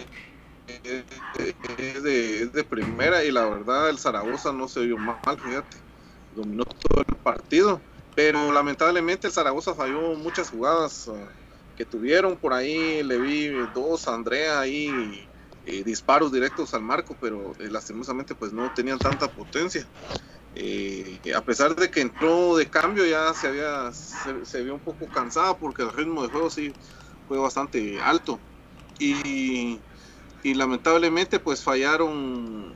es 0.67 2.03
de, 2.03 2.41
es 2.43 2.51
de, 2.51 2.63
primera 2.63 3.23
y 3.23 3.31
la 3.31 3.45
verdad 3.45 3.89
el 3.89 3.97
Zaragoza 3.97 4.51
no 4.51 4.67
se 4.67 4.81
vio 4.81 4.97
mal, 4.97 5.17
fíjate, 5.25 5.77
dominó 6.35 6.63
todo 6.63 7.03
el 7.07 7.15
partido 7.17 7.81
pero 8.17 8.51
lamentablemente 8.51 9.27
el 9.27 9.33
Zaragoza 9.33 9.75
falló 9.75 10.15
muchas 10.15 10.49
jugadas 10.49 11.07
eh, 11.07 11.27
que 11.75 11.85
tuvieron. 11.85 12.35
Por 12.35 12.51
ahí, 12.51 13.03
le 13.03 13.19
vi 13.19 13.49
dos 13.75 14.07
a 14.07 14.15
Andrea 14.15 14.59
ahí 14.59 15.29
disparos 15.85 16.31
directos 16.31 16.73
al 16.73 16.81
marco, 16.81 17.15
pero 17.21 17.53
lastimosamente 17.59 18.33
pues 18.33 18.53
no 18.53 18.73
tenían 18.73 18.97
tanta 18.97 19.27
potencia. 19.27 19.87
a 21.35 21.41
pesar 21.41 21.75
de 21.75 21.91
que 21.91 22.01
entró 22.01 22.55
de 22.55 22.67
cambio 22.67 23.05
ya 23.05 23.35
se 23.35 23.49
había 23.49 23.91
se, 23.93 24.63
vio 24.63 24.73
un 24.73 24.79
poco 24.79 25.05
cansada 25.11 25.55
porque 25.55 25.83
el 25.83 25.93
ritmo 25.93 26.23
de 26.23 26.29
juego 26.29 26.49
sí 26.49 26.73
fue 27.27 27.37
bastante 27.37 28.01
alto. 28.01 28.39
Y, 28.97 29.79
y 30.43 30.53
lamentablemente 30.53 31.39
pues 31.39 31.63
fallaron 31.63 32.75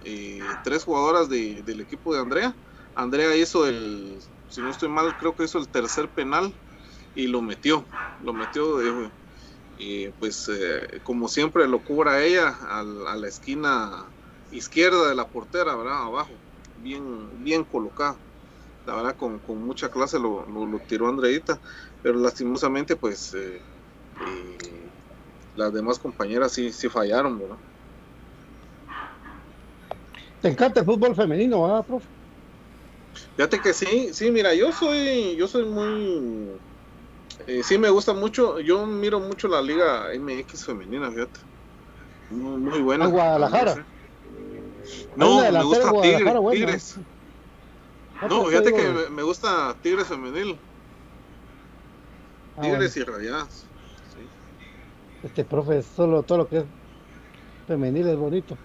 tres 0.64 0.84
jugadoras 0.84 1.30
de, 1.30 1.64
del 1.64 1.82
equipo 1.82 2.14
de 2.14 2.22
Andrea 2.22 2.56
Andrea 2.96 3.36
hizo 3.36 3.68
el, 3.68 4.22
si 4.50 4.62
no 4.62 4.70
estoy 4.70 4.90
mal, 4.90 5.16
creo 5.18 5.36
que 5.36 5.46
hizo 5.46 5.58
el 5.58 5.70
tercer 5.70 6.10
penal 6.10 6.54
y 7.16 7.28
lo 7.28 7.42
metió, 7.42 7.86
lo 8.22 8.34
metió, 8.34 8.82
y 9.78 10.10
pues 10.20 10.50
eh, 10.50 11.02
como 11.04 11.28
siempre 11.28 11.68
lo 11.68 11.84
cubra 11.84 12.24
ella 12.24 12.50
a, 12.50 12.84
la 12.84 13.28
esquina 13.28 14.12
izquierda 14.52 15.10
de 15.10 15.16
la 15.16 15.28
portera, 15.28 15.76
¿verdad? 15.76 16.04
Abajo, 16.04 16.34
bien, 16.76 17.44
bien 17.44 17.64
colocada. 17.64 18.20
La 18.86 18.96
verdad, 18.96 19.16
con, 19.16 19.42
mucha 19.66 19.90
clase 19.90 20.20
lo, 20.20 20.46
tiró 20.88 21.08
Andreita, 21.08 21.60
pero 22.02 22.20
lastimosamente, 22.20 22.96
pues 22.96 23.34
eh, 23.34 23.62
eh, 24.28 24.81
las 25.56 25.74
demás 25.74 26.00
compañeras 26.00 26.52
sí, 26.54 26.72
sí 26.72 26.90
fallaron, 26.90 27.40
¿verdad? 27.40 27.58
Te 30.42 30.50
encanta 30.50 30.80
el 30.80 30.86
fútbol 30.86 31.16
femenino, 31.16 31.64
¿verdad, 31.64 31.86
profe? 31.86 32.10
Fíjate 33.36 33.62
que 33.62 33.74
sí, 33.74 34.14
sí, 34.14 34.32
mira, 34.32 34.54
yo 34.54 34.72
soy, 34.72 35.36
yo 35.36 35.48
soy 35.48 35.66
muy, 35.66 36.62
eh, 37.48 37.64
sí 37.64 37.78
me 37.78 37.90
gusta 37.90 38.14
mucho, 38.14 38.60
yo 38.60 38.86
miro 38.86 39.20
mucho 39.20 39.48
la 39.48 39.62
liga 39.62 40.14
MX 40.14 40.66
femenina, 40.66 41.12
fíjate, 41.12 41.40
muy, 42.30 42.82
buena. 42.82 43.08
Guadalajara? 43.08 43.88
No, 45.16 45.52
me 45.52 45.64
gusta 45.64 45.92
Tigres. 46.02 47.00
No, 48.22 48.46
fíjate 48.46 48.74
que 48.74 49.10
me, 49.10 49.24
gusta 49.24 49.78
Tigres 49.82 50.08
femenil. 50.08 50.62
Ah, 52.56 52.62
Tigres 52.62 52.96
y 52.98 53.04
Rayadas. 53.04 53.71
Este 55.24 55.46
profe, 55.46 55.82
solo 55.84 56.24
todo 56.24 56.40
lo 56.40 56.48
que 56.48 56.58
es 56.58 56.66
femenil 57.68 58.08
es 58.08 58.18
bonito 58.18 58.58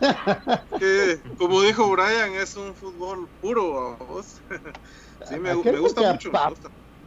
que, 0.78 1.20
como 1.38 1.62
dijo 1.62 1.90
Brian, 1.90 2.34
es 2.34 2.56
un 2.56 2.74
fútbol 2.74 3.28
puro. 3.40 3.96
sí, 5.28 5.38
me, 5.38 5.54
gusta 5.54 6.12
mucho. 6.12 6.30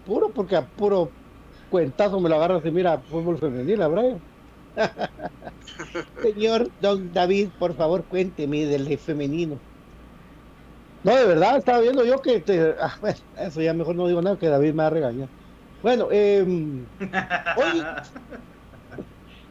Puro 0.03 0.31
porque 0.33 0.55
a 0.55 0.67
puro 0.67 1.11
cuentazo 1.69 2.19
me 2.19 2.29
lo 2.29 2.35
agarras 2.35 2.65
y 2.65 2.71
mira, 2.71 3.01
fútbol 3.01 3.37
femenil, 3.37 3.87
Brian. 3.87 4.21
Señor 6.21 6.69
Don 6.79 7.11
David, 7.11 7.49
por 7.57 7.75
favor, 7.75 8.05
cuénteme 8.05 8.65
del 8.65 8.97
femenino. 8.99 9.59
No, 11.03 11.15
de 11.15 11.25
verdad, 11.25 11.57
estaba 11.57 11.79
viendo 11.81 12.03
yo 12.03 12.21
que 12.21 12.39
te, 12.39 12.75
ah, 12.79 12.97
eso 13.37 13.61
ya 13.61 13.73
mejor 13.73 13.95
no 13.95 14.07
digo 14.07 14.21
nada 14.21 14.39
que 14.39 14.47
David 14.47 14.71
me 14.71 14.83
va 14.83 14.87
a 14.87 14.89
regañar. 14.89 15.29
Bueno, 15.86 16.07
eh, 16.11 16.43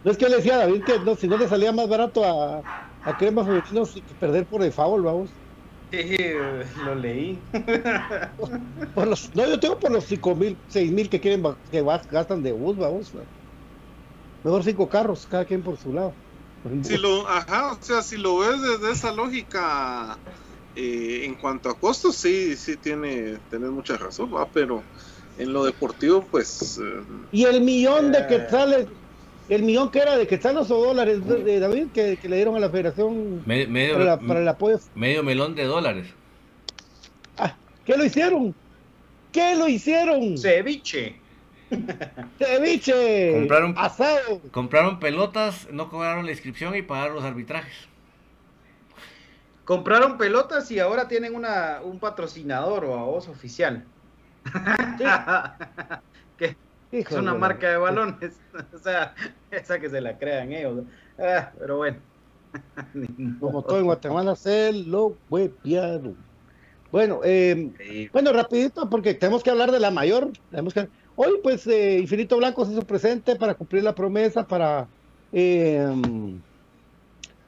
no 0.03 0.11
es 0.11 0.19
que 0.19 0.29
le 0.29 0.39
decía 0.39 0.57
a 0.57 0.59
David 0.67 0.83
que 0.83 0.99
no, 0.99 1.15
si 1.15 1.29
no 1.29 1.37
le 1.37 1.47
salía 1.47 1.71
más 1.71 1.89
barato 1.89 2.25
a, 2.25 2.61
a 3.05 3.17
Crema 3.17 3.45
Femenino 3.45 3.85
perder 4.19 4.45
por 4.45 4.61
default, 4.61 5.05
vamos. 5.05 5.33
Sí, 5.93 6.17
lo 6.85 6.97
leí. 6.97 7.41
Por 8.97 9.07
los, 9.07 9.33
no, 9.37 9.47
yo 9.47 9.61
tengo 9.61 9.79
por 9.79 9.93
los 9.93 10.07
5 10.07 10.35
mil, 10.35 10.59
6 10.67 10.91
mil 10.91 11.09
que 11.09 11.21
quieren 11.21 11.41
que 11.71 11.85
gastan 12.11 12.43
de 12.43 12.51
bus, 12.51 12.77
vamos. 12.79 13.13
Mejor 14.43 14.65
cinco 14.65 14.89
carros, 14.89 15.29
cada 15.29 15.45
quien 15.45 15.63
por 15.63 15.79
su 15.79 15.93
lado. 15.93 16.17
Si 16.83 16.97
lo, 16.97 17.29
ajá, 17.29 17.75
o 17.75 17.79
sea, 17.81 18.03
si 18.03 18.17
lo 18.17 18.39
ves 18.39 18.61
desde 18.61 18.91
esa 18.91 19.13
lógica, 19.13 20.19
eh, 20.75 21.27
en 21.27 21.37
cuanto 21.37 21.69
a 21.69 21.79
costos, 21.79 22.17
sí, 22.17 22.57
sí 22.57 22.77
tiene, 22.77 23.39
tenés 23.49 23.71
mucha 23.71 23.97
razón, 23.97 24.35
¿va? 24.35 24.51
pero 24.51 24.83
en 25.39 25.53
lo 25.53 25.65
deportivo, 25.65 26.27
pues. 26.31 26.79
Eh, 26.79 27.03
y 27.33 27.45
el 27.45 27.61
millón 27.61 28.13
de 28.13 28.27
que 28.27 28.49
sale 28.49 28.87
el 29.49 29.63
millón 29.63 29.91
que 29.91 29.99
era 29.99 30.17
de 30.17 30.27
quetzales 30.27 30.71
o 30.71 30.85
dólares 30.85 31.27
de 31.27 31.61
David 31.61 31.89
que, 31.93 32.19
le 32.23 32.37
dieron 32.37 32.57
a 32.57 32.61
la 32.61 32.71
federación 32.71 33.43
medio, 33.45 33.95
para, 34.27 34.41
el 34.41 34.49
apoyo. 34.49 34.79
Medio 34.95 35.23
melón 35.23 35.55
de 35.55 35.65
dólares. 35.65 36.07
Ah, 37.37 37.55
¿Qué 37.85 37.97
lo 37.97 38.05
hicieron? 38.05 38.55
¿Qué 39.33 39.55
lo 39.57 39.69
hicieron? 39.69 40.39
Ceviche. 40.39 41.17
Ceviche. 42.39 43.33
Compraron, 43.35 43.75
asado. 43.77 44.41
Compraron 44.51 44.99
pelotas, 44.99 45.69
no 45.71 45.91
cobraron 45.91 46.25
la 46.25 46.33
inscripción 46.33 46.75
y 46.75 46.83
pagaron 46.83 47.17
los 47.17 47.25
arbitrajes. 47.25 47.75
Compraron 49.65 50.17
pelotas 50.19 50.71
y 50.71 50.79
ahora 50.79 51.09
tienen 51.09 51.35
una, 51.35 51.81
un 51.83 51.99
patrocinador 51.99 52.85
o 52.85 52.99
a 52.99 53.05
voz 53.05 53.29
oficial. 53.29 53.85
es 56.93 57.11
una 57.13 57.35
marca 57.35 57.71
de 57.71 57.77
balones. 57.77 58.41
o 58.75 58.79
sea, 58.79 59.15
esa 59.51 59.79
que 59.79 59.91
se 59.91 60.01
la 60.01 60.19
crean 60.19 60.53
ellos. 60.53 60.85
Ah, 61.19 61.51
pero 61.59 61.79
bueno. 61.79 61.99
Como 63.41 63.63
todo 63.63 63.79
en 63.79 63.85
Guatemala 63.85 64.37
se 64.37 64.73
lo 64.73 65.17
huepiaron. 65.29 66.17
Bueno, 66.93 67.21
eh, 67.25 68.09
bueno, 68.13 68.33
rapidito, 68.33 68.89
porque 68.89 69.15
tenemos 69.15 69.43
que 69.43 69.51
hablar 69.51 69.73
de 69.73 69.81
la 69.81 69.91
mayor. 69.91 70.31
Tenemos 70.51 70.73
que... 70.73 70.89
Hoy, 71.17 71.41
pues, 71.43 71.67
eh, 71.67 71.99
Infinito 71.99 72.37
Blanco 72.37 72.65
se 72.65 72.73
hizo 72.73 72.83
presente 72.83 73.35
para 73.37 73.55
cumplir 73.55 73.83
la 73.83 73.95
promesa, 73.95 74.47
para, 74.47 74.87
eh, 75.33 75.85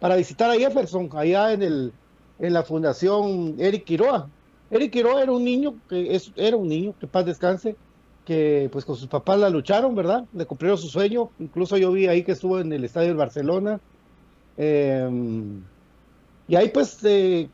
para 0.01 0.17
visitar 0.17 0.51
a 0.51 0.55
Jefferson, 0.55 1.09
allá 1.13 1.53
en, 1.53 1.63
el, 1.63 1.93
en 2.41 2.53
la 2.53 2.65
Fundación 2.65 3.55
Eric 3.59 3.85
Quiroa. 3.85 4.29
Eric 4.71 4.93
Quiroa 4.93 5.23
era 5.23 5.33
un 5.33 5.45
niño, 5.45 5.75
que 5.89 6.15
es, 6.15 6.33
era 6.37 6.57
un 6.57 6.69
niño, 6.69 6.95
que 6.99 7.07
paz 7.07 7.25
descanse, 7.25 7.77
que 8.25 8.69
pues 8.73 8.85
con 8.85 8.97
sus 8.97 9.07
papás 9.07 9.39
la 9.39 9.49
lucharon, 9.49 9.95
¿verdad? 9.95 10.25
Le 10.33 10.47
cumplieron 10.47 10.79
su 10.79 10.89
sueño. 10.89 11.31
Incluso 11.39 11.77
yo 11.77 11.93
vi 11.93 12.09
ahí 12.09 12.25
que 12.25 12.33
estuvo 12.33 12.59
en 12.59 12.73
el 12.73 12.85
estadio 12.85 13.09
del 13.09 13.17
Barcelona. 13.17 13.81
Em, 14.57 15.63
y 16.49 16.57
ahí 16.57 16.69
pues 16.71 16.89
se, 16.89 17.49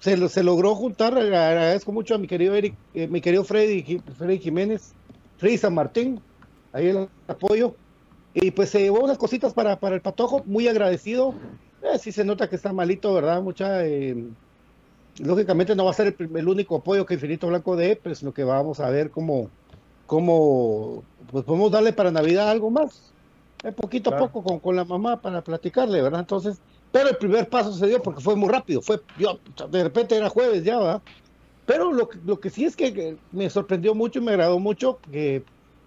se, 0.00 0.42
logró 0.42 0.74
juntar. 0.74 1.16
Agradezco 1.16 1.92
mucho 1.92 2.14
a 2.14 2.18
mi 2.18 2.26
querido 2.26 2.54
Eric, 2.54 2.74
eh, 2.94 3.06
mi 3.08 3.20
querido 3.20 3.44
Freddy, 3.44 4.00
Freddy 4.16 4.38
Jiménez, 4.38 4.94
Freddy 5.36 5.58
San 5.58 5.74
Martín, 5.74 6.20
ahí 6.72 6.88
el 6.88 7.08
apoyo. 7.28 7.74
Y 8.32 8.50
pues 8.50 8.70
se 8.70 8.80
llevó 8.80 9.00
unas 9.00 9.18
cositas 9.18 9.52
para, 9.52 9.80
para 9.80 9.94
el 9.94 10.00
patojo, 10.00 10.42
muy 10.46 10.68
agradecido. 10.68 11.34
Eh, 11.82 11.98
sí 11.98 12.12
se 12.12 12.24
nota 12.24 12.48
que 12.48 12.56
está 12.56 12.72
malito, 12.72 13.12
¿verdad? 13.12 13.42
Mucha. 13.42 13.82
Lógicamente 15.18 15.74
no 15.74 15.84
va 15.84 15.90
a 15.90 15.94
ser 15.94 16.14
el, 16.18 16.36
el, 16.36 16.48
único 16.48 16.76
apoyo 16.76 17.06
que 17.06 17.14
Infinito 17.14 17.46
Blanco 17.48 17.76
dé, 17.76 17.98
pero 18.00 18.14
sino 18.14 18.32
que 18.32 18.44
vamos 18.44 18.80
a 18.80 18.90
ver 18.90 19.10
cómo 19.10 19.50
cómo 20.06 21.02
pues 21.30 21.44
podemos 21.44 21.70
darle 21.70 21.92
para 21.92 22.10
Navidad 22.10 22.50
algo 22.50 22.70
más, 22.70 23.12
eh, 23.64 23.72
poquito 23.72 24.14
a 24.14 24.18
poco 24.18 24.42
con, 24.42 24.60
con, 24.60 24.76
la 24.76 24.84
mamá 24.84 25.20
para 25.20 25.42
platicarle, 25.42 26.00
¿verdad? 26.00 26.20
Entonces, 26.20 26.58
pero 26.92 27.08
el 27.08 27.16
primer 27.16 27.48
paso 27.48 27.72
se 27.72 27.86
dio 27.86 28.00
porque 28.00 28.20
fue 28.20 28.36
muy 28.36 28.48
rápido, 28.48 28.80
fue, 28.80 29.00
yo, 29.18 29.38
de 29.70 29.82
repente 29.82 30.16
era 30.16 30.28
jueves 30.28 30.64
ya, 30.64 30.78
¿verdad? 30.78 31.02
Pero 31.66 31.92
lo, 31.92 32.08
lo 32.24 32.38
que 32.38 32.48
sí 32.48 32.64
es 32.64 32.76
que 32.76 33.16
me 33.32 33.50
sorprendió 33.50 33.94
mucho 33.94 34.20
y 34.20 34.22
me 34.22 34.30
agradó 34.30 34.60
mucho 34.60 35.00
que 35.10 35.42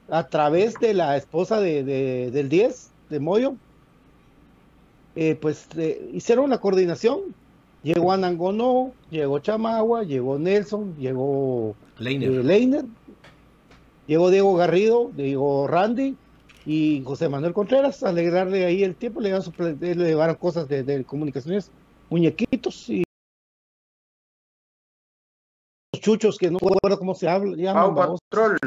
a 0.10 0.28
través 0.28 0.74
de 0.76 0.94
la 0.94 1.16
esposa 1.16 1.62
de, 1.62 1.84
del 1.84 2.50
10, 2.50 2.92
de 3.10 3.20
Moyo, 3.20 3.56
eh, 5.16 5.36
pues 5.40 5.68
eh, 5.78 6.10
hicieron 6.14 6.50
la 6.50 6.60
coordinación. 6.60 7.20
Llegó 7.82 8.12
Anangono, 8.12 8.94
llegó 9.10 9.40
Chamagua, 9.40 10.04
llegó 10.04 10.38
Nelson, 10.38 10.98
llegó 10.98 11.76
Leiner 11.98 12.86
Llegó 14.06 14.30
Diego 14.30 14.56
Garrido, 14.56 15.12
Diego 15.16 15.68
Randy 15.68 16.18
y 16.66 17.02
José 17.06 17.30
Manuel 17.30 17.54
Contreras 17.54 18.04
a 18.04 18.10
alegrarle 18.10 18.66
ahí 18.66 18.84
el 18.84 18.96
tiempo, 18.96 19.22
le, 19.22 19.32
le 19.32 19.96
llevaron 19.96 20.36
cosas 20.36 20.68
de, 20.68 21.06
comunicaciones, 21.06 21.72
muñequitos 22.10 22.90
y 22.90 23.04
chuchos 26.00 26.38
que 26.38 26.50
no 26.50 26.60
recuerdo 26.60 26.98
cómo 26.98 27.14
se 27.14 27.30
habla. 27.30 27.74
Pau 27.74 27.96
Patrol. 27.96 28.60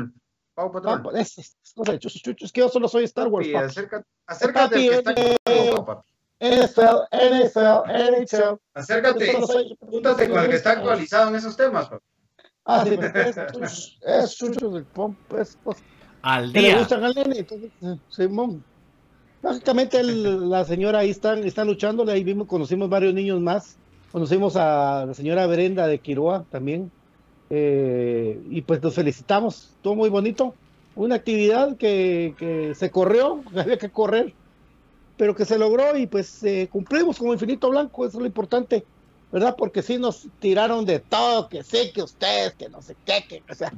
Pau 0.55 0.73
Patrol. 0.73 1.03
Ah, 1.15 1.21
es, 1.21 1.39
es, 1.39 1.57
chuchos, 1.75 2.15
chuchos, 2.15 2.53
que 2.53 2.61
yo 2.61 2.69
solo 2.69 2.89
soy 2.89 3.05
Star 3.05 3.29
Wars. 3.29 3.49
acércate, 3.55 4.07
acércate 4.27 4.75
papi, 4.75 4.89
está 4.89 6.03
NFL, 6.43 7.07
NFL, 7.13 7.87
NHL. 7.87 8.59
Acércate, 8.75 9.33
júntate 9.81 10.29
con 10.29 10.41
el 10.41 10.51
que 10.51 10.57
está 10.57 10.73
actualizado 10.73 11.29
en 11.29 11.37
esos 11.37 11.57
temas. 11.57 11.89
Ah, 12.65 12.85
sí, 12.85 12.99
es, 13.63 13.99
es 14.03 14.37
chucho 14.37 14.71
del 14.71 14.85
pomp, 14.85 15.17
es 15.35 15.57
pues, 15.63 15.79
al 16.23 16.53
día. 16.53 16.73
le 16.73 16.79
gustan 16.81 17.05
al 17.05 17.15
nene, 17.15 17.39
entonces, 17.39 17.71
Simón. 18.09 18.65
Básicamente 19.41 20.03
la 20.03 20.65
señora 20.65 21.01
ahí 21.01 21.11
están, 21.11 21.45
están 21.45 21.67
luchando, 21.69 22.09
ahí 22.11 22.25
vimos, 22.25 22.47
conocimos 22.49 22.89
varios 22.89 23.15
niños 23.15 23.41
más, 23.41 23.77
conocimos 24.11 24.57
a 24.57 25.05
la 25.07 25.15
señora 25.15 25.47
Brenda 25.47 25.87
de 25.87 25.99
Quiroa 26.01 26.45
también, 26.51 26.91
Eh, 27.51 28.41
y 28.49 28.63
pues 28.63 28.83
nos 28.83 28.95
felicitamos, 28.95 29.77
todo 29.83 29.95
muy 29.95 30.09
bonito. 30.09 30.55
Una 30.95 31.17
actividad 31.17 31.77
que, 31.77 32.35
que 32.39 32.75
se 32.75 32.91
corrió, 32.91 33.43
que 33.53 33.61
había 33.61 33.79
que 33.79 33.91
correr, 33.91 34.35
pero 35.17 35.35
que 35.35 35.45
se 35.45 35.59
logró 35.59 35.97
y 35.97 36.07
pues 36.07 36.43
eh, 36.43 36.69
cumplimos 36.71 37.19
como 37.19 37.33
Infinito 37.33 37.71
Blanco, 37.71 38.07
eso 38.07 38.19
es 38.19 38.21
lo 38.21 38.27
importante, 38.27 38.87
¿verdad? 39.31 39.55
Porque 39.57 39.83
sí 39.83 39.99
nos 39.99 40.29
tiraron 40.39 40.85
de 40.85 41.01
todo, 41.01 41.49
que 41.49 41.63
sé 41.63 41.93
que 41.93 42.03
ustedes, 42.03 42.55
que 42.57 42.69
no 42.69 42.83
sé 42.83 42.97
qué, 43.05 43.25
que, 43.29 43.45
o 43.51 43.55
sea, 43.55 43.73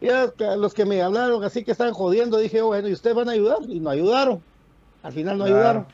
ya 0.00 0.32
los 0.56 0.74
que 0.74 0.84
me 0.84 1.02
hablaron 1.02 1.42
así 1.44 1.64
que 1.64 1.72
estaban 1.72 1.94
jodiendo, 1.94 2.38
dije, 2.38 2.60
bueno, 2.62 2.88
¿y 2.88 2.92
ustedes 2.92 3.16
van 3.16 3.28
a 3.28 3.32
ayudar? 3.32 3.58
Y 3.68 3.80
no 3.80 3.90
ayudaron, 3.90 4.44
al 5.02 5.12
final 5.12 5.38
no 5.38 5.44
Claro. 5.44 5.58
ayudaron. 5.58 5.86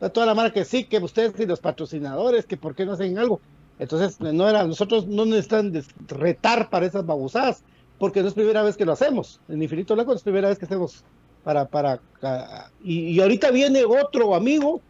A 0.00 0.08
toda 0.10 0.26
la 0.26 0.34
marca 0.34 0.54
que 0.54 0.64
sí, 0.64 0.88
que 0.88 0.98
ustedes 0.98 1.38
y 1.40 1.46
los 1.46 1.58
patrocinadores, 1.58 2.46
que 2.46 2.56
por 2.56 2.76
qué 2.76 2.86
no 2.86 2.92
hacen 2.92 3.18
algo. 3.18 3.40
Entonces, 3.78 4.20
no 4.20 4.48
era, 4.48 4.64
nosotros 4.64 5.08
no 5.08 5.24
necesitan 5.24 5.72
retar 6.06 6.70
para 6.70 6.86
esas 6.86 7.04
babosadas, 7.04 7.64
porque 7.96 8.22
no 8.22 8.28
es 8.28 8.34
primera 8.34 8.62
vez 8.62 8.76
que 8.76 8.84
lo 8.84 8.92
hacemos. 8.92 9.40
En 9.48 9.60
Infinito 9.60 9.94
Blanco 9.94 10.12
no 10.12 10.16
es 10.16 10.22
primera 10.22 10.48
vez 10.48 10.58
que 10.58 10.66
hacemos 10.66 11.04
para, 11.42 11.68
para, 11.68 12.02
y, 12.78 13.10
y 13.16 13.20
ahorita 13.20 13.50
viene 13.50 13.84
otro 13.84 14.34
amigo, 14.34 14.84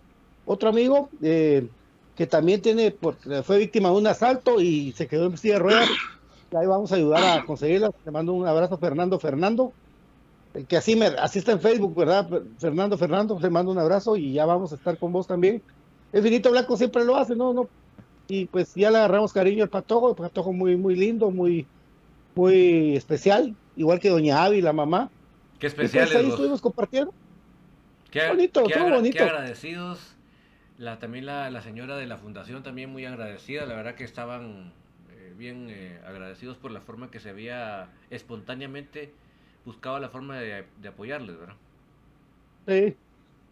otro 0.45 0.69
amigo, 0.71 1.11
eh, 1.23 1.71
que 2.15 2.27
también 2.27 2.63
tiene, 2.63 2.93
por- 2.93 3.19
fue 3.45 3.59
víctima 3.59 3.91
de 3.91 3.97
un 3.97 4.07
asalto 4.07 4.61
y 4.61 4.93
se 4.93 5.07
quedó 5.09 5.27
en 5.27 5.37
silla 5.39 5.55
de 5.55 5.61
ruedas. 5.61 5.89
Ahí 6.53 6.67
vamos 6.67 6.93
a 6.93 6.97
ayudar 6.97 7.25
a 7.25 7.45
conseguirla. 7.45 7.91
Te 8.05 8.11
mando 8.11 8.35
un 8.35 8.47
abrazo, 8.47 8.79
Fernando, 8.79 9.19
Fernando. 9.21 9.77
El 10.53 10.67
que 10.67 10.77
así 10.77 10.97
me, 10.97 11.07
así 11.07 11.39
está 11.41 11.53
en 11.53 11.61
Facebook, 11.61 11.95
¿verdad? 11.97 12.29
Fernando, 12.59 12.99
Fernando, 12.99 13.37
te 13.39 13.51
mando 13.51 13.71
un 13.73 13.79
abrazo 13.79 14.17
y 14.17 14.33
ya 14.33 14.47
vamos 14.47 14.73
a 14.73 14.77
estar 14.77 14.99
con 14.99 15.13
vos 15.13 15.27
también. 15.27 15.63
Infinito 16.13 16.51
Blanco 16.51 16.77
siempre 16.77 17.05
lo 17.05 17.17
hace, 17.17 17.37
¿no? 17.37 17.53
no 17.53 17.71
Y 18.29 18.49
pues 18.49 18.73
ya 18.75 18.91
le 18.91 18.99
agarramos 18.99 19.33
cariño 19.33 19.65
al 19.65 19.71
patojo, 19.71 20.11
el 20.11 20.17
patojo 20.17 20.53
muy, 20.53 20.77
muy 20.77 20.97
lindo, 20.97 21.31
muy, 21.31 21.71
muy 22.35 22.97
especial, 22.97 23.57
igual 23.75 24.01
que 24.01 24.11
Doña 24.11 24.45
Avi, 24.45 24.63
la 24.63 24.73
mamá. 24.75 25.13
Qué 25.59 25.67
especiales 25.67 26.15
ahí 26.15 26.23
los- 26.25 26.33
estuvimos 26.35 26.61
compartiendo. 26.61 27.15
Qué, 28.11 28.29
bonito, 28.29 28.65
qué 28.67 28.75
agra- 28.75 28.97
bonito. 28.97 29.19
qué 29.19 29.25
agradecidos. 29.25 30.15
La, 30.79 30.99
también 30.99 31.27
la, 31.27 31.51
la 31.51 31.63
señora 31.63 31.97
de 31.97 32.07
la 32.07 32.17
fundación 32.17 32.63
también 32.63 32.91
muy 32.91 33.05
agradecida. 33.05 33.67
La 33.67 33.75
verdad 33.75 33.95
que 33.97 34.05
estaban 34.05 34.73
eh, 35.11 35.35
bien 35.37 35.69
eh, 35.71 36.01
agradecidos 36.07 36.57
por 36.57 36.71
la 36.71 36.81
forma 36.81 37.11
que 37.11 37.21
se 37.21 37.31
había 37.31 37.91
espontáneamente 38.11 39.13
buscado 39.65 39.99
la 39.99 40.09
forma 40.09 40.39
de, 40.39 40.67
de 40.77 40.89
apoyarles, 40.89 41.39
¿verdad? 41.39 41.57
Sí. 42.67 42.99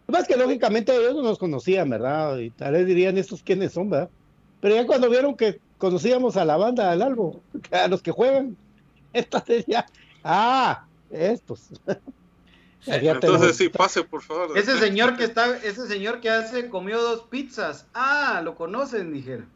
Más 0.07 0.27
que 0.27 0.37
lógicamente 0.37 0.95
ellos 0.95 1.15
no 1.15 1.23
nos 1.23 1.39
conocían, 1.39 1.89
¿verdad? 1.89 2.37
Y 2.39 2.51
tal 2.51 2.73
vez 2.73 2.87
dirían 2.87 3.17
estos 3.17 3.43
quiénes 3.43 3.73
son, 3.73 3.89
¿verdad? 3.89 4.11
Pero 4.59 4.75
ya 4.75 4.87
cuando 4.87 5.09
vieron 5.09 5.35
que 5.37 5.61
conocíamos 5.77 6.37
a 6.37 6.45
la 6.45 6.57
banda 6.57 6.91
del 6.91 7.03
Albo, 7.03 7.45
a 7.71 7.87
los 7.89 8.01
que 8.03 8.11
juegan, 8.11 8.57
entonces 9.13 9.65
ya, 9.67 9.85
ah, 10.23 10.86
estos. 11.09 11.69
Entonces 12.85 13.57
sí, 13.57 13.69
pase 13.69 14.03
por 14.03 14.21
favor. 14.21 14.57
Ese 14.57 14.77
señor 14.77 15.17
que 15.17 15.25
está, 15.25 15.57
ese 15.57 15.87
señor 15.87 16.21
que 16.21 16.29
hace 16.29 16.69
comió 16.69 17.01
dos 17.01 17.23
pizzas. 17.23 17.85
Ah, 17.93 18.41
lo 18.43 18.55
conocen, 18.55 19.11
dijeron. 19.11 19.49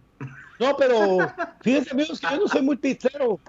No, 0.60 0.76
pero 0.78 1.18
fíjense 1.62 1.92
amigos 1.92 2.20
que 2.20 2.28
yo 2.30 2.42
no 2.42 2.48
soy 2.48 2.62
muy 2.62 2.76
pizzero. 2.76 3.40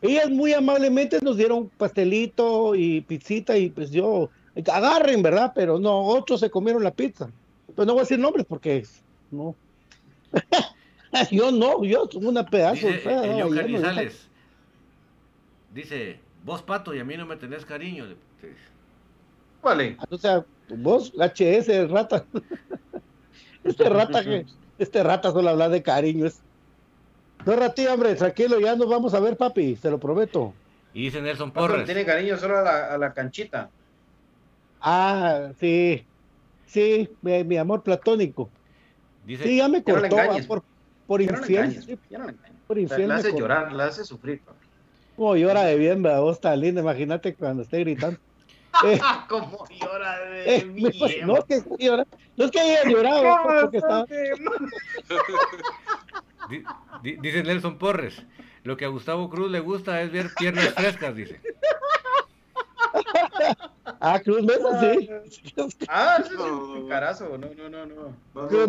Ellas 0.00 0.30
muy 0.30 0.52
amablemente 0.52 1.18
nos 1.22 1.36
dieron 1.36 1.68
pastelito 1.68 2.74
y 2.74 3.00
pizzita 3.02 3.56
y 3.56 3.70
pues 3.70 3.90
yo, 3.90 4.30
agarren, 4.72 5.22
¿verdad? 5.22 5.52
Pero 5.54 5.78
no, 5.78 6.00
otros 6.00 6.40
se 6.40 6.50
comieron 6.50 6.82
la 6.82 6.92
pizza. 6.92 7.28
Pero 7.74 7.86
no 7.86 7.92
voy 7.94 8.00
a 8.00 8.02
decir 8.04 8.18
nombres 8.18 8.46
porque 8.48 8.84
no. 9.30 9.54
yo 11.30 11.50
no, 11.50 11.84
yo 11.84 12.08
soy 12.10 12.26
una 12.26 12.46
pedazo. 12.46 12.86
Dice 12.86 13.04
no, 13.04 13.50
no, 13.50 13.56
Canizales. 13.56 14.28
Dice, 15.74 16.20
vos 16.44 16.62
pato 16.62 16.94
y 16.94 17.00
a 17.00 17.04
mí 17.04 17.16
no 17.16 17.26
me 17.26 17.36
tenés 17.36 17.64
cariño. 17.64 18.06
le- 18.06 18.16
te 18.40 18.48
dice. 18.48 18.60
Vale. 19.62 19.96
O 20.10 20.16
sea, 20.18 20.44
vos, 20.68 21.12
HS, 21.16 21.88
rata. 21.90 22.24
este 23.64 23.88
rata 23.88 24.22
que, 24.22 24.46
este 24.78 25.02
rata 25.02 25.30
solo 25.32 25.48
habla 25.50 25.68
de 25.68 25.82
cariño. 25.82 26.26
Es... 26.26 26.40
No, 27.46 27.54
ratito, 27.56 27.92
hombre, 27.92 28.14
tranquilo, 28.14 28.58
ya 28.60 28.76
nos 28.76 28.88
vamos 28.88 29.14
a 29.14 29.20
ver, 29.20 29.36
papi, 29.36 29.76
te 29.76 29.90
lo 29.90 29.98
prometo. 29.98 30.52
Y 30.94 31.04
dice 31.04 31.20
Nelson 31.22 31.50
Porres. 31.52 31.84
tiene 31.84 32.04
cariño 32.04 32.36
solo 32.36 32.58
a 32.58 32.62
la, 32.62 32.94
a 32.94 32.98
la 32.98 33.12
canchita. 33.12 33.70
Ah, 34.80 35.50
sí, 35.58 36.04
sí, 36.66 37.08
mi, 37.22 37.44
mi 37.44 37.56
amor 37.56 37.82
platónico. 37.82 38.48
Dice, 39.26 39.44
Sí, 39.44 39.56
ya 39.58 39.68
me 39.68 39.78
no 39.78 39.84
cortó 39.84 40.04
engañes. 40.06 40.44
ah, 40.44 40.48
por, 40.48 40.62
por 41.06 41.20
no 41.20 41.36
infiel. 41.38 41.98
no 42.10 42.26
por 42.66 42.76
La, 42.76 42.82
infiel 42.82 43.08
la 43.08 43.16
hace 43.16 43.28
cortó. 43.30 43.38
llorar, 43.40 43.72
la 43.72 43.86
hace 43.86 44.04
sufrir, 44.04 44.40
papi. 44.40 44.66
Como 45.18 45.34
llora 45.36 45.64
de 45.64 45.76
bien, 45.76 46.00
¿verdad? 46.00 46.20
Vos 46.20 46.40
tan 46.40 46.60
linda, 46.60 46.80
imagínate 46.80 47.34
cuando 47.34 47.64
esté 47.64 47.80
gritando. 47.80 48.18
Eh, 48.84 49.00
Como 49.28 49.64
llora 49.68 50.18
de 50.20 50.56
eh, 50.58 50.64
me- 50.66 51.26
no, 51.26 51.38
es 51.38 51.44
que 51.46 51.62
llorando, 51.84 52.16
no 52.36 52.44
es 52.44 52.50
que 52.52 52.60
haya 52.60 52.84
llorado, 52.84 53.24
pues, 53.42 53.60
porque 53.62 53.76
estaba... 53.78 54.06
di- 56.48 56.62
di- 57.02 57.16
dice 57.16 57.42
Nelson 57.42 57.76
Porres. 57.78 58.22
Lo 58.62 58.76
que 58.76 58.84
a 58.84 58.88
Gustavo 58.88 59.28
Cruz 59.30 59.50
le 59.50 59.58
gusta 59.58 60.00
es 60.02 60.12
ver 60.12 60.30
piernas 60.38 60.68
frescas, 60.74 61.16
dice. 61.16 61.40
Ah, 64.00 64.20
Cruz 64.20 64.44
Mesa, 64.44 64.80
sí. 64.80 65.10
Ah, 65.88 66.18
es 66.20 66.30
un 66.30 66.88
carazo. 66.88 67.36
No, 67.36 67.48
no, 67.54 67.68
no, 67.68 67.86
no. 67.86 68.50
Yo, 68.50 68.66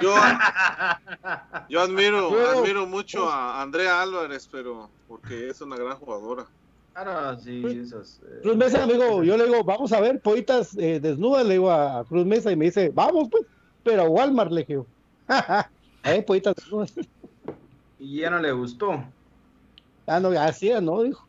yo, 0.00 0.14
yo 1.68 1.80
admiro, 1.80 2.30
Yo- 2.30 2.48
admiro 2.58 2.86
mucho 2.86 3.28
a 3.28 3.60
Andrea 3.60 4.00
Álvarez, 4.00 4.48
pero 4.50 4.90
porque 5.06 5.50
es 5.50 5.60
una 5.60 5.76
gran 5.76 5.96
jugadora. 5.98 6.46
Ah, 6.94 7.04
no, 7.04 7.38
sí, 7.40 7.62
esas. 7.66 8.20
eh, 8.24 8.40
Cruz 8.42 8.56
Mesa, 8.56 8.82
amigo, 8.82 9.22
yo 9.22 9.36
le 9.36 9.44
digo, 9.44 9.62
vamos 9.62 9.92
a 9.92 10.00
ver 10.00 10.20
pollitas 10.20 10.76
eh, 10.78 10.98
desnudas, 10.98 11.44
le 11.44 11.54
digo 11.54 11.70
a, 11.70 12.04
Cruz 12.06 12.24
Mesa 12.24 12.50
y 12.50 12.56
me 12.56 12.64
dice, 12.66 12.90
vamos 12.92 13.28
pues, 13.30 13.44
pero 13.84 14.02
a 14.02 14.08
Walmart 14.08 14.50
le 14.50 14.64
digo. 14.64 14.86
eh, 16.04 16.22
pollitas 16.22 16.54
desnudas. 16.56 16.92
Y 17.98 18.20
ya 18.20 18.30
no 18.30 18.38
le 18.38 18.50
gustó. 18.52 19.04
Ah, 20.06 20.18
no, 20.20 20.30
así 20.30 20.70
era, 20.70 20.80
no, 20.80 21.02
dijo. 21.02 21.27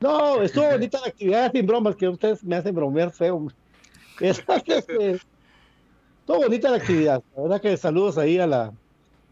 No, 0.00 0.42
estuvo 0.42 0.70
bonita 0.70 1.00
la 1.00 1.08
actividad 1.08 1.52
sin 1.52 1.66
bromas, 1.66 1.96
que 1.96 2.08
ustedes 2.08 2.44
me 2.44 2.56
hacen 2.56 2.74
bromear 2.74 3.10
feo. 3.10 3.48
eh, 4.20 4.30
estuvo 4.30 6.36
bonita 6.36 6.70
la 6.70 6.76
actividad. 6.76 7.22
La 7.36 7.42
verdad 7.42 7.60
que 7.60 7.76
saludos 7.76 8.18
ahí 8.18 8.38
a 8.38 8.46
la 8.46 8.72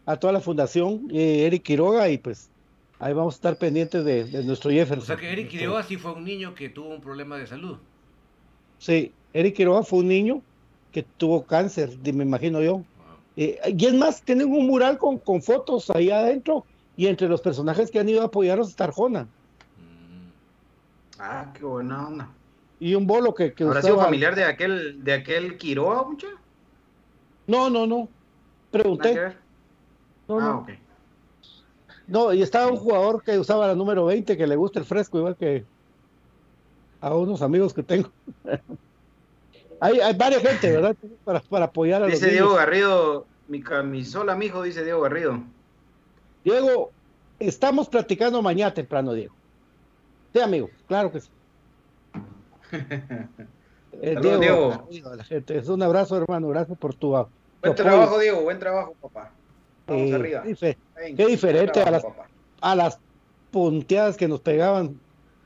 a 0.05 0.17
toda 0.17 0.33
la 0.33 0.41
fundación, 0.41 1.07
eh, 1.11 1.45
Eric 1.45 1.63
Quiroga, 1.63 2.09
y 2.09 2.17
pues 2.17 2.49
ahí 2.99 3.13
vamos 3.13 3.35
a 3.35 3.37
estar 3.37 3.57
pendientes 3.57 4.03
de, 4.03 4.25
de 4.25 4.43
nuestro 4.43 4.69
Jefferson. 4.69 5.03
O 5.03 5.05
sea 5.05 5.15
que 5.15 5.31
Eric 5.31 5.49
Quiroga 5.49 5.83
sí 5.83 5.97
fue 5.97 6.13
un 6.13 6.25
niño 6.25 6.53
que 6.55 6.69
tuvo 6.69 6.89
un 6.89 7.01
problema 7.01 7.37
de 7.37 7.47
salud. 7.47 7.77
Sí, 8.79 9.11
Eric 9.33 9.55
Quiroga 9.55 9.83
fue 9.83 9.99
un 9.99 10.09
niño 10.09 10.41
que 10.91 11.03
tuvo 11.03 11.43
cáncer, 11.43 11.97
me 12.03 12.23
imagino 12.23 12.61
yo. 12.61 12.83
Eh, 13.35 13.59
y 13.77 13.85
es 13.85 13.93
más, 13.93 14.21
tienen 14.21 14.51
un 14.51 14.67
mural 14.67 14.97
con, 14.97 15.17
con 15.17 15.41
fotos 15.41 15.89
ahí 15.89 16.11
adentro 16.11 16.65
y 16.95 17.07
entre 17.07 17.27
los 17.27 17.41
personajes 17.41 17.89
que 17.89 17.99
han 17.99 18.09
ido 18.09 18.21
a 18.21 18.25
apoyarnos 18.25 18.69
está 18.69 18.85
Arjona. 18.85 19.27
Ah, 21.19 21.51
qué 21.53 21.63
buena 21.63 22.07
onda. 22.07 22.29
Y 22.79 22.95
un 22.95 23.07
bolo 23.07 23.33
que, 23.33 23.53
que 23.53 23.63
¿Habrá 23.63 23.81
sido 23.81 23.99
familiar 23.99 24.35
de 24.35 24.43
aquel, 24.43 25.03
de 25.03 25.13
aquel 25.13 25.57
Quiroga, 25.57 26.03
mucha? 26.03 26.27
No, 27.47 27.69
no, 27.69 27.85
no. 27.85 28.09
Pregunté. 28.71 29.35
No, 30.27 30.39
ah, 30.39 30.43
no. 30.43 30.59
ok. 30.59 30.69
No, 32.07 32.33
y 32.33 32.41
estaba 32.41 32.69
un 32.69 32.77
jugador 32.77 33.23
que 33.23 33.37
usaba 33.39 33.67
la 33.67 33.75
número 33.75 34.05
20 34.05 34.35
que 34.35 34.47
le 34.47 34.55
gusta 34.55 34.79
el 34.79 34.85
fresco, 34.85 35.17
igual 35.17 35.37
que 35.37 35.65
a 36.99 37.13
unos 37.15 37.41
amigos 37.41 37.73
que 37.73 37.83
tengo. 37.83 38.09
hay, 39.79 39.99
hay 39.99 40.13
varias 40.15 40.41
gente, 40.41 40.71
¿verdad? 40.71 40.95
Para, 41.23 41.39
para 41.41 41.65
apoyar 41.65 42.01
a 42.01 42.05
los 42.07 42.19
Dice. 42.19 42.31
Diego 42.31 42.55
Garrido, 42.55 43.25
mi 43.47 43.61
camisola, 43.61 44.35
mijo, 44.35 44.63
dice 44.63 44.83
Diego 44.83 45.01
Garrido. 45.01 45.41
Diego, 46.43 46.91
estamos 47.39 47.87
platicando 47.87 48.41
mañana 48.41 48.73
temprano, 48.73 49.13
Diego. 49.13 49.33
Sí, 50.33 50.39
amigo, 50.39 50.69
claro 50.87 51.11
que 51.11 51.21
sí. 51.21 51.29
Eh, 54.01 54.17
Diego. 54.19 54.87
la 55.15 55.23
gente. 55.23 55.55
Es 55.57 55.69
un 55.69 55.81
abrazo, 55.83 56.17
hermano. 56.17 56.47
Gracias 56.49 56.75
por 56.77 56.93
tu, 56.95 56.99
tu 56.99 57.07
Buen 57.11 57.25
apoyo. 57.61 57.75
trabajo, 57.75 58.19
Diego, 58.19 58.41
buen 58.41 58.59
trabajo, 58.59 58.95
papá. 58.99 59.31
Vamos 59.85 60.09
Eh, 60.09 60.15
arriba. 60.15 60.43
Ven, 60.43 61.15
qué 61.15 61.25
diferente 61.27 61.79
a 61.81 61.91
las, 61.91 62.01
trabajo, 62.01 62.17
papá. 62.23 62.29
a 62.61 62.75
las 62.75 62.99
punteadas 63.51 64.17
que 64.17 64.27
nos 64.27 64.41
pegaban 64.41 64.99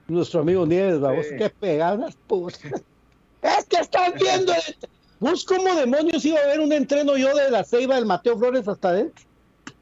nuestro 0.08 0.40
amigo 0.40 0.66
Nieves, 0.66 1.02
vamos, 1.02 1.26
Sí. 1.28 1.36
qué 1.38 1.50
pegadas, 1.50 2.16
putas. 2.28 2.62
Es 3.42 3.66
que 3.66 3.78
estás 3.82 4.14
viendo. 4.16 4.54
el- 4.54 4.78
Vos, 5.20 5.44
como 5.46 5.76
demonios 5.76 6.24
iba 6.26 6.40
a 6.40 6.48
ver 6.48 6.60
un 6.62 6.72
entreno 6.72 7.18
yo 7.18 7.36
de 7.36 7.52
la 7.52 7.64
ceiba 7.64 7.96
del 7.96 8.06
Mateo 8.06 8.38
Flores 8.38 8.68
hasta 8.68 8.90
adentro? 8.90 9.26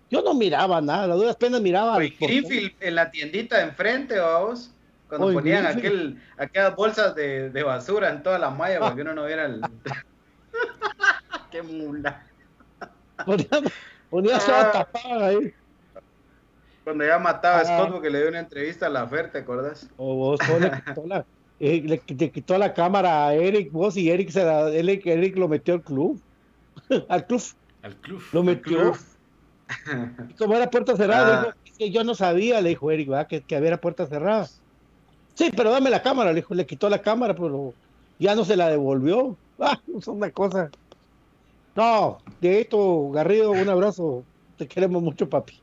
Yo 0.09 0.21
no 0.23 0.33
miraba 0.33 0.81
nada, 0.81 1.13
a 1.13 1.15
duras 1.15 1.35
penas 1.35 1.61
miraba. 1.61 1.97
Oye. 1.97 2.15
Greenfield 2.19 2.73
en 2.79 2.95
la 2.95 3.11
tiendita 3.11 3.57
de 3.57 3.63
enfrente, 3.65 4.17
vamos. 4.17 4.71
Cuando 5.09 5.33
ponían 5.33 5.65
aquel, 5.67 6.19
aquellas 6.37 6.75
bolsas 6.75 7.13
de, 7.15 7.49
de 7.49 7.63
basura 7.63 8.09
en 8.09 8.23
toda 8.23 8.39
la 8.39 8.49
malla 8.49 8.79
para 8.79 8.95
que 8.95 9.01
uno 9.01 9.13
no 9.13 9.25
viera 9.25 9.45
el. 9.45 9.61
Qué 11.51 11.61
mula. 11.61 12.23
Ponía, 13.25 13.47
ponía 14.09 14.37
Ah. 14.37 14.41
toda 14.45 14.71
tapada 14.71 15.27
ahí. 15.27 15.53
Cuando 16.83 17.05
ya 17.05 17.17
mataba 17.19 17.57
a 17.57 17.61
Ah. 17.61 17.65
Scott 17.65 17.91
porque 17.91 18.09
le 18.09 18.19
dio 18.19 18.29
una 18.29 18.39
entrevista 18.39 18.87
a 18.87 18.89
la 18.89 19.07
Fer, 19.07 19.31
¿te 19.31 19.39
acuerdas? 19.39 19.89
O 19.97 20.15
vos 20.15 20.39
vos 20.47 20.59
le 20.61 20.71
quitó 20.71 21.05
la, 21.07 21.25
eh, 21.59 21.81
le, 21.85 22.01
le 22.15 22.31
quitó 22.31 22.57
la 22.57 22.73
cámara 22.73 23.27
a 23.27 23.33
Eric, 23.33 23.71
vos 23.71 23.95
y 23.97 24.09
Eric 24.09 24.29
se 24.29 24.43
la, 24.43 24.69
Eric, 24.69 25.05
Eric 25.05 25.37
lo 25.37 25.47
metió 25.47 25.75
al 25.75 25.81
club. 25.81 26.19
al 27.09 27.25
club. 27.25 27.41
Al 27.83 27.95
club. 27.97 28.21
Lo 28.33 28.43
metió. 28.43 28.77
club. 28.91 28.97
Y 30.29 30.33
como 30.33 30.55
era 30.55 30.69
puerta 30.69 30.95
cerrada, 30.95 31.37
Ah. 31.37 31.39
dijo, 31.45 31.55
"Es 31.65 31.77
que 31.77 31.91
yo 31.91 32.03
no 32.03 32.13
sabía, 32.15 32.61
le 32.61 32.69
dijo 32.69 32.91
Eric, 32.91 33.09
¿verdad? 33.09 33.27
Que, 33.27 33.41
que 33.41 33.55
había 33.55 33.77
puerta 33.79 34.05
cerrada. 34.05 34.47
Sí, 35.35 35.51
pero 35.55 35.69
dame 35.71 35.89
la 35.89 36.01
cámara, 36.01 36.31
le 36.31 36.37
dijo, 36.37 36.53
le 36.53 36.65
quitó 36.65 36.89
la 36.89 37.01
cámara, 37.01 37.35
pero 37.35 37.73
ya 38.19 38.35
no 38.35 38.43
se 38.45 38.55
la 38.55 38.69
devolvió. 38.69 39.37
Ah, 39.57 39.79
es 39.97 40.05
una 40.09 40.29
cosa. 40.31 40.69
No, 41.75 42.17
Dieguito 42.41 43.09
Garrido, 43.11 43.51
un 43.51 43.69
abrazo. 43.69 44.23
Te 44.57 44.67
queremos 44.67 45.01
mucho, 45.01 45.29
papi. 45.29 45.53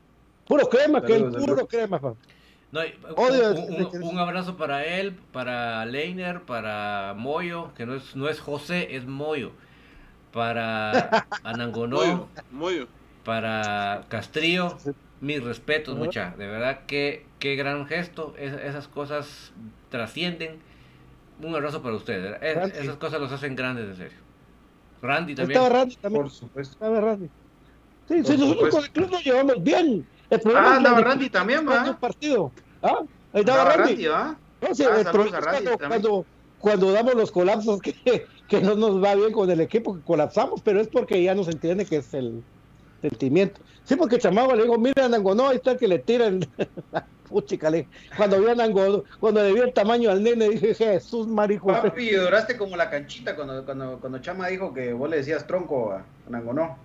Puro 0.47 0.67
crema, 0.67 1.03
que 1.05 1.13
el 1.17 1.21
Saludos, 1.25 1.45
puro 1.47 1.67
crema, 1.67 2.01
papi. 2.01 2.19
No, 2.73 2.81
un, 2.81 3.35
ese- 3.35 3.99
un- 3.99 4.03
un 4.03 4.19
abrazo 4.19 4.57
para 4.57 4.87
él, 4.87 5.13
para 5.31 5.85
Leiner, 5.85 6.41
para 6.41 7.13
Moyo, 7.19 7.75
que 7.75 7.85
no 7.85 7.95
es, 7.95 8.17
no 8.17 8.31
es 8.31 8.41
José, 8.41 8.97
es 8.97 9.05
Moyo. 9.07 9.53
Para 10.33 11.27
Anangonó, 11.45 11.99
Moyo, 11.99 12.29
Moyo. 12.51 12.87
para 13.25 14.05
Castrillo, 14.09 14.79
mis 15.23 15.43
respetos, 15.43 15.95
Ajá. 15.95 16.05
mucha. 16.05 16.35
De 16.37 16.47
verdad 16.47 16.81
que 16.87 17.25
qué 17.39 17.57
gran 17.57 17.87
gesto. 17.87 18.35
Es- 18.39 18.53
esas 18.53 18.89
cosas 18.89 19.53
trascienden. 19.89 20.59
Un 21.41 21.55
abrazo 21.55 21.81
para 21.83 21.95
ustedes. 21.97 22.37
Es- 22.43 22.77
esas 22.77 22.97
cosas 22.97 23.21
los 23.21 23.33
hacen 23.33 23.57
grandes, 23.57 23.87
en 23.89 23.97
serio. 23.97 24.19
Randy 25.01 25.35
también. 25.35 25.59
Estaba 25.59 25.79
Randy 25.81 25.97
también. 25.97 26.23
Por 26.25 26.31
supuesto. 26.31 26.73
Estaba 26.75 27.01
Randy. 27.01 27.27
Sí, 27.27 28.15
Por 28.17 28.17
sí, 28.27 28.33
nosotros 28.33 28.49
supuesto. 28.51 28.77
con 28.77 28.85
el 28.85 28.91
club 28.91 29.11
nos 29.11 29.25
llevamos 29.25 29.63
bien. 29.63 30.07
El 30.31 30.41
Ah, 30.57 30.77
andaba 30.77 31.01
Randy 31.01 31.31
también, 31.31 31.69
¿va? 31.69 31.91
un 31.91 31.97
partido. 31.97 32.53
¿Ah? 32.83 32.99
Ahí 33.33 33.41
estaba 33.41 33.63
Andaba 33.63 33.77
Randy. 33.77 33.93
Randy, 33.93 34.07
¿va? 34.07 34.37
No, 34.61 34.75
sí, 34.75 34.85
Ah, 34.85 35.01
el 35.01 35.07
problema 35.07 35.39
es 35.39 35.45
cuando, 35.47 35.79
cuando, 35.89 36.27
cuando 36.59 36.93
damos 36.93 37.15
los 37.15 37.33
colapsos 37.33 37.81
que, 37.81 37.95
que 38.49 38.61
no 38.61 38.75
nos 38.77 39.03
va 39.03 39.15
bien 39.15 39.33
con 39.33 39.51
el 39.51 39.61
equipo, 39.61 39.95
que 39.97 40.03
colapsamos, 40.03 40.61
pero 40.63 40.81
es 40.81 40.89
porque 40.89 41.23
ya 41.23 41.35
nos 41.35 41.49
entiende 41.49 41.85
que 41.87 41.97
es 41.97 42.13
el 42.15 42.43
sentimiento. 43.03 43.61
Sí, 43.85 43.97
porque 43.97 44.19
Chamago 44.19 44.55
le 44.55 44.63
digo, 44.63 44.79
mira, 44.79 45.09
Nangonó, 45.09 45.49
ahí 45.49 45.57
está 45.57 45.73
el 45.73 45.79
que 45.79 45.89
le 45.89 45.99
tiran. 45.99 46.41
Puchica, 47.29 47.69
le- 47.69 47.89
cuando 48.17 48.41
vi 48.41 48.49
a 48.51 48.55
Nangonó, 48.55 49.03
cuando 49.19 49.43
le 49.43 49.53
vi 49.53 49.61
el 49.61 49.73
tamaño 49.73 50.11
al 50.11 50.23
nene, 50.23 50.49
dije, 50.49 50.75
Jesús, 50.75 51.27
marico. 51.27 51.67
Papi, 51.67 52.11
lloraste 52.11 52.57
como 52.57 52.77
la 52.77 52.89
canchita 52.89 53.35
cuando, 53.35 53.65
cuando, 53.65 53.99
cuando 54.01 54.19
Chama 54.21 54.49
dijo 54.49 54.73
que 54.73 54.93
vos 54.93 55.11
le 55.11 55.19
decías 55.19 55.47
tronco 55.47 55.93
a 55.93 56.05
Nangonó. 56.29 56.79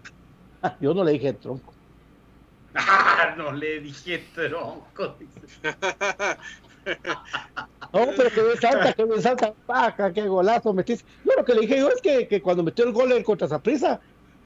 Yo 0.82 0.94
no 0.94 1.04
le 1.04 1.14
dije 1.14 1.34
tronco. 1.34 1.74
Ah, 2.74 3.34
no 3.38 3.52
le 3.52 3.80
dije 3.80 4.20
tronco. 4.34 4.94
No, 7.94 8.08
pero 8.16 8.30
que 8.30 8.42
me 8.42 8.56
salta, 8.58 8.94
que 8.94 9.06
me 9.06 9.22
salta, 9.22 9.54
paja, 9.66 10.12
qué 10.14 10.28
golazo 10.28 10.74
metiste. 10.74 11.06
Yo 11.24 11.34
lo 11.38 11.46
que 11.46 11.54
le 11.54 11.62
dije 11.62 11.78
yo 11.78 11.90
es 11.90 12.02
que, 12.02 12.28
que 12.28 12.42
cuando 12.42 12.64
metió 12.64 12.86
el 12.86 12.92
gol 12.92 13.12
en 13.12 13.24
contra 13.24 13.48
Saprissa, 13.48 14.00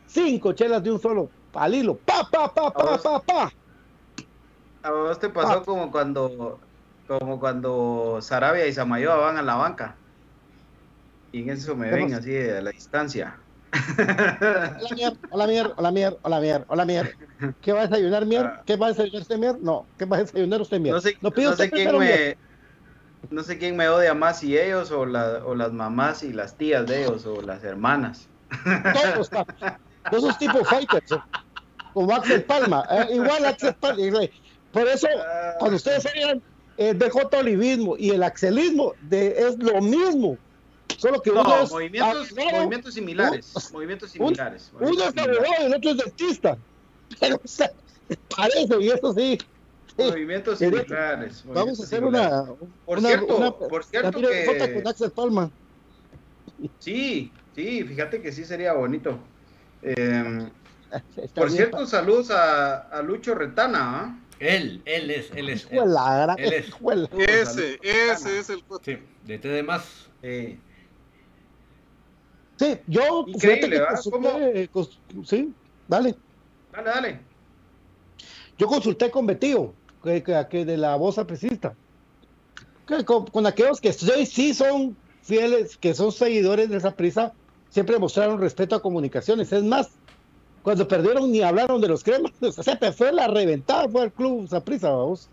cinco 0.05 0.53
chelas 0.53 0.83
de 0.83 0.91
un 0.91 0.99
solo 0.99 1.31
palilo, 1.51 1.99
pa, 2.01 2.23
pa, 2.31 2.53
pa, 2.53 2.71
pa, 2.71 2.97
pa, 2.97 3.19
pa. 3.21 3.51
A 4.83 4.91
vos 4.91 5.19
te 5.19 5.29
pasó 5.29 5.59
Ah. 5.59 5.63
como 5.63 5.91
cuando 5.91 6.61
como 7.05 7.39
cuando 7.39 8.19
Sarabia 8.21 8.65
y 8.67 8.73
Samayoa 8.73 9.15
van 9.17 9.37
a 9.37 9.41
la 9.41 9.55
banca. 9.55 9.99
Y 11.31 11.41
en 11.43 11.49
eso 11.49 11.75
me 11.75 11.89
¿Qué 11.89 11.95
ven 11.95 12.13
así 12.13 12.31
de 12.31 12.61
la 12.61 12.71
distancia. 12.71 13.45
Hola 13.71 14.89
mier, 14.95 15.13
hola 15.29 15.47
mier, 15.47 15.73
hola 15.77 15.91
mier, 15.91 16.19
hola 16.23 16.39
mier, 16.39 16.65
hola 16.67 16.85
mier. 16.85 17.15
¿Qué 17.61 17.71
va 17.73 17.81
a 17.81 17.87
desayunar 17.87 18.25
mier? 18.25 18.51
¿Qué 18.65 18.75
va 18.75 18.87
a 18.87 18.89
desayunar 18.89 19.21
usted 19.21 19.37
mier? 19.37 19.55
No, 19.61 19.89
¿qué 19.97 20.05
va 20.05 20.17
a 20.17 20.19
desayunar 20.21 20.61
usted 20.61 20.79
mier? 20.79 20.95
No 20.95 21.01
sé, 21.01 21.15
Lo 21.21 21.31
pido 21.31 21.51
no 21.51 21.57
sé 21.57 21.69
quién 21.69 21.97
mier. 21.99 22.37
me 23.21 23.35
no 23.35 23.43
sé 23.43 23.57
quién 23.59 23.75
me 23.77 23.87
odia 23.87 24.13
más 24.13 24.39
si 24.39 24.57
ellos 24.57 24.89
o, 24.91 25.05
la- 25.05 25.45
o 25.45 25.53
las 25.55 25.71
mamás 25.71 26.23
y 26.23 26.33
las 26.33 26.57
tías 26.57 26.87
de 26.87 27.03
ellos 27.03 27.25
o 27.25 27.41
las 27.41 27.63
hermanas. 27.63 28.29
Todos. 28.49 29.29
De 30.09 30.17
esos 30.17 30.37
tipos 30.37 30.67
fighters, 30.67 31.11
¿eh? 31.11 31.17
como 31.93 32.13
Axel 32.13 32.43
Palma, 32.43 32.85
¿eh? 32.89 33.07
igual 33.13 33.45
Axel 33.45 33.75
Palma. 33.75 34.19
Por 34.71 34.87
eso, 34.87 35.07
cuando 35.59 35.75
ustedes 35.75 36.05
oigan 36.15 36.41
el 36.77 36.97
BJ 36.97 37.37
Olivismo 37.37 37.95
y 37.97 38.11
el 38.11 38.23
Axelismo, 38.23 38.93
de, 39.01 39.27
es 39.37 39.57
lo 39.59 39.81
mismo. 39.81 40.37
Solo 40.97 41.21
que 41.21 41.31
uno 41.31 41.43
No, 41.43 41.61
es 41.63 41.71
movimientos, 41.71 42.31
abogado, 42.31 42.57
movimientos 42.57 42.93
similares. 42.93 43.53
movimientos 43.73 44.09
un- 44.09 44.13
similares. 44.27 44.71
uno 44.79 44.89
es 44.91 45.17
abogado 45.17 45.45
y 45.59 45.63
el 45.65 45.73
otro 45.75 45.91
es 45.91 45.97
dentista. 45.97 46.57
Pero 47.19 47.35
o 47.35 47.47
sea, 47.47 47.71
parece, 48.35 48.79
y 48.79 48.89
eso 48.89 49.13
sí. 49.13 49.37
Movimientos 49.97 50.59
similares. 50.59 51.43
Vamos 51.45 51.79
a 51.79 51.83
hacer 51.83 51.99
similares. 51.99 52.31
una. 52.31 52.45
Por 52.85 52.97
una- 52.99 53.07
cierto, 53.09 53.37
una- 53.37 53.51
por 53.51 53.83
cierto 53.83 54.19
que- 54.21 54.73
con 54.75 54.87
Axel 54.87 55.11
Palma. 55.11 55.51
Sí, 56.79 57.31
sí, 57.55 57.83
fíjate 57.83 58.21
que 58.21 58.31
sí 58.31 58.45
sería 58.45 58.73
bonito. 58.73 59.17
Eh, 59.81 60.51
Está 61.15 61.41
por 61.41 61.47
bien, 61.47 61.57
cierto, 61.57 61.85
saludos 61.87 62.31
a, 62.31 62.79
a 62.89 63.01
Lucho 63.01 63.33
Retana. 63.33 63.99
¿ah? 64.01 64.27
Él, 64.39 64.81
él 64.85 65.11
es, 65.11 65.31
él 65.31 65.49
es. 65.49 65.67
Él 65.71 66.53
es. 66.53 66.67
hijo 66.67 66.89
de 66.91 66.97
la- 67.07 67.07
Ese, 67.27 67.79
ese 67.81 68.39
es 68.39 68.49
el 68.49 68.63
Sí, 68.83 68.97
de 69.23 69.37
T 69.39 69.47
de 69.47 69.63
más. 69.63 70.09
Eh, 70.21 70.59
Sí, 72.57 72.77
yo, 72.85 73.23
Increíble, 73.27 73.79
que 73.79 73.85
consulté, 73.87 74.69
cons- 74.69 75.01
sí, 75.25 75.55
dale. 75.87 76.15
dale, 76.71 76.89
dale. 76.89 77.25
Yo 78.55 78.67
consulté 78.67 79.09
con 79.09 79.25
Betío, 79.25 79.75
que, 80.03 80.21
que, 80.21 80.45
que 80.47 80.63
de 80.65 80.77
la 80.77 80.95
voz 80.95 81.17
apricista, 81.17 81.75
que 82.85 83.03
con, 83.03 83.25
con 83.25 83.47
aquellos 83.47 83.81
que 83.81 83.91
sí, 83.93 84.27
sí 84.27 84.53
son 84.53 84.95
fieles, 85.23 85.75
que 85.77 85.95
son 85.95 86.11
seguidores 86.11 86.69
de 86.69 86.77
esa 86.77 86.95
prisa, 86.95 87.33
siempre 87.71 87.97
mostraron 87.97 88.39
respeto 88.39 88.75
a 88.75 88.81
comunicaciones. 88.81 89.51
Es 89.51 89.63
más, 89.63 89.89
cuando 90.61 90.87
perdieron 90.87 91.31
ni 91.31 91.41
hablaron 91.41 91.81
de 91.81 91.87
los 91.87 92.03
cremas, 92.03 92.31
se 92.39 92.91
fue 92.91 93.11
la 93.11 93.27
reventada, 93.27 93.89
fue 93.89 94.03
al 94.03 94.13
club 94.13 94.47
Saprissa, 94.47 94.91
vamos. 94.91 95.27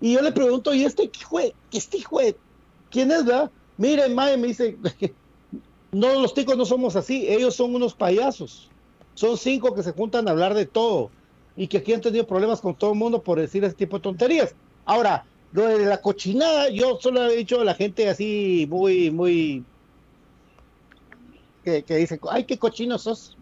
Y 0.00 0.14
yo 0.14 0.20
le 0.20 0.32
pregunto, 0.32 0.74
¿y 0.74 0.84
este 0.84 1.04
hijo 1.04 1.38
este 1.72 1.96
hijo 1.96 2.18
quién 2.90 3.10
es, 3.10 3.24
verdad? 3.24 3.50
Miren, 3.78 4.14
Mae, 4.14 4.36
me 4.36 4.48
dice, 4.48 4.76
no, 5.92 6.20
los 6.20 6.34
ticos 6.34 6.56
no 6.58 6.66
somos 6.66 6.96
así, 6.96 7.26
ellos 7.28 7.54
son 7.54 7.74
unos 7.74 7.94
payasos. 7.94 8.68
Son 9.14 9.38
cinco 9.38 9.74
que 9.74 9.82
se 9.82 9.92
juntan 9.92 10.26
a 10.26 10.32
hablar 10.32 10.54
de 10.54 10.66
todo 10.66 11.10
y 11.56 11.68
que 11.68 11.78
aquí 11.78 11.92
han 11.92 12.00
tenido 12.00 12.26
problemas 12.26 12.60
con 12.60 12.74
todo 12.74 12.92
el 12.92 12.98
mundo 12.98 13.22
por 13.22 13.38
decir 13.38 13.62
ese 13.64 13.74
tipo 13.74 13.98
de 13.98 14.02
tonterías. 14.02 14.54
Ahora, 14.84 15.24
lo 15.52 15.66
de 15.66 15.84
la 15.84 16.00
cochinada, 16.00 16.70
yo 16.70 16.98
solo 17.00 17.24
he 17.26 17.36
dicho 17.36 17.60
a 17.60 17.64
la 17.64 17.74
gente 17.74 18.08
así 18.08 18.66
muy, 18.68 19.10
muy, 19.10 19.64
que, 21.62 21.84
que 21.84 21.96
dice, 21.96 22.20
ay, 22.30 22.44
qué 22.46 22.58
cochino 22.58 22.98
sos. 22.98 23.38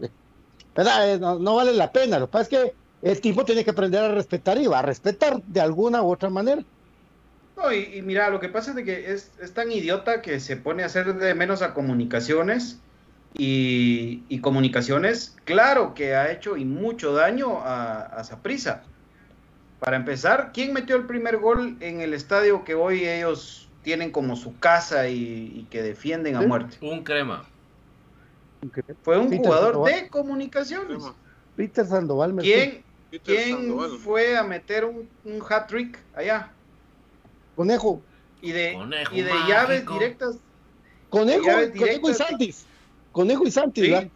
¿Verdad? 0.74 1.14
Eh, 1.14 1.18
No, 1.18 1.38
no 1.38 1.56
vale 1.56 1.72
la 1.74 1.92
pena. 1.92 2.18
Lo 2.18 2.26
que 2.28 2.32
pasa 2.32 2.42
es 2.42 2.48
que 2.48 2.76
el 3.02 3.20
tipo 3.20 3.44
tiene 3.44 3.64
que 3.64 3.70
aprender 3.70 4.02
a 4.04 4.14
respetar 4.14 4.58
y 4.58 4.66
va 4.66 4.80
a 4.80 4.82
respetar 4.82 5.42
de 5.44 5.60
alguna 5.60 6.02
u 6.02 6.12
otra 6.12 6.30
manera. 6.30 6.62
No, 7.56 7.72
y, 7.72 7.98
y 7.98 8.02
mira, 8.02 8.30
lo 8.30 8.40
que 8.40 8.48
pasa 8.48 8.70
es 8.70 8.76
de 8.76 8.84
que 8.84 9.12
es, 9.12 9.36
es 9.38 9.52
tan 9.54 9.70
idiota 9.70 10.22
que 10.22 10.40
se 10.40 10.56
pone 10.56 10.82
a 10.82 10.86
hacer 10.86 11.14
de 11.14 11.34
menos 11.34 11.62
a 11.62 11.74
comunicaciones 11.74 12.82
y, 13.34 14.24
y 14.28 14.40
comunicaciones, 14.40 15.36
claro 15.44 15.94
que 15.94 16.14
ha 16.14 16.32
hecho 16.32 16.56
y 16.56 16.64
mucho 16.64 17.12
daño 17.12 17.60
a, 17.60 18.02
a 18.02 18.24
Saprissa. 18.24 18.92
Para 19.78 19.96
empezar, 19.96 20.52
¿quién 20.52 20.72
metió 20.72 20.96
el 20.96 21.06
primer 21.06 21.38
gol 21.38 21.76
en 21.80 22.00
el 22.00 22.14
estadio 22.14 22.64
que 22.64 22.74
hoy 22.74 23.06
ellos 23.06 23.72
tienen 23.82 24.12
como 24.12 24.36
su 24.36 24.58
casa 24.58 25.08
y, 25.08 25.52
y 25.54 25.66
que 25.70 25.82
defienden 25.82 26.36
a 26.36 26.42
muerte? 26.42 26.78
Un 26.80 27.04
crema. 27.04 27.54
Fue 29.02 29.18
un 29.18 29.30
Peter 29.30 29.44
jugador 29.46 29.72
Sandoval. 29.72 29.92
de 29.94 30.08
comunicaciones. 30.08 31.02
Peter 31.56 31.86
Sandoval. 31.86 32.32
me- 32.34 32.42
¿Quién, 32.42 32.82
Peter 33.10 33.36
quién 33.36 33.56
Sandoval. 33.56 33.90
fue 33.98 34.36
a 34.36 34.42
meter 34.42 34.84
un, 34.84 35.08
un 35.24 35.42
hat-trick 35.48 35.98
allá? 36.14 36.50
Conejo. 37.56 38.00
Y 38.42 38.52
de, 38.52 38.74
Conejo 38.74 39.14
y 39.14 39.22
de 39.22 39.30
mágico. 39.30 39.48
llaves 39.48 39.86
directas 39.86 40.36
Conejo, 41.10 41.44
Conejo 41.78 42.10
y. 42.10 42.14
Santis. 42.14 42.66
Conejo 43.12 43.46
y 43.46 43.50
Santis, 43.50 43.84
Sí. 43.84 43.90
¿verdad? 43.90 44.10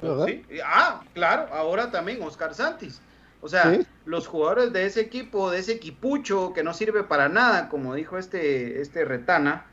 ¿Verdad? 0.00 0.26
Sí, 0.26 0.44
Ah, 0.64 1.02
claro, 1.14 1.52
ahora 1.52 1.90
también 1.90 2.22
Oscar 2.22 2.54
Santis. 2.54 3.00
O 3.40 3.48
sea, 3.48 3.74
Sí. 3.74 3.86
los 4.04 4.26
jugadores 4.28 4.72
de 4.72 4.86
ese 4.86 5.00
equipo, 5.00 5.50
de 5.50 5.58
ese 5.58 5.72
equipucho 5.72 6.52
que 6.52 6.62
no 6.62 6.74
sirve 6.74 7.02
para 7.02 7.28
nada, 7.28 7.68
como 7.68 7.94
dijo 7.94 8.18
este, 8.18 8.80
este 8.80 9.04
Retana, 9.04 9.66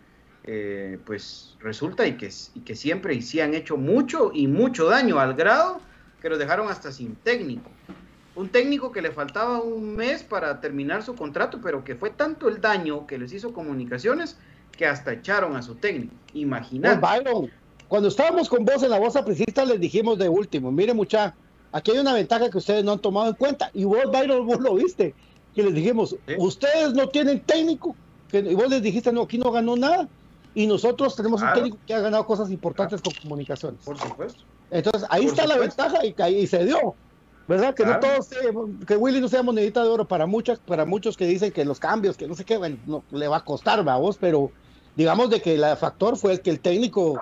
eh, 0.43 0.97
pues 1.05 1.55
resulta 1.59 2.07
y 2.07 2.17
que, 2.17 2.29
y 2.55 2.61
que 2.61 2.75
siempre 2.75 3.13
y 3.13 3.21
sí 3.21 3.39
han 3.39 3.53
hecho 3.53 3.77
mucho 3.77 4.31
y 4.33 4.47
mucho 4.47 4.85
daño 4.85 5.19
al 5.19 5.33
grado 5.33 5.81
que 6.21 6.29
los 6.29 6.39
dejaron 6.39 6.69
hasta 6.69 6.91
sin 6.91 7.15
técnico. 7.15 7.69
Un 8.35 8.49
técnico 8.49 8.91
que 8.91 9.01
le 9.01 9.11
faltaba 9.11 9.61
un 9.61 9.95
mes 9.95 10.23
para 10.23 10.61
terminar 10.61 11.03
su 11.03 11.15
contrato, 11.15 11.59
pero 11.61 11.83
que 11.83 11.95
fue 11.95 12.09
tanto 12.09 12.47
el 12.47 12.61
daño 12.61 13.05
que 13.05 13.17
les 13.17 13.33
hizo 13.33 13.53
comunicaciones 13.53 14.37
que 14.71 14.85
hasta 14.85 15.13
echaron 15.13 15.55
a 15.55 15.61
su 15.61 15.75
técnico. 15.75 16.13
Imagínate. 16.33 16.99
Byron, 16.99 17.51
cuando 17.89 18.07
estábamos 18.07 18.47
con 18.47 18.63
vos 18.63 18.81
en 18.83 18.91
la 18.91 18.99
voz 18.99 19.15
apricista 19.15 19.65
les 19.65 19.79
dijimos 19.79 20.17
de 20.17 20.29
último, 20.29 20.71
mire 20.71 20.93
mucha, 20.93 21.35
aquí 21.71 21.91
hay 21.91 21.97
una 21.97 22.13
ventaja 22.13 22.49
que 22.49 22.57
ustedes 22.57 22.83
no 22.83 22.93
han 22.93 22.99
tomado 22.99 23.29
en 23.29 23.35
cuenta 23.35 23.71
y 23.73 23.83
vos 23.83 24.03
Byron 24.11 24.45
vos 24.45 24.59
lo 24.61 24.75
viste, 24.75 25.13
que 25.53 25.63
les 25.63 25.73
dijimos, 25.73 26.15
ustedes 26.37 26.93
no 26.93 27.09
tienen 27.09 27.41
técnico, 27.41 27.95
y 28.31 28.53
vos 28.53 28.69
les 28.69 28.81
dijiste, 28.81 29.11
no, 29.11 29.23
aquí 29.23 29.37
no 29.37 29.51
ganó 29.51 29.75
nada, 29.75 30.07
y 30.60 30.68
nosotros 30.68 31.16
tenemos 31.16 31.41
un 31.41 31.53
técnico 31.53 31.78
que 31.88 31.93
ha 31.93 32.01
ganado 32.01 32.26
cosas 32.26 32.51
importantes 32.51 33.01
con 33.01 33.14
comunicaciones. 33.14 33.80
Por 33.86 33.97
supuesto. 33.97 34.43
Entonces, 34.70 35.07
ahí 35.10 35.26
está 35.26 35.47
la 35.47 35.57
ventaja 35.57 35.99
y, 36.05 36.14
y 36.36 36.47
se 36.47 36.66
dio. 36.66 36.95
¿Verdad? 37.47 37.74
Que 37.74 37.86
no 37.86 37.97
todos, 37.97 38.28
que 38.86 38.97
Willy 38.97 39.22
no 39.22 39.30
sea 39.30 39.41
monedita 39.41 39.82
de 39.82 39.88
oro 39.88 40.05
para 40.05 40.26
muchas, 40.26 40.60
para 40.60 40.84
muchos 40.84 41.16
que 41.16 41.26
dicen 41.26 41.53
que 41.53 41.64
los 41.64 41.80
cambios, 41.80 42.18
que 42.18 42.28
no 42.28 42.36
sé 42.36 42.43
qué, 42.43 42.57
bueno, 42.57 42.78
no, 42.86 43.05
le 43.10 43.30
va 43.30 43.38
a 43.38 43.45
costar, 43.45 43.82
vos, 43.86 44.18
pero 44.20 44.51
digamos 44.97 45.30
de 45.30 45.41
que 45.41 45.55
el 45.55 45.78
factor 45.78 46.18
fue 46.18 46.34
el 46.34 46.41
que 46.41 46.49
el 46.49 46.60
técnico 46.60 47.18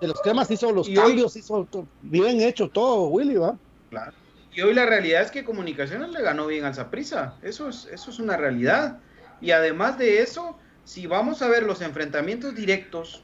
de 0.00 0.06
los 0.06 0.22
temas 0.22 0.48
hizo 0.52 0.70
los 0.70 0.88
cambios, 0.88 1.34
hizo 1.34 1.66
bien 2.02 2.40
hecho 2.40 2.68
todo, 2.68 3.08
Willy, 3.08 3.34
¿va? 3.34 3.58
Claro. 3.90 4.12
Y 4.54 4.60
hoy 4.62 4.74
la 4.74 4.86
realidad 4.86 5.22
es 5.22 5.32
que 5.32 5.42
Comunicaciones 5.44 6.10
le 6.10 6.22
ganó 6.22 6.46
bien 6.46 6.64
al 6.64 6.74
Zaprisa. 6.76 7.34
Eso 7.42 7.68
es, 7.68 7.88
eso 7.90 8.10
es 8.12 8.20
una 8.20 8.36
realidad. 8.36 8.98
Y 9.40 9.50
además 9.50 9.98
de 9.98 10.22
eso, 10.22 10.56
si 10.86 11.08
vamos 11.08 11.42
a 11.42 11.48
ver 11.48 11.64
los 11.64 11.82
enfrentamientos 11.82 12.54
directos, 12.54 13.20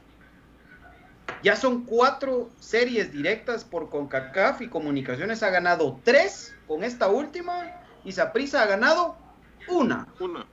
ya 1.41 1.55
son 1.55 1.85
cuatro 1.85 2.51
series 2.59 3.13
directas 3.13 3.63
por 3.63 3.89
CONCACAF 3.89 4.61
y 4.61 4.67
Comunicaciones 4.67 5.41
ha 5.43 5.49
ganado 5.49 5.99
tres 6.03 6.53
con 6.67 6.83
esta 6.83 7.07
última 7.07 7.81
y 8.03 8.11
Zaprisa 8.11 8.61
ha 8.61 8.65
ganado 8.65 9.17
una. 9.69 10.09
Una. 10.19 10.45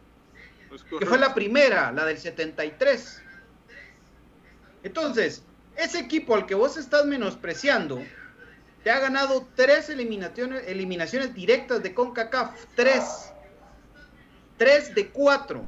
Que 1.00 1.04
fue 1.04 1.18
la 1.18 1.34
primera, 1.34 1.90
la 1.90 2.04
del 2.04 2.16
73. 2.16 3.20
Entonces, 4.84 5.42
ese 5.74 5.98
equipo 5.98 6.36
al 6.36 6.46
que 6.46 6.54
vos 6.54 6.76
estás 6.76 7.06
menospreciando, 7.06 8.00
te 8.84 8.90
ha 8.92 9.00
ganado 9.00 9.48
tres 9.56 9.90
eliminaciones, 9.90 10.62
eliminaciones 10.68 11.34
directas 11.34 11.82
de 11.82 11.92
CONCACAF. 11.92 12.66
Tres. 12.76 13.32
Tres 14.56 14.94
de 14.94 15.08
cuatro. 15.08 15.66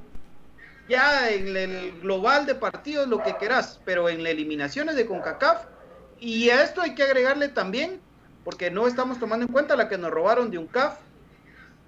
Ya 0.92 1.30
en 1.30 1.56
el 1.56 2.00
global 2.02 2.44
de 2.44 2.54
partidos, 2.54 3.08
lo 3.08 3.22
que 3.22 3.34
querás, 3.38 3.80
pero 3.82 4.10
en 4.10 4.22
las 4.22 4.32
eliminaciones 4.32 4.94
de 4.94 5.06
CONCACAF. 5.06 5.64
Y 6.20 6.50
a 6.50 6.62
esto 6.62 6.82
hay 6.82 6.94
que 6.94 7.02
agregarle 7.02 7.48
también, 7.48 7.98
porque 8.44 8.70
no 8.70 8.86
estamos 8.86 9.18
tomando 9.18 9.46
en 9.46 9.52
cuenta 9.52 9.74
la 9.74 9.88
que 9.88 9.96
nos 9.96 10.10
robaron 10.10 10.50
de 10.50 10.58
un 10.58 10.66
CAF, 10.66 10.98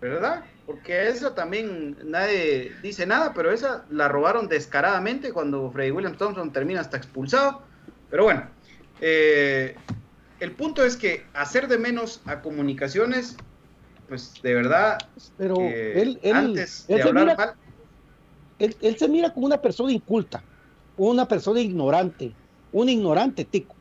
¿verdad? 0.01 0.45
Porque 0.65 1.07
esa 1.07 1.35
también 1.35 1.99
nadie 2.05 2.73
dice 2.81 3.05
nada, 3.05 3.35
pero 3.35 3.53
esa 3.53 3.85
la 3.91 4.09
robaron 4.09 4.49
descaradamente 4.49 5.35
cuando 5.35 5.71
Freddy 5.71 5.91
Williams 5.91 6.17
Thompson 6.17 6.51
termina 6.51 6.81
hasta 6.81 6.97
expulsado. 6.97 7.61
Pero 8.09 8.25
bueno, 8.25 8.49
eh, 9.03 9.77
el 10.41 10.53
punto 10.53 10.83
es 10.83 10.97
que 10.97 11.27
hacer 11.35 11.69
de 11.69 11.77
menos 11.77 12.23
a 12.25 12.41
comunicaciones, 12.41 13.37
pues 14.09 14.33
de 14.43 14.55
verdad, 14.55 14.97
pero 15.37 15.57
él, 15.61 16.19
antes 16.33 16.87
de 16.87 17.03
hablar 17.03 17.37
mal. 17.37 17.55
Él, 18.59 18.97
se 18.99 19.09
mira 19.09 19.33
como 19.33 19.47
una 19.47 19.61
persona 19.61 19.93
inculta, 19.93 20.43
una 20.97 21.27
persona 21.27 21.61
ignorante, 21.61 22.33
un 22.73 22.89
ignorante 22.89 23.45
tico. 23.45 23.75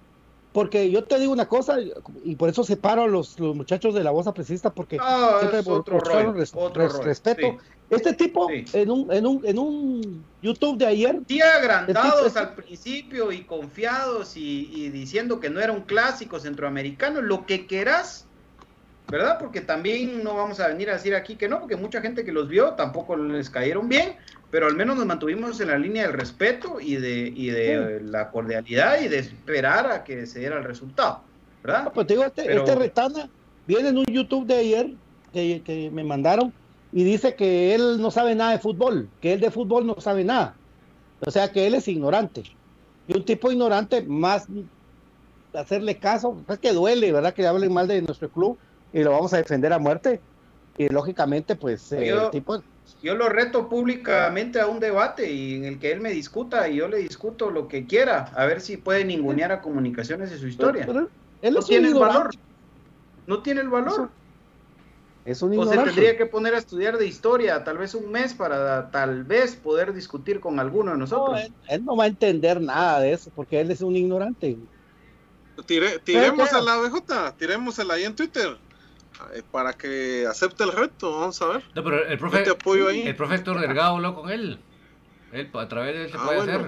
Porque 0.52 0.92
yo 0.92 1.04
te 1.04 1.18
digo 1.18 1.34
una 1.34 1.48
cosa, 1.48 1.78
y 2.24 2.36
por 2.36 2.48
eso 2.48 2.64
separo 2.64 3.04
a 3.04 3.08
los, 3.08 3.40
muchachos 3.40 3.96
de 3.96 4.04
la 4.04 4.12
voz 4.12 4.28
apresista, 4.28 4.72
porque 4.72 5.00
siempre 5.40 5.64
por, 5.64 5.80
otro 5.80 6.34
respeto. 7.04 7.58
Este 7.90 8.14
tipo, 8.14 8.50
en, 8.50 8.90
un, 8.90 9.12
en, 9.12 9.28
un, 9.28 9.42
en 9.46 9.60
un 9.60 10.24
YouTube 10.42 10.78
de 10.78 10.88
ayer. 10.88 11.20
Sí, 11.28 11.42
agrandados 11.42 12.36
al 12.36 12.56
principio 12.56 13.32
y 13.32 13.44
confiados 13.44 14.36
y, 14.36 14.90
diciendo 14.90 15.40
que 15.40 15.50
no 15.50 15.60
era 15.60 15.72
un 15.72 15.82
clásico 15.82 16.40
centroamericano, 16.40 17.22
lo 17.22 17.46
que 17.46 17.68
querás, 17.68 18.26
¿verdad? 19.10 19.38
Porque 19.40 19.62
también 19.62 20.24
no 20.24 20.36
vamos 20.36 20.60
a 20.60 20.68
venir 20.68 20.90
a 20.90 20.94
decir 20.94 21.14
aquí 21.14 21.36
que 21.36 21.48
no, 21.48 21.60
porque 21.60 21.76
mucha 21.76 22.02
gente 22.02 22.24
que 22.26 22.32
los 22.32 22.48
vio 22.48 22.74
tampoco 22.74 23.16
les 23.16 23.50
cayeron 23.50 23.88
bien, 23.88 24.16
pero 24.54 24.68
al 24.68 24.76
menos 24.76 24.96
nos 24.96 25.08
mantuvimos 25.08 25.60
en 25.62 25.70
la 25.70 25.80
línea 25.80 26.04
del 26.04 26.14
respeto 26.14 26.80
y 26.80 26.98
de, 26.98 27.34
y 27.36 27.50
de 27.50 28.02
la 28.04 28.30
cordialidad 28.30 29.02
y 29.02 29.08
de 29.08 29.18
esperar 29.18 29.90
a 29.90 30.04
que 30.04 30.28
se 30.28 30.42
diera 30.42 30.60
el 30.60 30.64
resultado, 30.64 31.22
¿verdad? 31.64 31.92
pues 31.92 32.06
te 32.06 32.14
digo, 32.14 32.24
este, 32.24 32.56
este 32.56 32.76
Retana 32.76 33.32
viene 33.66 33.90
en 33.90 33.98
un 33.98 34.06
YouTube 34.06 34.46
de 34.46 34.54
ayer 34.54 34.94
que, 35.34 35.64
que 35.66 35.90
me 35.90 36.04
mandaron 36.04 36.54
y 36.92 37.04
dice 37.04 37.34
que 37.34 37.74
él 37.74 38.00
no 38.00 38.12
sabe 38.12 38.36
nada 38.36 38.52
de 38.52 38.60
fútbol, 38.60 39.10
que 39.22 39.34
él 39.34 39.40
de 39.40 39.50
fútbol 39.50 39.88
no 39.88 40.00
sabe 40.00 40.24
nada. 40.24 40.54
O 41.22 41.32
sea 41.32 41.52
que 41.52 41.66
él 41.66 41.74
es 41.74 41.88
ignorante. 41.88 42.44
Y 43.08 43.18
un 43.18 43.26
tipo 43.26 43.52
ignorante, 43.52 44.04
más 44.04 44.46
hacerle 45.56 45.98
caso, 45.98 46.38
es 46.48 46.60
que 46.60 46.74
duele, 46.74 47.12
¿verdad? 47.12 47.34
Que 47.34 47.48
hablen 47.48 47.74
mal 47.74 47.88
de 47.88 48.04
nuestro 48.04 48.30
club 48.30 48.60
y 48.94 49.02
lo 49.02 49.14
vamos 49.14 49.34
a 49.34 49.38
defender 49.38 49.74
a 49.74 49.80
muerte. 49.80 50.22
Y 50.78 50.90
lógicamente, 50.90 51.56
pues, 51.56 51.90
yo, 51.90 52.30
tipo... 52.30 52.62
Yo 53.02 53.16
lo 53.16 53.28
reto 53.28 53.68
públicamente 53.68 54.62
a 54.62 54.68
un 54.68 54.80
debate 54.80 55.30
y 55.32 55.56
en 55.56 55.66
el 55.66 55.80
que 55.80 55.92
él 55.92 56.00
me 56.00 56.12
discuta 56.12 56.70
y 56.70 56.78
yo 56.78 56.88
le 56.88 56.98
discuto 56.98 57.50
lo 57.50 57.68
que 57.68 57.86
quiera, 57.86 58.32
a 58.36 58.46
ver 58.46 58.62
si 58.62 58.78
puede 58.78 59.04
ningunear 59.04 59.52
a 59.52 59.62
comunicaciones 59.62 60.32
de 60.32 60.38
su 60.38 60.48
historia. 60.48 60.86
él 61.42 61.54
no 61.54 61.62
tiene 61.62 61.90
el 61.90 61.96
valor. 61.96 62.32
No 63.28 63.42
tiene 63.42 63.62
el 63.62 63.70
valor. 63.70 64.10
Es 65.26 65.42
un 65.42 65.58
o 65.58 65.66
se 65.66 65.78
tendría 65.78 66.18
que 66.18 66.26
poner 66.26 66.54
a 66.54 66.58
estudiar 66.58 66.98
de 66.98 67.06
historia, 67.06 67.64
tal 67.64 67.78
vez 67.78 67.94
un 67.96 68.12
mes, 68.12 68.34
para 68.34 68.92
tal 68.92 69.24
vez 69.24 69.56
poder 69.56 69.94
discutir 69.94 70.42
con 70.42 70.60
alguno 70.60 70.92
de 70.92 70.98
nosotros. 70.98 71.40
él, 71.70 71.86
no 71.86 71.96
va 71.96 72.06
a 72.06 72.08
entender 72.08 72.60
nada 72.60 73.00
de 73.00 73.14
eso, 73.14 73.32
porque 73.34 73.62
él 73.62 73.72
es 73.72 73.82
un 73.82 73.96
ignorante. 73.96 74.58
tiremos 75.66 76.52
a 76.52 76.62
la 76.62 76.78
BJ, 76.78 77.38
tiremos 77.38 77.80
ahí 77.80 78.04
en 78.04 78.16
Twitter, 78.16 78.58
para 79.52 79.74
que 79.74 80.26
acepte 80.28 80.64
el 80.64 80.72
reto, 80.72 81.20
vamos 81.20 81.42
a 81.42 81.48
ver. 81.48 81.64
No, 81.76 81.84
pero 81.84 82.06
el 82.06 82.18
profe, 82.18 82.50
apoyo 82.50 82.90
ahí. 82.90 83.08
el 83.08 83.16
profe 83.16 83.36
Héctor 83.36 83.60
Delgado 83.60 83.96
habló 83.96 84.16
con 84.16 84.30
él. 84.30 84.60
Él, 85.32 85.50
a 85.54 85.68
través 85.68 85.96
de 85.96 86.04
él 86.06 86.12
se 86.12 86.18
ah, 86.18 86.22
puede 86.26 86.42
hacer. 86.42 86.62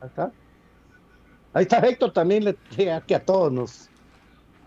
Ahí 0.00 0.08
está. 0.08 0.32
Ahí 1.54 1.62
está 1.62 1.78
Héctor 1.78 2.12
también, 2.12 2.44
le, 2.44 2.56
que 3.06 3.14
a 3.14 3.24
todos 3.24 3.52
nos 3.52 3.90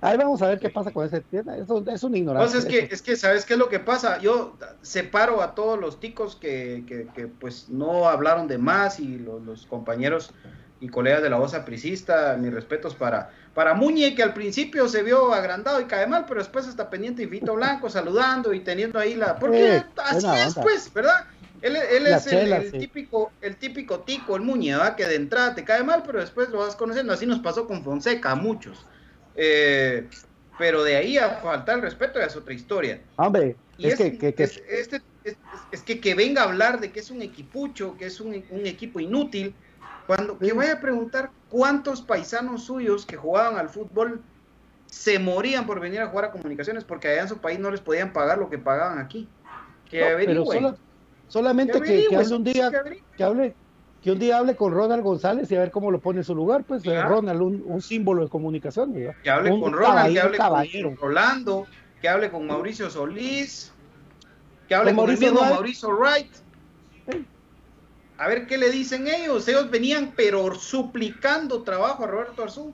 Ahí 0.06 0.18
vamos 0.18 0.40
a 0.44 0.50
ver 0.50 0.60
qué 0.60 0.70
pasa 0.70 0.92
con 0.92 1.04
ese 1.04 1.22
tema. 1.22 1.58
Eso 1.58 1.84
es 1.88 2.04
un 2.04 2.16
ignorante. 2.16 2.52
Pues 2.52 2.64
es 2.64 2.70
que, 2.70 2.94
es 2.94 3.02
que, 3.02 3.16
¿sabes 3.16 3.44
qué 3.44 3.54
es 3.54 3.60
lo 3.60 3.70
que 3.70 3.80
pasa? 3.80 4.20
Yo 4.20 4.56
separo 4.84 5.42
a 5.42 5.56
todos 5.56 5.80
los 5.80 6.00
ticos 6.00 6.36
que, 6.36 6.84
que, 7.16 7.28
pues 7.28 7.70
no 7.70 8.08
hablaron 8.08 8.48
de 8.48 8.60
más 8.60 9.00
y 9.00 9.18
los, 9.18 9.66
compañeros 9.66 10.32
y 10.80 10.90
colegas 10.90 11.24
de 11.24 11.32
la 11.32 11.38
voz 11.38 11.56
apricista, 11.56 12.38
mis 12.38 12.54
respetos 12.54 12.94
para, 12.94 13.32
para 13.56 13.74
Muñe, 13.74 14.14
que 14.14 14.22
al 14.22 14.34
principio 14.34 14.88
se 14.88 15.02
vio 15.02 15.34
agrandado 15.34 15.80
y 15.82 15.86
cae 15.86 16.06
mal, 16.06 16.26
pero 16.28 16.40
después 16.40 16.68
está 16.68 16.90
pendiente 16.90 17.24
y 17.24 17.26
Vito 17.26 17.56
Blanco 17.56 17.90
saludando 17.90 18.54
y 18.54 18.60
teniendo 18.60 19.00
ahí 19.00 19.16
la... 19.16 19.40
Porque 19.40 19.82
así 20.04 20.28
es, 20.28 20.56
pues, 20.56 20.94
¿verdad? 20.94 21.26
Él, 21.62 21.78
es 21.78 22.28
el, 22.28 22.72
típico, 22.74 23.32
el 23.42 23.56
típico 23.56 24.02
tico, 24.02 24.36
el 24.36 24.44
Muñe, 24.44 24.76
¿verdad? 24.76 24.96
Que 24.96 25.06
de 25.08 25.16
entrada 25.16 25.56
te 25.56 25.64
cae 25.64 25.84
mal, 25.84 26.04
pero 26.06 26.20
después 26.20 26.50
lo 26.50 26.60
vas 26.60 26.76
conociendo. 26.76 27.14
Así 27.14 27.26
nos 27.26 27.40
pasó 27.40 27.66
con 27.66 27.82
Fonseca 27.84 28.32
a 28.32 28.36
muchos. 28.36 28.86
Eh, 29.36 30.08
pero 30.58 30.84
de 30.84 30.98
ahí 30.98 31.18
a 31.18 31.30
faltar 31.38 31.78
el 31.78 31.82
respeto 31.82 32.20
es 32.20 32.36
otra 32.36 32.54
historia. 32.54 33.02
Hombre, 33.16 33.56
es, 33.80 33.96
que, 33.96 34.36
este, 34.38 35.02
es, 35.72 35.82
que, 35.82 36.00
que 36.00 36.14
venga 36.14 36.42
a 36.42 36.46
hablar 36.46 36.80
de 36.80 36.92
que 36.92 37.00
es 37.00 37.10
un 37.10 37.22
equipucho, 37.22 37.96
que 37.98 38.06
es 38.06 38.20
un, 38.20 38.34
equipo 38.34 39.00
inútil, 39.00 39.54
cuando 40.08 40.38
que 40.38 40.54
vaya 40.54 40.74
a 40.74 40.80
preguntar 40.80 41.32
cuántos 41.50 42.02
paisanos 42.02 42.66
suyos 42.66 43.06
que 43.06 43.16
jugaban 43.16 43.58
al 43.58 43.70
fútbol 43.70 44.22
se 44.88 45.20
morían 45.20 45.66
por 45.66 45.80
venir 45.80 46.02
a 46.02 46.08
jugar 46.08 46.26
a 46.26 46.32
comunicaciones 46.32 46.84
porque 46.84 47.08
allá 47.08 47.24
en 47.24 47.30
su 47.30 47.38
país 47.38 47.60
no 47.60 47.72
les 47.72 47.82
podían 47.82 48.14
pagar 48.14 48.38
lo 48.38 48.50
que 48.50 48.58
pagaban 48.58 49.00
aquí. 49.00 49.28
Que 49.90 50.16
pero 50.26 50.76
solamente 51.28 51.82
que, 51.82 52.08
que, 52.08 52.16
hace 52.16 52.34
un 52.34 52.44
día 52.44 52.72
que 53.18 53.24
hable 53.24 53.56
que 54.06 54.12
un 54.12 54.20
día 54.20 54.38
hable 54.38 54.56
con 54.56 54.72
Ronald 54.72 55.02
González 55.02 55.52
y 55.52 55.56
a 55.56 55.62
ver 55.62 55.72
cómo 55.72 55.90
lo 55.90 56.00
pone 56.00 56.20
en 56.20 56.24
su 56.24 56.36
lugar, 56.36 56.64
pues 56.64 56.84
Ronald, 56.86 57.42
un, 57.42 57.82
símbolo 57.82 58.22
de 58.22 58.30
comunicación. 58.30 58.94
Que 58.94 59.30
hable 59.32 59.50
con 59.60 59.74
Ronald, 59.74 60.14
que 60.14 60.40
hable 60.40 60.84
con 60.84 60.96
Rolando, 60.98 61.66
que 62.00 62.08
hable 62.08 62.30
con 62.30 62.46
Mauricio 62.46 62.92
Solís, 62.92 63.74
que 64.68 64.76
hable 64.76 64.94
con, 64.94 65.10
el 65.10 65.18
mismo 65.18 65.42
Mauricio 65.42 65.90
Wright. 65.90 66.32
A 68.18 68.28
ver 68.28 68.48
qué 68.48 68.58
le 68.58 68.72
dicen 68.72 69.08
ellos. 69.08 69.48
Ellos 69.48 69.70
venían, 69.70 70.14
pero 70.16 70.56
suplicando 70.56 71.64
trabajo 71.64 72.04
a 72.04 72.08
Roberto 72.08 72.44
Arzú. 72.44 72.74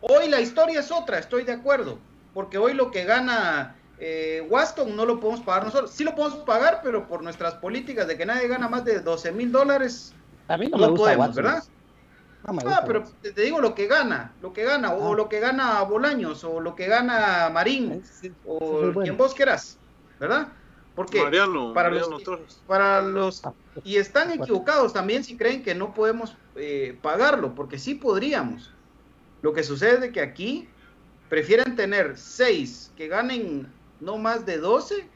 Hoy 0.00 0.28
la 0.28 0.40
historia 0.40 0.80
es 0.80 0.90
otra, 0.90 1.18
estoy 1.18 1.44
de 1.44 1.52
acuerdo. 1.52 1.98
Porque 2.34 2.58
hoy 2.58 2.74
lo 2.74 2.90
que 2.90 3.04
gana 3.04 3.76
eh, 3.98 4.46
Waston 4.50 4.96
no 4.96 5.06
lo 5.06 5.20
podemos 5.20 5.42
pagar 5.44 5.64
nosotros. 5.64 5.90
Sí 5.90 6.04
lo 6.04 6.14
podemos 6.14 6.40
pagar, 6.40 6.80
pero 6.82 7.06
por 7.06 7.22
nuestras 7.22 7.54
políticas 7.54 8.06
de 8.06 8.16
que 8.16 8.26
nadie 8.26 8.48
gana 8.48 8.68
más 8.68 8.84
de 8.84 9.00
12 9.00 9.32
mil 9.32 9.52
dólares, 9.52 10.12
a 10.48 10.56
mí 10.56 10.68
no, 10.68 10.78
me 10.78 10.88
gusta 10.88 11.04
podemos, 11.04 11.34
¿verdad? 11.34 11.62
ah, 12.46 12.82
pero 12.86 13.04
te, 13.22 13.32
digo 13.32 13.60
lo 13.60 13.74
que 13.74 13.86
gana, 13.86 14.34
lo 14.42 14.52
que 14.52 14.64
gana, 14.64 14.92
o 14.92 15.12
ah. 15.12 15.16
lo 15.16 15.28
que 15.28 15.40
gana 15.40 15.82
Bolaños, 15.82 16.44
o 16.44 16.60
lo 16.60 16.74
que 16.74 16.86
gana 16.86 17.48
Marín, 17.50 18.02
o 18.46 18.92
quien 19.02 19.16
vos 19.16 19.34
quieras, 19.34 19.78
¿verdad? 20.20 20.48
Porque 20.94 21.20
para, 21.74 21.90
los, 21.90 22.60
para 22.66 23.02
los... 23.02 23.42
Y 23.84 23.96
están 23.96 24.30
equivocados 24.30 24.92
también 24.92 25.24
si 25.24 25.36
creen 25.36 25.62
que 25.62 25.74
no 25.74 25.92
podemos 25.92 26.36
eh, 26.54 26.96
pagarlo, 27.02 27.54
porque 27.54 27.78
sí 27.78 27.96
podríamos. 27.96 28.70
Lo 29.42 29.52
que 29.52 29.64
sucede 29.64 30.06
es 30.06 30.12
que 30.12 30.20
aquí 30.20 30.68
prefieren 31.28 31.74
tener 31.74 32.16
seis 32.16 32.92
que 32.96 33.08
ganen 33.08 33.66
no 34.00 34.18
más 34.18 34.46
de 34.46 34.58
12 34.58 35.08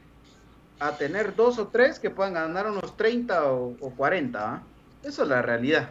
a 0.79 0.97
tener 0.97 1.35
dos 1.35 1.59
o 1.59 1.67
tres 1.67 1.99
que 1.99 2.09
puedan 2.09 2.33
ganar 2.33 2.69
unos 2.69 2.97
30 2.97 3.51
o, 3.51 3.75
o 3.79 3.89
40. 3.91 4.39
¿ah? 4.39 4.61
Esa 5.03 5.23
es 5.23 5.29
la 5.29 5.41
realidad. 5.41 5.89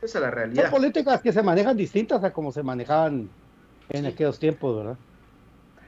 Esa 0.00 0.18
es 0.18 0.22
la 0.22 0.28
Son 0.28 0.36
realidad. 0.36 0.70
políticas 0.70 1.20
que 1.20 1.32
se 1.32 1.42
manejan 1.42 1.76
distintas 1.76 2.22
a 2.22 2.32
como 2.32 2.52
se 2.52 2.62
manejaban 2.62 3.28
en 3.88 4.06
aquellos 4.06 4.38
tiempos, 4.38 4.76
¿verdad? 4.76 4.96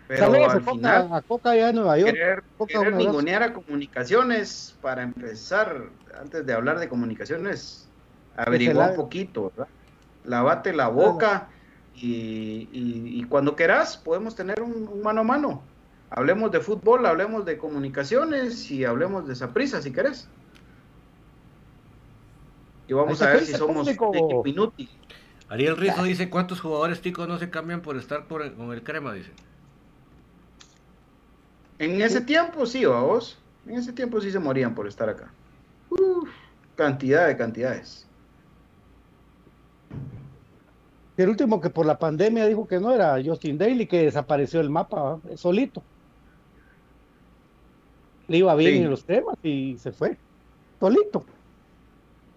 Pero 0.09 0.27
Saludos 0.27 0.49
a 0.49 0.53
al 0.53 0.61
Coca, 0.61 0.73
final, 0.73 1.09
a 1.13 1.23
Coca 1.23 1.51
allá 1.51 1.69
en 1.71 1.77
Nueva 1.77 1.99
York. 1.99 2.13
querer, 2.13 2.43
Coca, 2.57 2.73
querer 2.79 2.95
ningunear 2.97 3.43
a 3.43 3.53
comunicaciones, 3.53 4.75
para 4.81 5.03
empezar, 5.03 5.91
antes 6.21 6.45
de 6.45 6.53
hablar 6.53 6.79
de 6.79 6.89
comunicaciones, 6.89 7.89
averigua 8.37 8.91
un 8.91 8.97
poquito, 8.97 9.51
¿verdad? 9.57 9.69
Lavate 10.25 10.73
la 10.73 10.89
boca 10.89 11.49
y, 11.95 12.69
y- 12.73 13.21
y 13.21 13.25
cuando 13.25 13.57
quieras 13.57 13.97
podemos 13.97 14.35
tener 14.37 14.63
un, 14.63 14.89
un 14.89 15.03
mano 15.03 15.23
a 15.23 15.25
mano. 15.25 15.63
Hablemos 16.11 16.51
de 16.53 16.61
fútbol, 16.61 17.07
hablemos 17.07 17.45
de 17.45 17.57
comunicaciones 17.57 18.71
y 18.71 18.85
hablemos 18.85 19.27
de 19.27 19.35
Saprisa 19.35 19.81
si 19.81 19.93
querés. 19.93 20.29
Y 22.87 22.93
vamos 22.93 23.23
a 23.23 23.29
ver 23.31 23.45
si 23.45 23.53
el 23.53 23.59
somos 23.59 23.87
un 23.87 23.93
equipo 24.15 24.43
inútil. 24.47 24.91
Ariel 25.49 25.77
Rizo 25.77 26.03
dice, 26.05 26.31
¿cuántos 26.31 26.61
jugadores 26.61 27.01
ticos 27.01 27.29
no 27.29 27.39
se 27.39 27.51
cambian 27.51 27.83
por 27.83 27.97
estar 27.97 28.27
por- 28.27 28.55
con 28.55 28.73
el 28.73 28.83
crema? 28.83 29.13
Dice. 29.13 29.31
En 31.83 32.01
ese 32.01 32.20
tiempo 32.20 32.64
sí, 32.64 32.85
vos. 32.85 33.39
En 33.66 33.74
ese 33.76 33.93
tiempo 33.93 34.20
sí 34.20 34.30
se 34.30 34.39
morían 34.39 34.72
por 34.74 34.87
estar 34.87 35.09
acá. 35.09 35.33
Uf, 35.91 36.28
cantidad 36.76 37.26
de 37.26 37.37
cantidades. 37.37 38.07
El 41.16 41.28
último 41.28 41.61
que 41.61 41.70
por 41.70 41.85
la 41.85 41.99
pandemia 41.99 42.47
dijo 42.47 42.66
que 42.68 42.78
no 42.78 42.93
era 42.93 43.20
Justin 43.24 43.59
Daly, 43.59 43.87
que 43.87 44.05
desapareció 44.05 44.61
el 44.61 44.70
mapa 44.70 45.18
solito. 45.35 45.83
Le 48.28 48.39
iba 48.39 48.55
bien 48.55 48.74
Sí. 48.74 48.78
en 48.83 48.91
los 48.91 49.05
temas 49.05 49.37
y 49.43 49.76
se 49.78 49.91
fue. 49.93 50.16
Solito. 50.78 51.24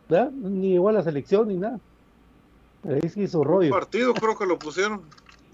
¿Verdad? 0.10 0.32
Ni 0.32 0.72
llegó 0.72 0.90
a 0.90 0.94
la 0.94 1.04
selección 1.04 1.48
ni 1.50 1.58
nada. 1.58 1.80
Ahí 2.84 3.10
sí 3.10 3.22
hizo 3.22 3.40
Un 3.42 3.46
rollo. 3.46 3.70
partido 3.72 4.14
creo 4.16 4.36
que 4.38 4.46
lo 4.48 4.58
pusieron. 4.58 5.02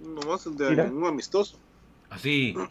Nomás 0.01 0.45
el 0.45 0.55
de 0.55 0.69
Mira. 0.69 0.85
un 0.85 1.05
amistoso. 1.05 1.57
Así. 2.09 2.55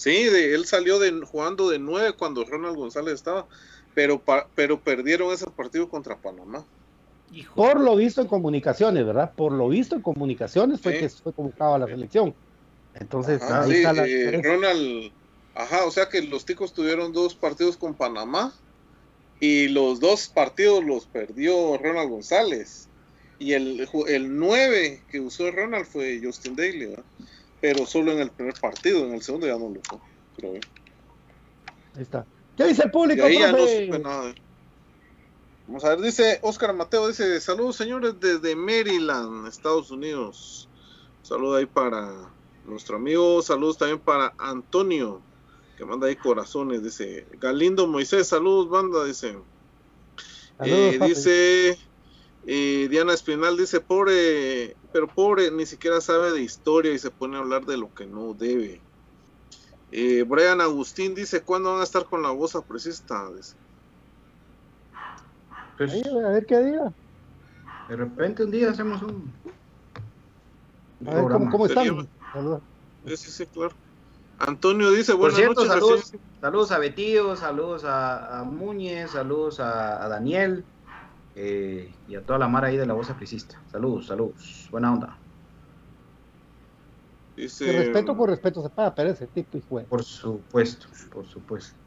Sí, 0.00 0.24
de, 0.24 0.54
él 0.54 0.64
salió 0.64 0.98
de, 0.98 1.10
jugando 1.26 1.68
de 1.68 1.78
nueve 1.78 2.14
cuando 2.18 2.42
Ronald 2.46 2.74
González 2.74 3.12
estaba. 3.12 3.46
Pero, 3.94 4.18
pa- 4.18 4.48
pero 4.54 4.80
perdieron 4.80 5.30
ese 5.30 5.44
partido 5.50 5.90
contra 5.90 6.16
Panamá. 6.16 6.64
Hijo. 7.34 7.54
Por 7.54 7.78
lo 7.78 7.96
visto 7.96 8.22
en 8.22 8.26
comunicaciones, 8.28 9.04
¿verdad? 9.04 9.32
Por 9.36 9.52
lo 9.52 9.68
visto 9.68 9.94
en 9.96 10.00
comunicaciones 10.00 10.80
fue 10.80 10.94
Sí. 10.94 10.98
que 11.00 11.08
fue 11.10 11.34
convocado 11.34 11.74
a 11.74 11.78
la 11.80 11.86
selección. 11.86 12.34
Entonces, 12.94 13.42
Ajá, 13.42 13.64
ahí 13.64 13.70
sí, 13.72 13.76
está 13.76 13.92
la 13.92 14.06
eh. 14.06 14.40
Ronald, 14.42 15.12
ajá, 15.54 15.84
o 15.84 15.90
sea 15.90 16.08
que 16.08 16.22
los 16.22 16.46
ticos 16.46 16.72
tuvieron 16.72 17.12
dos 17.12 17.34
partidos 17.34 17.76
con 17.76 17.92
Panamá 17.94 18.54
y 19.38 19.68
los 19.68 20.00
dos 20.00 20.28
partidos 20.28 20.82
los 20.82 21.04
perdió 21.04 21.76
Ronald 21.76 22.08
González. 22.08 22.88
Y 23.38 23.52
el, 23.52 23.86
el 24.08 24.38
9 24.38 25.02
que 25.10 25.20
usó 25.20 25.50
Ronald 25.50 25.84
fue 25.84 26.20
Justin 26.24 26.56
Daly, 26.56 26.86
¿verdad? 26.86 27.04
Pero 27.60 27.86
solo 27.86 28.12
en 28.12 28.20
el 28.20 28.30
primer 28.30 28.54
partido, 28.54 29.04
en 29.04 29.14
el 29.14 29.22
segundo 29.22 29.46
ya 29.46 29.54
no 29.54 29.68
lo 29.68 29.80
usó. 29.80 30.00
creo 30.36 30.54
yo. 30.54 30.60
Ahí 31.96 32.02
está. 32.02 32.26
¿Qué 32.56 32.64
dice 32.64 32.84
el 32.84 32.90
público, 32.90 33.24
ahí 33.24 33.38
ya 33.38 33.52
no 33.52 33.58
supe 33.58 33.98
nada. 33.98 34.34
Vamos 35.66 35.84
a 35.84 35.90
ver, 35.90 36.00
dice 36.00 36.40
Oscar 36.42 36.74
Mateo, 36.74 37.06
dice, 37.06 37.40
saludos 37.40 37.76
señores 37.76 38.14
desde 38.18 38.56
Maryland, 38.56 39.46
Estados 39.46 39.90
Unidos. 39.90 40.68
Saludos 41.22 41.58
ahí 41.58 41.66
para 41.66 42.30
nuestro 42.66 42.96
amigo, 42.96 43.40
saludos 43.40 43.78
también 43.78 44.00
para 44.00 44.34
Antonio, 44.38 45.20
que 45.76 45.84
manda 45.84 46.08
ahí 46.08 46.16
corazones, 46.16 46.82
dice 46.82 47.26
Galindo 47.40 47.86
Moisés, 47.86 48.26
saludos 48.26 48.68
banda, 48.68 49.04
dice. 49.04 49.36
Saludos, 50.58 50.94
Eh, 50.94 50.98
dice 51.06 51.78
eh, 52.52 52.88
Diana 52.90 53.14
Espinal, 53.14 53.56
dice, 53.56 53.78
pobre, 53.78 54.76
pero 54.92 55.06
pobre, 55.06 55.52
ni 55.52 55.66
siquiera 55.66 56.00
sabe 56.00 56.32
de 56.32 56.40
historia 56.42 56.92
y 56.92 56.98
se 56.98 57.12
pone 57.12 57.36
a 57.36 57.40
hablar 57.40 57.64
de 57.64 57.76
lo 57.76 57.94
que 57.94 58.06
no 58.06 58.34
debe. 58.34 58.82
Eh, 59.92 60.24
Brian 60.26 60.60
Agustín 60.60 61.14
dice, 61.14 61.42
¿cuándo 61.42 61.70
van 61.70 61.80
a 61.80 61.84
estar 61.84 62.06
con 62.06 62.22
la 62.22 62.30
voz 62.30 62.56
apresista? 62.56 63.28
Pues, 65.78 65.94
a 66.04 66.28
ver 66.30 66.44
qué 66.44 66.58
diga. 66.58 66.92
de 67.88 67.96
repente 67.96 68.42
un 68.42 68.50
día 68.50 68.70
hacemos 68.70 69.00
un, 69.02 69.32
un 70.98 71.08
A 71.08 71.14
ver 71.14 71.24
cómo, 71.30 71.50
cómo 71.52 71.66
están. 71.66 72.08
Sí, 73.06 73.16
sí, 73.16 73.30
sí, 73.30 73.46
claro. 73.46 73.76
Antonio 74.40 74.90
dice, 74.90 75.12
Por 75.12 75.20
buenas 75.20 75.36
cierto, 75.38 75.64
noches. 75.66 75.72
saludos, 75.72 76.12
saludos 76.40 76.72
a 76.72 76.78
Betío, 76.78 77.36
saludos 77.36 77.84
a, 77.84 78.40
a 78.40 78.42
Muñez, 78.42 79.12
saludos 79.12 79.60
a, 79.60 80.04
a 80.04 80.08
Daniel 80.08 80.64
eh, 81.34 81.94
y 82.06 82.14
a 82.14 82.24
toda 82.24 82.38
la 82.38 82.48
mar 82.48 82.64
ahí 82.64 82.76
de 82.76 82.86
la 82.86 82.94
voz 82.94 83.10
apricista. 83.10 83.62
Saludos, 83.70 84.06
saludos. 84.06 84.68
Buena 84.70 84.92
onda. 84.92 85.20
Dice, 87.36 87.64
Que 87.64 87.72
respeto 87.72 88.16
por 88.16 88.30
respeto 88.30 88.62
se 88.62 88.70
paga, 88.70 88.94
pero 88.94 89.10
ese 89.10 89.28
tipo 89.28 89.58
hijo 89.58 89.78
de- 89.78 89.86
Por 89.86 90.04
supuesto, 90.04 90.86
por 91.10 91.26
supuesto. 91.26 91.78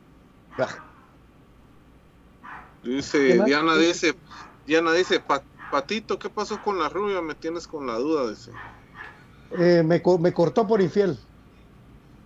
dice 2.81 3.19
¿Qué 3.19 3.35
más? 3.35 3.47
Diana 3.47 3.77
dice, 3.77 4.13
Diana 4.65 4.93
dice, 4.93 5.19
"Pa- 5.19 5.45
Patito, 5.69 6.19
¿qué 6.19 6.29
pasó 6.29 6.61
con 6.61 6.79
la 6.79 6.89
rubia? 6.89 7.21
Me 7.21 7.35
tienes 7.35 7.67
con 7.67 7.87
la 7.87 7.97
duda, 7.97 8.29
dice. 8.29 8.51
Eh, 9.57 9.83
me, 9.83 10.01
me 10.19 10.33
cortó 10.33 10.67
por 10.67 10.81
infiel. 10.81 11.17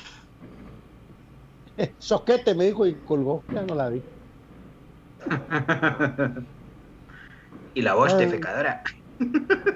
Soquete 1.98 2.54
me 2.54 2.66
dijo 2.66 2.86
y 2.86 3.00
colgó. 3.02 3.44
Ya 3.50 3.62
no 3.62 3.74
la 3.74 3.88
vi. 3.88 4.04
y 7.74 7.82
la 7.82 7.94
voz 7.94 8.14
Ay. 8.14 8.26
defecadora. 8.26 8.82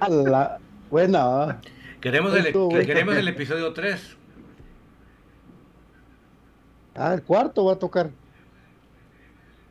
A 0.00 0.08
la 0.08 0.58
buena. 0.90 1.60
Queremos 2.00 2.34
el, 2.34 2.52
bueno. 2.52 2.86
queremos 2.86 3.16
el 3.16 3.28
episodio 3.28 3.72
3. 3.72 4.16
Ah, 6.94 7.14
el 7.14 7.22
cuarto 7.22 7.64
va 7.64 7.72
a 7.74 7.78
tocar. 7.78 8.10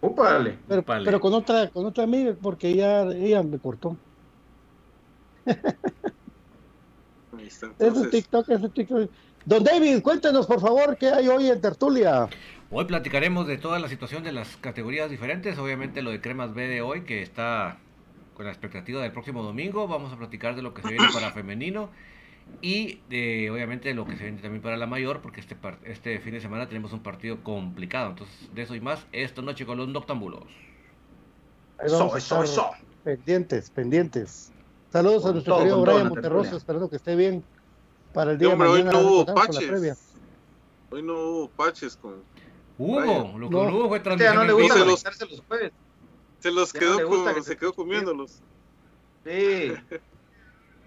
Úpale. 0.02 0.58
Pero, 0.68 0.84
pero 0.84 1.20
con 1.22 1.34
otra, 1.34 1.70
con 1.70 1.86
otra 1.86 2.04
amiga, 2.04 2.36
porque 2.42 2.76
ya 2.76 3.04
ella 3.04 3.42
me 3.42 3.58
cortó. 3.58 3.96
Ahí 7.38 7.48
está, 7.48 7.68
Ese 7.68 7.88
entonces. 7.88 8.12
TikTok, 8.12 8.50
ese 8.50 8.70
TikTok. 8.70 9.10
Don 9.46 9.64
David, 9.64 10.02
cuéntenos 10.02 10.46
por 10.46 10.60
favor 10.60 10.98
qué 10.98 11.08
hay 11.10 11.28
hoy 11.28 11.50
en 11.50 11.62
Tertulia. 11.62 12.28
Hoy 12.76 12.86
platicaremos 12.86 13.46
de 13.46 13.58
toda 13.58 13.78
la 13.78 13.88
situación 13.88 14.24
de 14.24 14.32
las 14.32 14.58
categorías 14.58 15.08
diferentes. 15.08 15.60
Obviamente 15.60 16.02
lo 16.02 16.10
de 16.10 16.20
Cremas 16.20 16.56
B 16.56 16.68
de 16.68 16.82
hoy, 16.82 17.02
que 17.02 17.22
está 17.22 17.78
con 18.34 18.46
la 18.46 18.52
expectativa 18.52 19.00
del 19.00 19.12
próximo 19.12 19.44
domingo. 19.44 19.88
Vamos 19.88 20.12
a 20.12 20.18
platicar 20.18 20.56
de 20.56 20.64
lo 20.64 20.74
que 20.74 20.82
se 20.82 20.88
viene 20.88 21.06
para 21.14 21.32
femenino. 21.32 21.92
Y 22.64 23.00
de, 23.10 23.52
obviamente 23.52 23.90
de 23.90 23.94
lo 23.94 24.08
que 24.08 24.18
se 24.18 24.24
viene 24.24 24.42
también 24.42 24.64
para 24.64 24.76
la 24.76 24.88
mayor, 24.88 25.22
porque 25.22 25.40
este, 25.40 25.56
este 25.84 26.20
fin 26.20 26.34
de 26.34 26.42
semana 26.42 26.68
tenemos 26.68 26.92
un 26.94 27.04
partido 27.04 27.44
complicado. 27.44 28.10
Entonces, 28.10 28.50
de 28.56 28.64
eso 28.64 28.74
y 28.74 28.82
más, 28.82 29.06
esta 29.12 29.44
noche 29.44 29.68
con 29.68 29.78
los 29.78 29.88
noctámbulos. 29.88 30.46
Eso, 31.80 32.18
eso, 32.18 32.44
eso. 32.44 32.72
Pendientes, 33.04 33.70
pendientes. 33.70 34.52
Saludos 34.92 35.28
a 35.28 35.32
nuestro 35.32 35.54
todo, 35.54 35.64
querido 35.64 35.82
Brian 35.84 36.10
Monterroso, 36.10 36.58
esperando 36.58 36.90
que 36.90 36.96
esté 36.96 37.16
bien 37.16 37.44
para 38.16 38.32
el 38.32 38.40
día 38.40 38.48
de 38.48 38.54
hombre, 38.56 38.70
hoy 38.70 38.84
mañana. 38.84 39.00
no 39.00 39.08
hubo 39.08 39.26
paches. 39.26 40.18
Hoy 40.90 41.04
no 41.04 41.14
hubo 41.14 41.50
paches 41.50 41.96
con... 41.96 42.33
Vaya. 42.78 43.38
lo 43.38 43.50
que 43.50 43.56
No. 43.56 43.70
fue 43.90 44.02
no 44.34 44.44
le 44.44 44.52
en 44.52 44.58
gusta 44.60 44.76
vivo. 44.76 44.86
los- 44.88 45.04
jueves. 45.48 45.72
Se 46.40 46.52
los 46.52 46.74
Ya 46.74 46.80
quedó, 46.80 47.00
no 47.00 47.08
gusta 47.08 47.34
con- 47.34 47.44
se 47.44 47.50
se- 47.52 47.58
quedó 47.58 47.74
comiéndolos. 47.74 48.40
Sí. 49.26 49.74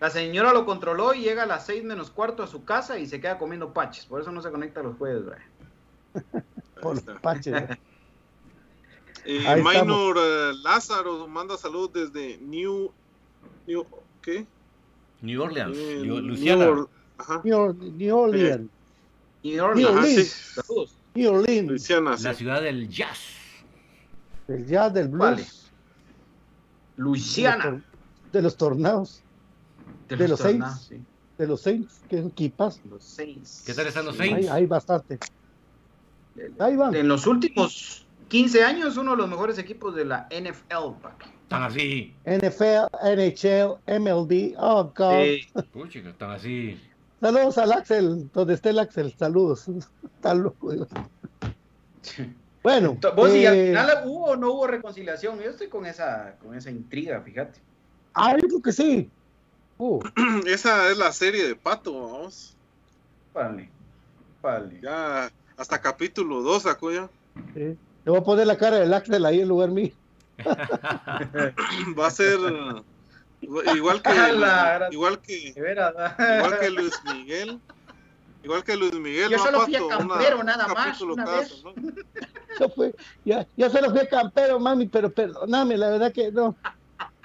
La 0.00 0.10
señora 0.10 0.52
lo 0.52 0.66
controló 0.66 1.14
y 1.14 1.20
llega 1.22 1.44
a 1.44 1.46
las 1.46 1.64
6 1.64 1.82
menos 1.84 2.10
cuarto 2.10 2.42
a 2.42 2.46
su 2.46 2.64
casa 2.64 2.98
y 2.98 3.06
se 3.06 3.20
queda 3.20 3.38
comiendo 3.38 3.72
paches. 3.72 4.04
Por 4.04 4.20
eso 4.20 4.30
no 4.32 4.42
se 4.42 4.50
conecta 4.50 4.82
los 4.82 4.96
jueves, 4.96 5.24
Brian. 5.24 6.44
Por 6.82 6.96
los 7.06 7.20
paches. 7.20 7.54
¿eh? 7.70 7.78
Eh, 9.24 9.56
Minor 9.62 10.16
eh, 10.18 10.52
Lázaro 10.62 11.26
manda 11.26 11.56
saludos 11.56 11.92
desde 12.12 12.38
New... 12.38 12.92
New 13.66 13.84
¿Qué? 14.22 14.46
New 15.22 15.42
Orleans, 15.42 15.76
Eh, 15.78 16.00
New 16.02 16.18
Luciana. 16.20 16.68
Or- 16.68 16.88
Ajá. 17.18 17.40
New, 17.42 17.56
Or- 17.58 17.74
New 17.74 18.16
Orleans. 18.16 18.70
New 19.42 19.64
Orleans. 19.64 19.90
Ajá, 19.90 20.02
sí. 20.04 20.10
Orleans. 20.12 20.52
Saludos. 20.66 20.96
New 21.16 21.32
Orleans. 21.32 21.68
Luciana, 21.70 22.16
sí. 22.16 22.24
La 22.24 22.34
ciudad 22.34 22.62
del 22.62 22.88
jazz. 22.88 23.18
El 24.48 24.66
jazz 24.66 24.92
del 24.94 25.08
blues. 25.08 25.18
Vale. 25.20 25.44
Luisiana. 26.96 27.82
De 28.32 28.42
los 28.42 28.56
tornados. 28.56 29.22
de 30.08 30.28
los 30.28 30.38
tornados, 30.40 30.80
Saints. 30.82 31.06
De 31.38 31.46
los 31.46 31.60
Saints. 31.60 32.00
Que 32.08 32.18
equipazo. 32.18 32.80
sí. 32.82 32.88
Los 32.88 33.04
Saints. 33.04 33.62
¿Qué 33.66 33.74
tal 33.74 33.86
están 33.86 34.04
los 34.06 34.14
Sí. 34.16 34.18
Saints? 34.22 34.36
Hay, 34.36 34.48
hay 34.48 34.66
bastante. 34.66 35.18
Ahí 36.58 36.76
van. 36.76 36.94
En 36.94 37.08
los 37.08 37.26
últimos 37.26 38.06
15 38.28 38.64
años, 38.64 38.96
uno 38.96 39.12
de 39.12 39.16
los 39.18 39.28
mejores 39.28 39.58
equipos 39.58 39.94
de 39.94 40.04
la 40.04 40.28
NFL. 40.30 40.96
Están 41.42 41.62
así. 41.62 42.14
NFL, 42.24 42.88
NHL, 43.02 43.78
MLB. 44.00 44.54
Oh, 44.58 44.92
God. 44.96 45.22
Sí. 45.22 45.48
Puchica, 45.72 46.10
están 46.10 46.30
así. 46.32 46.80
Saludos 47.20 47.58
al 47.58 47.72
Axel, 47.72 48.30
donde 48.32 48.54
esté 48.54 48.70
el 48.70 48.78
Axel, 48.78 49.14
saludos. 49.18 49.66
Saludos. 50.22 50.88
Bueno, 52.62 52.98
¿Vos 53.14 53.34
y 53.34 53.46
al 53.46 53.54
eh, 53.54 53.68
final 53.68 54.02
hubo 54.04 54.24
o 54.26 54.36
no 54.36 54.52
hubo 54.52 54.66
reconciliación? 54.66 55.38
Yo 55.38 55.50
estoy 55.50 55.68
con 55.68 55.86
esa, 55.86 56.36
con 56.42 56.54
esa 56.56 56.70
intriga, 56.70 57.20
fíjate. 57.20 57.60
ah, 58.14 58.32
yo 58.40 58.48
creo 58.48 58.62
que 58.62 58.72
sí. 58.72 59.10
Uh, 59.78 60.00
Esa 60.46 60.90
es 60.90 60.98
la 60.98 61.12
serie 61.12 61.46
de 61.46 61.54
Pato, 61.54 61.92
vamos. 62.10 62.56
Vale. 63.34 63.68
Vale. 64.42 64.80
Ya 64.82 65.30
hasta 65.56 65.80
capítulo 65.80 66.42
2 66.42 66.62
sacó 66.62 66.92
ya. 66.92 67.08
sí. 67.54 67.76
Le 68.04 68.12
voy 68.12 68.20
a 68.20 68.24
poner 68.24 68.46
la 68.46 68.56
cara 68.56 68.76
del 68.76 68.94
Axel 68.94 69.24
ahí 69.26 69.40
en 69.40 69.48
lugar 69.48 69.70
mío. 69.70 69.90
Va 71.98 72.06
a 72.06 72.10
ser 72.10 72.38
igual 73.40 74.02
que 74.02 74.10
la 74.32 74.88
igual 74.90 75.20
que 75.20 75.48
igual 75.48 76.58
que 76.60 76.70
Luis 76.70 76.94
Miguel. 77.12 77.60
Igual 78.42 78.62
que 78.62 78.76
Luis 78.76 78.94
Miguel. 78.94 79.30
Yo 79.30 79.38
¿no, 79.38 79.42
solo 79.44 79.60
fui 79.62 79.74
a? 79.74 79.84
Una- 79.84 79.96
Campero 79.98 80.44
nada 80.44 80.66
un 80.66 80.74
más, 80.74 81.00
una 81.00 81.24
vez. 81.24 81.48
semana. 81.48 81.92
Ya, 82.60 82.68
fue, 82.68 82.94
ya, 83.24 83.46
ya 83.56 83.68
se 83.70 83.82
lo 83.82 83.90
fui 83.90 83.98
a 83.98 84.08
campero, 84.08 84.60
mami, 84.60 84.86
pero 84.86 85.10
perdóname, 85.10 85.76
la 85.76 85.90
verdad 85.90 86.12
que 86.12 86.30
no. 86.30 86.56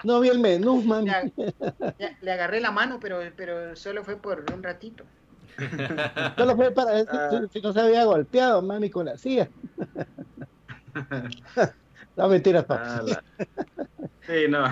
No 0.04 0.20
vi 0.20 0.30
el 0.30 0.40
menú, 0.40 0.82
mami. 0.82 1.06
Ya, 1.12 1.24
ya, 2.00 2.18
le 2.22 2.32
agarré 2.32 2.60
la 2.60 2.72
mano, 2.72 3.00
pero, 3.00 3.20
pero 3.38 3.76
solo 3.76 4.04
fue 4.04 4.16
por 4.18 4.44
un 4.52 4.64
ratito. 4.64 5.04
Solo 6.38 6.56
fue 6.56 6.72
para 6.72 7.00
Ah. 7.08 7.30
si- 7.30 7.60
si 7.60 7.62
no 7.62 7.72
se 7.74 7.82
había 7.82 8.04
golpeado, 8.06 8.62
mami, 8.64 8.90
con 8.90 9.06
la 9.06 9.18
silla. 9.18 9.48
No, 12.18 12.28
mentiras. 12.28 12.66
Ah, 12.68 13.02
la- 13.06 13.24
Sí, 14.28 14.48
no. 14.50 14.66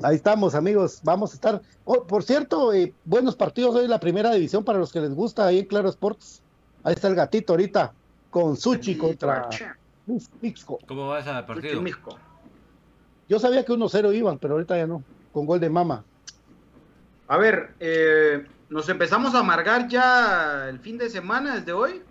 Ahí 0.00 0.14
estamos, 0.14 0.54
amigos. 0.54 1.00
Vamos 1.02 1.32
a 1.32 1.34
estar. 1.34 1.62
Oh, 1.84 2.04
por 2.06 2.22
cierto, 2.22 2.72
eh, 2.72 2.94
buenos 3.04 3.34
partidos 3.34 3.74
hoy 3.74 3.84
en 3.84 3.90
la 3.90 3.98
primera 3.98 4.32
división 4.32 4.62
para 4.64 4.78
los 4.78 4.92
que 4.92 5.00
les 5.00 5.12
gusta 5.12 5.46
ahí 5.46 5.58
en 5.58 5.64
Claro 5.66 5.88
Sports. 5.88 6.40
Ahí 6.84 6.94
está 6.94 7.08
el 7.08 7.16
gatito 7.16 7.54
ahorita 7.54 7.92
con 8.30 8.56
Suchi 8.56 8.96
contra 8.96 9.48
Mixco. 10.40 10.78
¿Cómo 10.86 11.08
va 11.08 11.18
ese 11.18 11.30
partido? 11.42 11.82
Yo 13.28 13.40
sabía 13.40 13.64
que 13.64 13.72
1-0 13.72 14.14
iban, 14.14 14.38
pero 14.38 14.54
ahorita 14.54 14.76
ya 14.76 14.86
no. 14.86 15.02
Con 15.32 15.46
gol 15.46 15.58
de 15.58 15.68
mama. 15.68 16.04
A 17.26 17.36
ver, 17.36 17.74
eh, 17.80 18.46
¿nos 18.70 18.88
empezamos 18.88 19.34
a 19.34 19.40
amargar 19.40 19.88
ya 19.88 20.68
el 20.68 20.78
fin 20.78 20.96
de 20.96 21.10
semana 21.10 21.56
desde 21.56 21.72
hoy? 21.72 22.02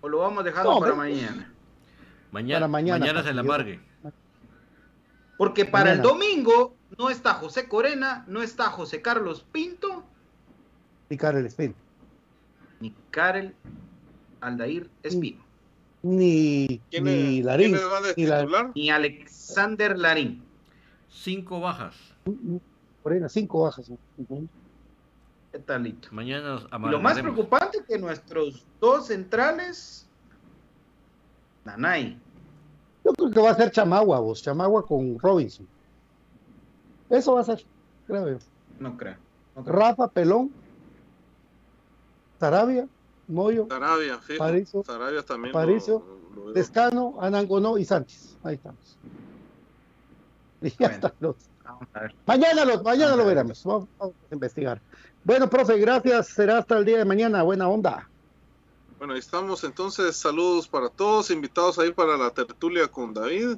¿O 0.00 0.08
lo 0.08 0.18
vamos 0.18 0.44
dejando 0.44 0.74
No, 0.74 0.80
para 0.80 0.94
mañana? 0.94 1.52
Mañana, 2.30 2.60
Para 2.60 2.68
mañana, 2.68 2.98
mañana 3.00 3.22
se 3.24 3.34
la 3.34 3.40
amargue. 3.40 3.87
Porque 5.38 5.64
para 5.64 5.92
el 5.92 6.02
domingo 6.02 6.74
no 6.98 7.08
está 7.08 7.34
José 7.34 7.68
Corena, 7.68 8.24
no 8.28 8.42
está 8.42 8.64
José 8.70 9.00
Carlos 9.00 9.46
Pinto, 9.50 10.04
Picar 11.08 11.36
el 11.36 11.46
spin. 11.46 11.74
ni 12.80 12.94
Karel 13.10 13.54
Aldair 14.40 14.90
Espino, 15.02 15.42
Ni, 16.02 16.80
¿Quién 16.90 17.04
ni 17.04 17.38
es- 17.38 17.44
Larín. 17.44 17.76
Ni 18.16 18.26
la, 18.26 18.70
ni 18.74 18.90
Alexander 18.90 19.98
Larín. 19.98 20.42
Cinco 21.08 21.60
bajas. 21.60 21.96
Corena, 23.02 23.28
cinco 23.28 23.62
bajas. 23.62 23.90
¿Qué 25.52 25.58
talito? 25.60 26.08
Mañana 26.12 26.60
lo 26.90 27.00
más 27.00 27.18
preocupante 27.20 27.78
que 27.88 27.98
nuestros 27.98 28.66
dos 28.80 29.06
centrales, 29.06 30.06
Nanay, 31.64 32.18
Yo 33.08 33.14
creo 33.14 33.30
que 33.30 33.40
va 33.40 33.50
a 33.50 33.54
ser 33.54 33.70
Chamagua, 33.70 34.20
vos. 34.20 34.42
Chamagua 34.42 34.84
con 34.86 35.18
Robinson. 35.18 35.66
Eso 37.08 37.34
va 37.34 37.40
a 37.40 37.44
ser, 37.44 37.64
creo 38.06 38.28
yo. 38.28 38.38
no 38.80 38.96
creo. 38.96 39.16
no 39.56 39.64
creo. 39.64 39.74
Rafa, 39.76 40.08
Pelón, 40.08 40.50
Sarabia, 42.38 42.86
Moyo, 43.26 43.66
Sarabia, 43.68 44.20
sí. 44.26 44.34
Paricio. 44.38 44.84
Sarabia 44.84 45.22
también. 45.22 45.52
Paricio. 45.52 46.02
lo- 46.34 46.44
lo- 46.46 46.52
Descano, 46.52 47.16
Anangonó 47.20 47.78
y 47.78 47.84
Sánchez. 47.84 48.36
Ahí 48.44 48.54
estamos. 48.56 48.98
Y 50.62 50.70
ya 50.78 50.86
están 50.88 51.12
los. 51.20 51.36
Mañana, 52.26 52.64
los, 52.64 52.82
mañana 52.82 53.16
lo 53.16 53.24
veremos. 53.26 53.62
Vamos, 53.64 53.88
vamos 53.98 54.14
a 54.30 54.34
investigar. 54.34 54.80
Bueno, 55.24 55.48
profe, 55.50 55.78
gracias. 55.78 56.28
Será 56.28 56.58
hasta 56.58 56.78
el 56.78 56.84
día 56.84 56.98
de 56.98 57.04
mañana. 57.04 57.42
Buena 57.42 57.68
onda. 57.68 58.08
Bueno, 58.98 59.14
ahí 59.14 59.20
estamos 59.20 59.62
entonces. 59.62 60.16
Saludos 60.16 60.66
para 60.66 60.88
todos, 60.88 61.30
invitados 61.30 61.78
ahí 61.78 61.92
para 61.92 62.16
la 62.16 62.30
tertulia 62.30 62.88
con 62.88 63.14
David. 63.14 63.56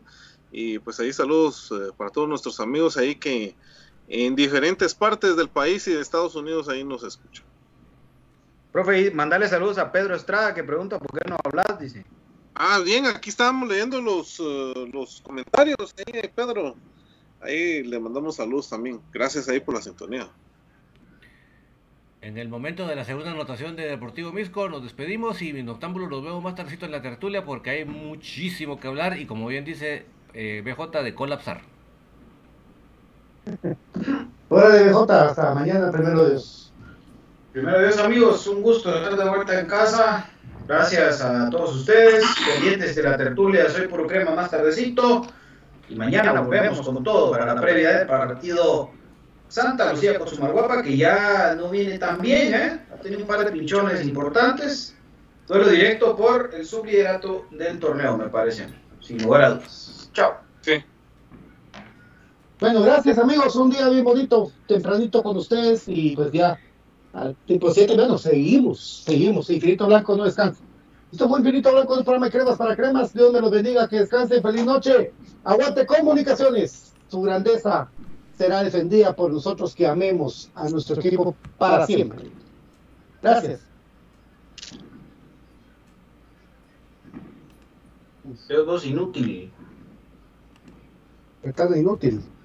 Y 0.53 0.79
pues 0.81 1.01
ahí 1.01 1.13
saludos 1.13 1.73
eh, 1.73 1.93
para 1.97 2.11
todos 2.11 2.29
nuestros 2.29 2.61
amigos 2.61 2.97
ahí 2.97 3.15
que 3.15 3.57
en 4.09 4.35
diferentes 4.35 4.95
partes 4.95 5.37
del 5.37 5.49
país 5.49 5.87
y 5.89 5.93
de 5.93 6.01
Estados 6.01 6.35
Unidos 6.35 6.69
ahí 6.69 6.85
nos 6.85 7.05
escuchan. 7.05 7.47
Profe, 8.71 9.11
mandale 9.13 9.49
saludos 9.49 9.79
a 9.79 9.91
Pedro 9.91 10.15
Estrada 10.15 10.53
que 10.53 10.63
pregunta 10.63 10.99
por 10.99 11.19
qué 11.19 11.29
no 11.29 11.37
hablas, 11.43 11.79
dice. 11.81 12.05
Ah, 12.55 12.81
bien, 12.85 13.07
aquí 13.07 13.31
estábamos 13.31 13.69
leyendo 13.69 14.03
los, 14.03 14.39
eh, 14.41 14.91
los 14.93 15.23
comentarios 15.23 15.95
ahí, 15.97 16.31
Pedro. 16.35 16.77
Ahí 17.41 17.83
le 17.83 17.99
mandamos 17.99 18.37
saludos 18.37 18.69
también. 18.69 19.01
Gracias 19.11 19.49
ahí 19.49 19.61
por 19.61 19.75
la 19.75 19.81
sintonía. 19.81 20.29
En 22.23 22.37
el 22.37 22.51
momento 22.51 22.87
de 22.87 22.95
la 22.95 23.07
segunda 23.07 23.31
anotación 23.31 23.77
de 23.77 23.89
Deportivo 23.89 24.31
Misco, 24.31 24.69
nos 24.69 24.83
despedimos 24.83 25.41
y 25.41 25.55
Noctámbulo 25.55 26.07
los 26.07 26.23
vemos 26.23 26.45
más 26.45 26.55
tardecito 26.55 26.85
en 26.85 26.93
la 26.93 27.01
tertulia 27.01 27.47
porque 27.47 27.71
hay 27.71 27.87
muchísimo 27.87 28.79
que 28.79 28.89
hablar 28.89 29.19
y 29.19 29.25
como 29.25 29.47
bien 29.47 29.65
dice 29.65 30.05
eh, 30.35 30.63
BJ 30.63 31.03
de 31.03 31.15
colapsar. 31.15 31.63
Hora 34.51 34.69
de 34.69 34.91
BJ. 34.91 35.11
Hasta 35.11 35.55
mañana, 35.55 35.91
primero 35.91 36.29
Dios. 36.29 36.75
Primero 37.55 37.81
Dios, 37.81 37.99
amigos, 37.99 38.47
un 38.49 38.61
gusto 38.61 38.95
estar 38.95 39.17
de 39.17 39.27
vuelta 39.27 39.59
en 39.59 39.67
casa. 39.67 40.29
Gracias 40.69 41.23
a 41.23 41.49
todos 41.49 41.75
ustedes, 41.75 42.23
pendientes 42.53 42.97
de 42.97 43.03
la 43.03 43.17
tertulia 43.17 43.71
Soy 43.71 43.89
Puro 43.89 44.07
Crema 44.07 44.33
más 44.33 44.51
tardecito. 44.51 45.23
Y 45.89 45.97
mañana 45.97 46.39
volvemos 46.39 46.83
con 46.83 47.03
todo 47.03 47.31
para 47.31 47.47
la 47.47 47.59
previa 47.59 47.97
del 47.97 48.07
partido 48.07 48.91
Santa 49.51 49.93
Lucía 49.93 50.17
con 50.17 50.29
su 50.29 50.41
Marguapa, 50.41 50.81
que 50.81 50.97
ya 50.97 51.57
no 51.57 51.71
viene 51.71 51.99
tan 51.99 52.21
bien, 52.21 52.55
¿eh? 52.55 52.81
Ha 52.95 52.97
tenido 53.01 53.23
un 53.23 53.27
par 53.27 53.45
de 53.45 53.51
pinchones 53.51 54.05
importantes. 54.05 54.95
Duelo 55.49 55.69
directo 55.69 56.17
por 56.17 56.55
el 56.55 56.65
subliderato 56.65 57.47
del 57.51 57.81
torneo, 57.81 58.17
me 58.17 58.29
parece. 58.29 58.69
Sin 59.01 59.21
lugar 59.21 59.43
a 59.43 59.51
dudas. 59.51 60.09
Chao. 60.13 60.35
Sí. 60.61 60.75
Bueno, 62.61 62.83
gracias, 62.83 63.19
amigos. 63.19 63.57
Un 63.57 63.71
día 63.71 63.89
bien 63.89 64.05
bonito, 64.05 64.53
tempranito 64.69 65.21
con 65.21 65.37
ustedes. 65.37 65.83
Y 65.89 66.15
pues 66.15 66.31
ya, 66.31 66.57
al 67.13 67.35
tipo 67.45 67.73
7 67.73 67.97
menos, 67.97 68.23
seguimos, 68.23 69.03
seguimos. 69.05 69.51
Infinito 69.51 69.87
Blanco 69.87 70.17
no 70.17 70.27
descansa. 70.27 70.63
Esto 71.11 71.29
fue 71.29 71.41
Infinito 71.41 71.73
Blanco, 71.73 71.95
un 71.95 72.05
programa 72.05 72.27
de 72.27 72.33
cremas 72.33 72.57
para 72.57 72.77
cremas. 72.77 73.13
Dios 73.13 73.33
me 73.33 73.41
los 73.41 73.51
bendiga, 73.51 73.89
que 73.89 73.97
descansen. 73.97 74.41
Feliz 74.41 74.65
noche. 74.65 75.13
Aguante 75.43 75.85
comunicaciones. 75.87 76.93
Su 77.09 77.23
grandeza 77.23 77.91
será 78.41 78.63
defendida 78.63 79.15
por 79.15 79.31
nosotros 79.31 79.75
que 79.75 79.87
amemos 79.87 80.51
a 80.55 80.67
nuestro 80.71 80.99
equipo 80.99 81.37
para 81.59 81.85
siempre. 81.87 82.31
Gracias. 83.23 83.61
Ustedes 88.25 88.65
dos 88.65 88.87
inútil. 88.87 89.53
Está 91.43 91.77
inútil. 91.77 92.23